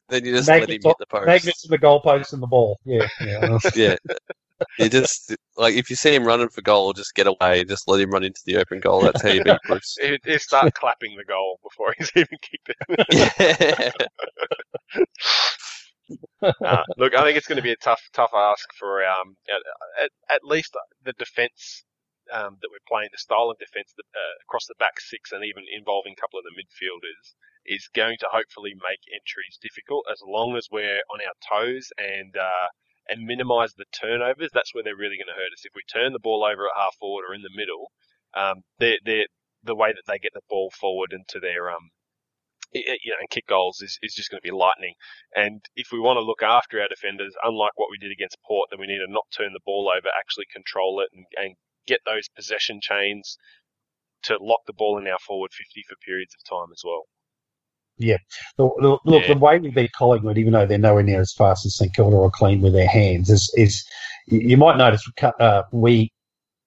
then 0.10 0.24
you 0.24 0.36
just 0.36 0.48
let 0.48 0.70
him 0.70 0.80
hit 0.84 0.96
the 1.00 1.08
post. 1.10 1.26
magnets 1.26 1.66
in 1.66 1.72
the 1.72 1.80
goalpost 1.80 2.34
and 2.34 2.44
the 2.44 2.48
ball. 2.48 2.80
Yeah, 2.86 3.08
yeah. 3.26 3.58
yeah. 3.76 3.96
You 4.78 4.90
just 4.90 5.36
like 5.58 5.76
if 5.76 5.90
you 5.90 5.96
see 5.96 6.14
him 6.16 6.26
running 6.26 6.50
for 6.50 6.62
goal, 6.62 6.94
just 6.94 7.16
get 7.16 7.28
away. 7.28 7.64
Just 7.66 7.88
let 7.88 8.00
him 8.02 8.12
run 8.12 8.24
into 8.24 8.42
the 8.46 8.58
open 8.58 8.80
goal. 8.80 9.02
That's 9.02 9.22
how 9.22 9.30
you 9.30 9.42
beat 9.42 9.58
Bruce. 9.68 9.98
He, 10.02 10.18
he 10.26 10.38
start 10.38 10.74
clapping 10.74 11.16
the 11.18 11.26
goal 11.26 11.60
before 11.64 11.94
he's 11.98 12.12
even 12.16 12.38
kicked 12.42 12.72
it. 12.90 13.94
Yeah. 16.42 16.52
uh, 16.66 16.84
look, 16.98 17.16
I 17.16 17.24
think 17.24 17.38
it's 17.38 17.48
going 17.48 17.58
to 17.58 17.64
be 17.64 17.72
a 17.72 17.78
tough, 17.78 18.02
tough 18.14 18.32
ask 18.36 18.68
for 18.78 19.04
um, 19.06 19.38
at, 19.48 20.06
at, 20.06 20.12
at 20.36 20.44
least 20.44 20.76
the 21.06 21.14
defence 21.14 21.84
um, 22.32 22.58
that 22.62 22.70
we're 22.72 22.84
playing, 22.88 23.10
the 23.12 23.18
style 23.18 23.50
of 23.50 23.58
defence 23.60 23.94
uh, 24.00 24.36
across 24.44 24.66
the 24.68 24.76
back 24.80 25.00
six, 25.00 25.32
and 25.32 25.44
even 25.44 25.64
involving 25.72 26.14
a 26.14 26.22
couple 26.22 26.40
of 26.40 26.46
the 26.46 26.56
midfielders, 26.56 27.34
is 27.66 27.90
going 27.96 28.18
to 28.20 28.28
hopefully 28.32 28.74
make 28.76 29.00
entries 29.14 29.58
difficult. 29.62 30.04
As 30.12 30.22
long 30.26 30.56
as 30.58 30.68
we're 30.72 31.02
on 31.12 31.20
our 31.24 31.36
toes 31.40 31.90
and 31.98 32.36
uh, 32.36 32.68
and 33.08 33.26
minimise 33.26 33.74
the 33.74 33.86
turnovers, 33.92 34.52
that's 34.54 34.74
where 34.74 34.84
they're 34.84 34.96
really 34.96 35.18
going 35.18 35.34
to 35.34 35.40
hurt 35.40 35.54
us. 35.54 35.66
If 35.66 35.74
we 35.76 35.84
turn 35.88 36.14
the 36.14 36.20
ball 36.20 36.44
over 36.44 36.66
at 36.66 36.78
half 36.80 36.96
forward 37.00 37.26
or 37.28 37.34
in 37.34 37.42
the 37.42 37.54
middle, 37.54 37.92
um, 38.34 38.64
they're, 38.80 39.00
they're, 39.04 39.28
the 39.64 39.76
way 39.76 39.94
that 39.94 40.04
they 40.08 40.20
get 40.20 40.34
the 40.34 40.44
ball 40.50 40.72
forward 40.72 41.14
into 41.14 41.40
their 41.40 41.72
um, 41.72 41.92
you 42.74 43.12
know, 43.12 43.22
and 43.22 43.30
kick 43.30 43.48
goals 43.48 43.82
is, 43.82 44.00
is 44.02 44.14
just 44.14 44.30
going 44.30 44.42
to 44.42 44.50
be 44.50 44.56
lightning. 44.56 44.96
And 45.36 45.64
if 45.76 45.88
we 45.92 46.00
want 46.00 46.18
to 46.18 46.26
look 46.26 46.42
after 46.42 46.82
our 46.82 46.88
defenders, 46.88 47.36
unlike 47.44 47.72
what 47.76 47.90
we 47.92 47.98
did 47.98 48.12
against 48.12 48.42
Port, 48.46 48.70
then 48.70 48.80
we 48.80 48.88
need 48.88 49.00
to 49.00 49.12
not 49.12 49.30
turn 49.36 49.54
the 49.54 49.64
ball 49.66 49.92
over, 49.96 50.08
actually 50.10 50.46
control 50.52 51.00
it, 51.00 51.10
and, 51.14 51.26
and 51.38 51.56
get 51.86 52.02
those 52.06 52.30
possession 52.30 52.80
chains 52.82 53.38
to 54.24 54.38
lock 54.42 54.62
the 54.66 54.74
ball 54.74 54.98
in 54.98 55.08
our 55.08 55.20
forward 55.20 55.52
50 55.54 55.84
for 55.88 55.96
periods 56.06 56.34
of 56.34 56.44
time 56.50 56.72
as 56.72 56.82
well. 56.84 57.04
Yeah. 58.04 58.18
The, 58.58 58.70
the, 58.80 58.98
look, 59.06 59.26
the 59.28 59.38
way 59.38 59.60
we 59.60 59.72
beat 59.72 59.92
Collingwood, 59.94 60.38
even 60.38 60.54
though 60.54 60.66
they're 60.66 60.78
nowhere 60.78 61.04
near 61.04 61.22
as 61.22 61.34
fast 61.34 61.66
as 61.66 61.78
St 61.78 61.96
Kilda 61.96 62.16
or 62.16 62.30
clean 62.30 62.62
with 62.62 62.74
their 62.74 62.88
hands, 62.88 63.30
is, 63.30 63.52
is 63.56 63.84
you 64.28 64.58
might 64.58 64.78
notice 64.78 65.08
uh, 65.40 65.64
we, 65.72 66.12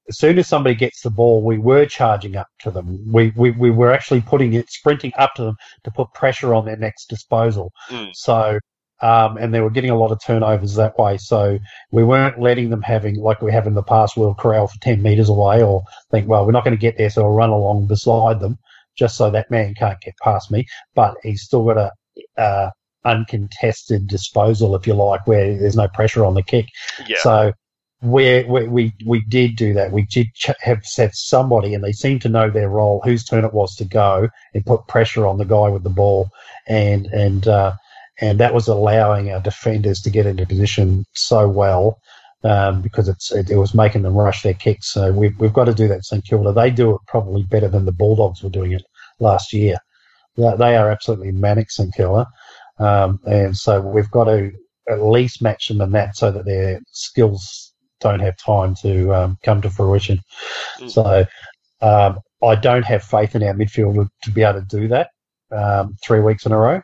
as 0.09 0.19
soon 0.19 0.39
as 0.39 0.47
somebody 0.47 0.75
gets 0.75 1.03
the 1.03 1.11
ball, 1.11 1.43
we 1.43 1.59
were 1.59 1.85
charging 1.87 2.37
up 2.37 2.49
to 2.61 2.71
them. 2.71 3.01
We, 3.11 3.33
we, 3.37 3.51
we 3.51 3.71
were 3.71 3.93
actually 3.93 4.21
putting 4.21 4.55
it, 4.55 4.71
sprinting 4.71 5.13
up 5.19 5.35
to 5.35 5.45
them 5.45 5.57
to 5.85 5.91
put 5.91 6.13
pressure 6.15 6.55
on 6.55 6.65
their 6.65 6.77
next 6.77 7.07
disposal. 7.09 7.73
Mm. 7.91 8.13
So, 8.15 8.59
um, 9.03 9.37
and 9.37 9.53
they 9.53 9.61
were 9.61 9.71
getting 9.71 9.91
a 9.91 9.99
lot 9.99 10.13
of 10.13 10.23
turnovers 10.25 10.75
that 10.77 10.99
way. 10.99 11.19
So 11.19 11.59
we 11.91 12.05
weren't 12.05 12.41
letting 12.41 12.71
them 12.71 12.83
having, 12.83 13.17
like 13.17 13.43
we 13.43 13.53
have 13.53 13.67
in 13.67 13.75
the 13.75 13.83
past, 13.83 14.17
we'll 14.17 14.35
corral 14.35 14.69
for 14.69 14.79
10 14.81 15.03
metres 15.03 15.29
away 15.29 15.63
or 15.63 15.83
think, 16.11 16.29
well, 16.29 16.47
we're 16.47 16.53
not 16.53 16.65
going 16.65 16.77
to 16.77 16.81
get 16.81 16.97
there, 16.97 17.11
so 17.11 17.23
we'll 17.23 17.35
run 17.35 17.51
along 17.51 17.87
beside 17.87 18.41
them 18.41 18.59
just 18.97 19.17
so 19.17 19.31
that 19.31 19.51
man 19.51 19.75
can't 19.75 20.01
get 20.01 20.15
past 20.23 20.51
me. 20.51 20.67
But 20.95 21.17
he's 21.23 21.43
still 21.43 21.65
got 21.65 21.79
a, 21.79 22.41
uh, 22.41 22.71
uncontested 23.05 24.09
disposal, 24.09 24.75
if 24.75 24.87
you 24.87 24.95
like, 24.95 25.27
where 25.27 25.57
there's 25.57 25.77
no 25.77 25.89
pressure 25.89 26.25
on 26.25 26.35
the 26.35 26.43
kick. 26.43 26.67
Yeah. 27.07 27.17
So 27.21 27.53
we 28.03 28.45
we 28.45 28.93
we, 29.07 29.21
did 29.29 29.57
do 29.57 29.73
that. 29.75 29.93
We 29.93 30.03
did 30.03 30.27
ch- 30.35 30.51
have 30.61 30.85
set 30.85 31.15
somebody, 31.15 31.73
and 31.73 31.83
they 31.83 31.93
seemed 31.93 32.23
to 32.23 32.29
know 32.29 32.51
their 32.51 32.69
role, 32.69 33.01
whose 33.05 33.25
turn 33.25 33.45
it 33.45 33.55
was 33.55 33.75
to 33.77 33.85
go, 33.85 34.29
and 34.55 34.67
put 34.67 34.87
pressure 34.87 35.27
on 35.27 35.39
the 35.39 35.45
guy 35.45 35.69
with 35.69 35.83
the 35.83 35.91
ball, 35.91 36.29
and 36.67 37.07
and 37.07 37.49
uh, 37.49 37.73
and 38.21 38.39
that 38.39 38.55
was 38.55 38.69
allowing 38.69 39.31
our 39.31 39.41
defenders 39.41 40.01
to 40.03 40.11
get 40.11 40.27
into 40.27 40.47
position 40.47 41.05
so 41.15 41.49
well. 41.49 41.99
Um, 42.47 42.83
because 42.83 43.09
it's 43.09 43.33
it, 43.33 43.51
it 43.51 43.57
was 43.57 43.75
making 43.75 44.03
them 44.03 44.15
rush 44.15 44.43
their 44.43 44.55
kicks, 44.55 44.93
so 44.93 45.11
we've 45.11 45.37
we've 45.41 45.59
got 45.59 45.65
to 45.65 45.75
do 45.75 45.89
that. 45.89 46.05
St 46.05 46.25
Kilda, 46.25 46.53
they 46.53 46.71
do 46.71 46.95
it 46.95 47.01
probably 47.09 47.43
better 47.43 47.69
than 47.69 47.87
the 47.87 47.99
Bulldogs 48.01 48.43
were 48.43 48.51
doing 48.59 48.73
it 48.73 48.85
last 49.19 49.53
year. 49.53 49.79
They 50.37 50.77
are 50.77 50.91
absolutely 50.91 51.33
manic, 51.33 51.71
St 51.71 51.93
Kilda, 51.95 52.27
um, 52.79 53.21
and 53.27 53.57
so 53.57 53.81
we've 53.81 54.11
got 54.11 54.25
to 54.25 54.53
at 54.89 55.03
least 55.03 55.43
match 55.43 55.69
them 55.69 55.81
in 55.81 55.91
that, 55.93 56.17
so 56.17 56.31
that 56.31 56.45
their 56.45 56.81
skills 56.93 57.73
don't 58.01 58.21
have 58.21 58.37
time 58.37 58.75
to 58.83 59.15
um, 59.15 59.39
come 59.43 59.63
to 59.63 59.71
fruition. 59.71 60.21
Mm. 60.79 60.91
So 60.91 61.27
um, 61.81 62.21
I 62.45 62.55
don't 62.55 62.85
have 62.85 63.03
faith 63.03 63.35
in 63.35 63.43
our 63.43 63.55
midfield 63.55 64.09
to 64.23 64.31
be 64.31 64.43
able 64.43 64.61
to 64.61 64.67
do 64.67 64.89
that 64.89 65.09
um, 65.51 65.97
three 66.05 66.21
weeks 66.21 66.47
in 66.47 66.53
a 66.53 66.59
row. 66.59 66.83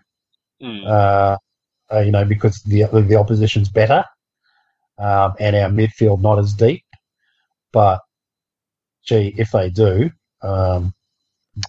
Mm. 0.62 0.86
Uh, 0.86 1.36
uh, 1.92 2.00
you 2.00 2.10
know, 2.10 2.24
because 2.24 2.62
the 2.62 2.84
the 3.06 3.16
opposition's 3.16 3.68
better, 3.68 4.04
um, 5.02 5.34
and 5.40 5.56
our 5.56 5.70
midfield 5.70 6.22
not 6.22 6.38
as 6.38 6.54
deep. 6.54 6.84
But 7.72 8.00
gee, 9.04 9.34
if 9.36 9.50
they 9.50 9.70
do, 9.70 10.10
um, 10.42 10.94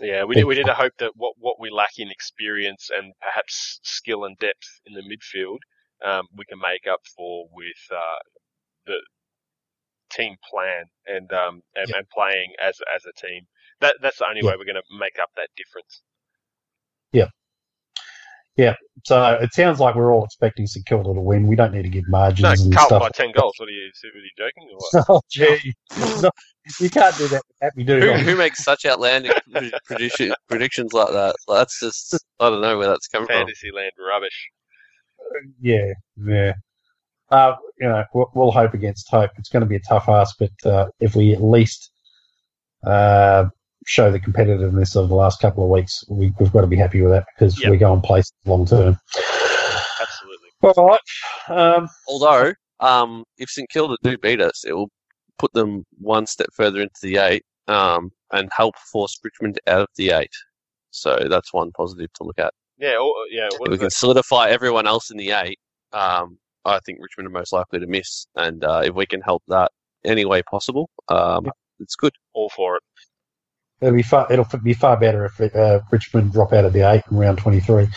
Yeah, 0.02 0.26
we, 0.26 0.36
need, 0.36 0.46
we 0.46 0.56
need 0.56 0.66
to 0.66 0.74
hope 0.74 0.94
that 1.00 1.14
what, 1.16 1.36
what 1.40 1.60
we 1.60 1.70
lack 1.70 1.98
in 1.98 2.10
experience 2.10 2.90
and 2.96 3.14
perhaps 3.22 3.80
skill 3.84 4.26
and 4.26 4.38
depth 4.40 4.82
in 4.86 4.94
the 4.94 5.02
midfield, 5.02 5.60
um, 6.06 6.26
we 6.36 6.46
can 6.46 6.60
make 6.60 6.88
up 6.92 7.02
for 7.16 7.48
with 7.54 7.78
uh, 7.92 8.20
the 8.88 9.00
team 10.12 10.36
plan 10.50 10.86
and 11.08 11.32
um, 11.34 11.62
and, 11.76 11.92
and 11.92 12.08
playing 12.10 12.54
as 12.62 12.80
as 12.96 13.04
a 13.06 13.28
team. 13.28 13.44
That 13.82 13.96
that's 14.02 14.20
the 14.20 14.28
only 14.28 14.42
Yeah. 14.42 14.50
way 14.50 14.56
we're 14.58 14.66
going 14.66 14.76
to 14.76 15.00
make 15.00 15.20
up 15.22 15.30
that 15.38 15.50
difference. 15.58 16.02
So 19.04 19.38
it 19.42 19.54
sounds 19.54 19.80
like 19.80 19.96
we're 19.96 20.14
all 20.14 20.24
expecting 20.24 20.68
St 20.68 20.86
Kilda 20.86 21.14
to 21.14 21.20
win. 21.20 21.48
We 21.48 21.56
don't 21.56 21.74
need 21.74 21.84
to 21.84 21.90
give 21.90 22.04
No, 22.08 22.20
margins 22.20 22.62
and 22.62 22.74
Carlton 22.74 22.98
stuff. 22.98 23.02
by 23.02 23.10
ten 23.10 23.32
goals. 23.32 23.54
What 23.58 23.70
are 23.70 23.72
you? 23.72 23.86
Are 24.04 24.18
you 24.18 24.30
joking 24.38 24.70
or 24.72 24.78
what? 24.78 25.06
oh, 25.10 25.22
gee, 25.32 25.74
No, 26.22 26.30
you 26.80 26.90
can't 26.90 27.18
do 27.18 27.28
that. 27.30 27.42
Happy 27.62 27.84
do 27.84 28.00
Who, 28.00 28.14
who 28.14 28.36
makes 28.36 28.64
such 28.64 28.86
outlandish 28.86 29.34
prediction, 29.86 30.34
predictions 30.48 30.94
like 30.94 31.12
that? 31.12 31.36
Like, 31.48 31.60
that's 31.60 31.80
just 31.80 32.14
I 32.40 32.50
don't 32.50 32.62
know 32.62 32.78
where 32.78 32.88
that's 32.88 33.08
coming 33.08 33.28
from. 33.28 33.38
Fantasyland 33.38 33.92
rubbish. 34.00 34.50
Yeah, 35.60 35.94
yeah. 36.18 36.54
Uh, 37.32 37.56
you 37.80 37.88
know, 37.88 38.04
we'll, 38.14 38.32
we'll 38.36 38.52
hope 38.52 38.76
against 38.76 39.10
hope. 39.10 39.32
It's 39.38 39.50
going 39.50 39.62
to 39.62 39.68
be 39.68 39.78
a 39.78 39.82
tough 39.90 40.08
ask, 40.08 40.36
but 40.38 40.52
uh, 40.72 40.88
if 41.00 41.16
we 41.16 41.34
at 41.34 41.42
least 41.42 41.90
uh, 42.86 43.46
show 43.86 44.12
the 44.12 44.20
competitiveness 44.20 44.96
of 44.96 45.10
the 45.10 45.16
last 45.16 45.40
couple 45.42 45.64
of 45.64 45.70
weeks, 45.70 46.04
we, 46.10 46.34
we've 46.40 46.52
got 46.52 46.62
to 46.62 46.68
be 46.68 46.78
happy 46.78 47.02
with 47.02 47.12
that 47.12 47.26
because 47.36 47.60
Yep. 47.62 47.70
we're 47.72 47.78
going 47.78 48.02
places 48.02 48.34
long 48.46 48.66
term. 48.66 48.98
Absolutely. 50.02 50.50
All 50.62 50.88
right. 50.88 51.00
Um, 51.50 51.88
Although, 52.08 52.54
um, 52.80 53.24
if 53.38 53.50
St 53.50 53.70
Kilda 53.70 53.98
do 54.04 54.18
beat 54.18 54.42
us, 54.42 54.64
it 54.66 54.74
will 54.74 54.90
put 55.38 55.52
them 55.54 55.84
one 56.00 56.26
step 56.26 56.48
further 56.54 56.82
into 56.82 56.94
the 57.02 57.18
eight 57.18 57.44
um, 57.68 58.12
and 58.32 58.50
help 58.56 58.76
force 58.92 59.18
Richmond 59.24 59.60
out 59.68 59.82
of 59.82 59.88
the 59.98 60.12
eight. 60.12 60.32
So 60.92 61.28
that's 61.30 61.54
one 61.54 61.72
positive 61.72 62.12
to 62.14 62.24
look 62.24 62.40
at. 62.40 62.54
Yeah. 62.78 62.98
Or, 62.98 63.14
yeah. 63.30 63.50
What 63.58 63.68
If 63.68 63.72
we 63.72 63.78
can 63.78 63.88
it? 63.88 63.94
solidify 63.94 64.50
everyone 64.50 64.88
else 64.88 65.10
in 65.12 65.18
the 65.18 65.32
eight, 65.32 65.60
um, 65.92 66.38
I 66.66 66.80
think 66.86 67.00
Richmond 67.02 67.28
are 67.28 67.32
most 67.40 67.52
likely 67.54 67.80
to 67.80 67.88
miss. 67.88 68.28
And 68.36 68.64
uh, 68.64 68.82
if 68.86 68.94
we 68.96 69.06
can 69.06 69.22
help 69.22 69.44
that 69.48 69.72
any 70.06 70.26
way 70.26 70.42
possible, 70.44 70.90
um, 71.10 71.50
it's 71.80 71.96
good. 71.96 72.14
All 72.34 72.50
for 72.50 72.78
it. 72.78 72.84
It'll 73.84 73.96
be 73.96 74.02
far. 74.02 74.32
It'll 74.32 74.46
be 74.64 74.74
far 74.74 74.98
better 74.98 75.26
if 75.26 75.56
uh, 75.56 75.82
Richmond 75.92 76.34
drop 76.34 76.54
out 76.54 76.66
of 76.66 76.74
the 76.74 76.90
eight 76.90 77.04
in 77.12 77.18
round 77.18 77.38
twenty 77.38 77.60
three. 77.60 77.88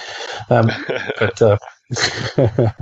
Um, 0.50 0.70
But 1.18 1.40
uh, 1.40 1.56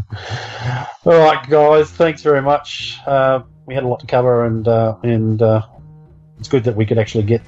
all 1.04 1.18
right, 1.18 1.46
guys, 1.48 1.90
thanks 1.90 2.22
very 2.22 2.42
much. 2.42 2.96
Uh, 3.06 3.42
we 3.66 3.74
had 3.74 3.84
a 3.84 3.86
lot 3.86 4.00
to 4.00 4.06
cover, 4.06 4.46
and 4.46 4.66
uh, 4.66 4.96
and 5.02 5.40
uh, 5.42 5.62
it's 6.38 6.48
good 6.48 6.64
that 6.64 6.74
we 6.74 6.86
could 6.86 6.98
actually 6.98 7.24
get 7.24 7.42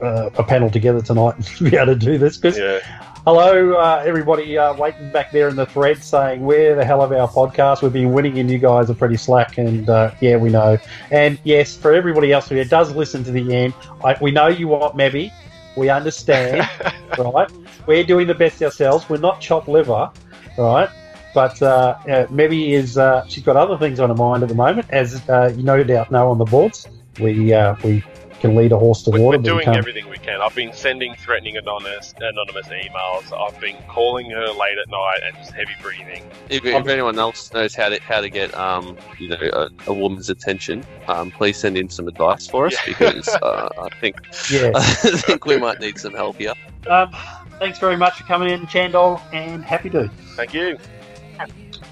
uh, 0.00 0.30
a 0.34 0.42
panel 0.42 0.70
together 0.70 1.02
tonight 1.02 1.36
and 1.36 1.46
be 1.70 1.76
able 1.76 1.86
to 1.86 1.94
do 1.94 2.18
this. 2.18 2.36
Because 2.36 2.58
yeah. 2.58 2.80
hello, 3.24 3.74
uh, 3.74 4.02
everybody 4.04 4.56
uh, 4.56 4.74
waiting 4.74 5.10
back 5.10 5.32
there 5.32 5.48
in 5.48 5.56
the 5.56 5.66
thread 5.66 6.02
saying, 6.02 6.44
"Where 6.44 6.74
the 6.74 6.84
hell 6.84 7.02
of 7.02 7.12
our 7.12 7.28
podcast? 7.28 7.82
We've 7.82 7.92
been 7.92 8.12
winning, 8.12 8.38
and 8.38 8.50
you 8.50 8.58
guys 8.58 8.90
are 8.90 8.94
pretty 8.94 9.16
slack." 9.16 9.58
And 9.58 9.88
uh, 9.88 10.12
yeah, 10.20 10.36
we 10.36 10.50
know. 10.50 10.78
And 11.10 11.38
yes, 11.44 11.76
for 11.76 11.92
everybody 11.92 12.32
else 12.32 12.48
who 12.48 12.62
does 12.64 12.94
listen 12.94 13.24
to 13.24 13.32
the 13.32 13.54
end, 13.54 13.74
I, 14.04 14.16
we 14.20 14.30
know 14.30 14.48
you 14.48 14.68
want 14.68 14.96
Mebby. 14.96 15.32
We 15.76 15.88
understand 15.88 16.68
right? 17.18 17.50
We're 17.86 18.04
doing 18.04 18.26
the 18.26 18.34
best 18.34 18.62
ourselves. 18.62 19.08
We're 19.08 19.18
not 19.18 19.40
chop 19.40 19.68
liver, 19.68 20.10
right? 20.58 20.88
But 21.34 21.62
uh, 21.62 21.96
uh, 22.08 22.26
Mebby 22.30 22.72
is 22.72 22.98
uh, 22.98 23.24
she's 23.28 23.44
got 23.44 23.56
other 23.56 23.78
things 23.78 24.00
on 24.00 24.08
her 24.08 24.14
mind 24.14 24.42
at 24.42 24.48
the 24.48 24.54
moment, 24.54 24.86
as 24.90 25.28
uh, 25.28 25.52
you 25.54 25.62
no 25.62 25.82
doubt 25.84 26.10
know 26.10 26.30
on 26.30 26.38
the 26.38 26.44
boards. 26.44 26.88
We 27.20 27.52
uh, 27.52 27.76
we 27.84 28.02
can 28.40 28.56
lead 28.56 28.72
a 28.72 28.78
horse 28.78 29.02
to 29.02 29.10
We're, 29.10 29.20
water, 29.20 29.38
we're 29.38 29.42
but 29.42 29.56
we 29.56 29.64
doing 29.64 29.76
everything 29.76 30.08
we 30.08 30.16
can. 30.18 30.40
I've 30.40 30.54
been 30.54 30.72
sending 30.72 31.14
threatening 31.14 31.56
anonymous 31.56 32.14
anonymous 32.18 32.66
emails. 32.68 33.32
I've 33.38 33.58
been 33.60 33.76
calling 33.88 34.30
her 34.30 34.46
late 34.48 34.78
at 34.78 34.88
night 34.88 35.18
and 35.24 35.36
just 35.36 35.52
heavy 35.52 35.72
breathing. 35.82 36.28
If, 36.48 36.64
if 36.64 36.86
anyone 36.88 37.18
else 37.18 37.52
knows 37.52 37.74
how 37.74 37.90
to 37.90 38.00
how 38.02 38.20
to 38.20 38.28
get 38.30 38.54
um, 38.54 38.96
you 39.18 39.28
know 39.28 39.36
a, 39.52 39.68
a 39.86 39.92
woman's 39.92 40.30
attention, 40.30 40.84
um, 41.08 41.30
please 41.30 41.56
send 41.58 41.76
in 41.76 41.88
some 41.88 42.08
advice 42.08 42.46
for 42.46 42.66
us 42.66 42.72
Yeah. 42.74 42.80
because 42.86 43.28
uh, 43.42 43.68
I 43.80 43.88
think 44.00 44.16
Yeah. 44.50 44.72
I 44.74 44.82
think 44.82 45.44
we 45.46 45.58
might 45.58 45.80
need 45.80 45.98
some 45.98 46.14
help 46.14 46.36
here. 46.36 46.54
Um, 46.88 47.14
thanks 47.58 47.78
very 47.78 47.96
much 47.96 48.14
for 48.16 48.24
coming 48.24 48.50
in, 48.50 48.62
Shandog, 48.62 49.20
and 49.32 49.62
happy 49.64 49.90
dude. 49.90 50.10
Thank 50.36 50.54
you. 50.54 50.78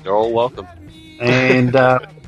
You're 0.05 0.16
all 0.16 0.32
welcome. 0.32 0.66
And 1.20 1.76
uh, 1.76 1.99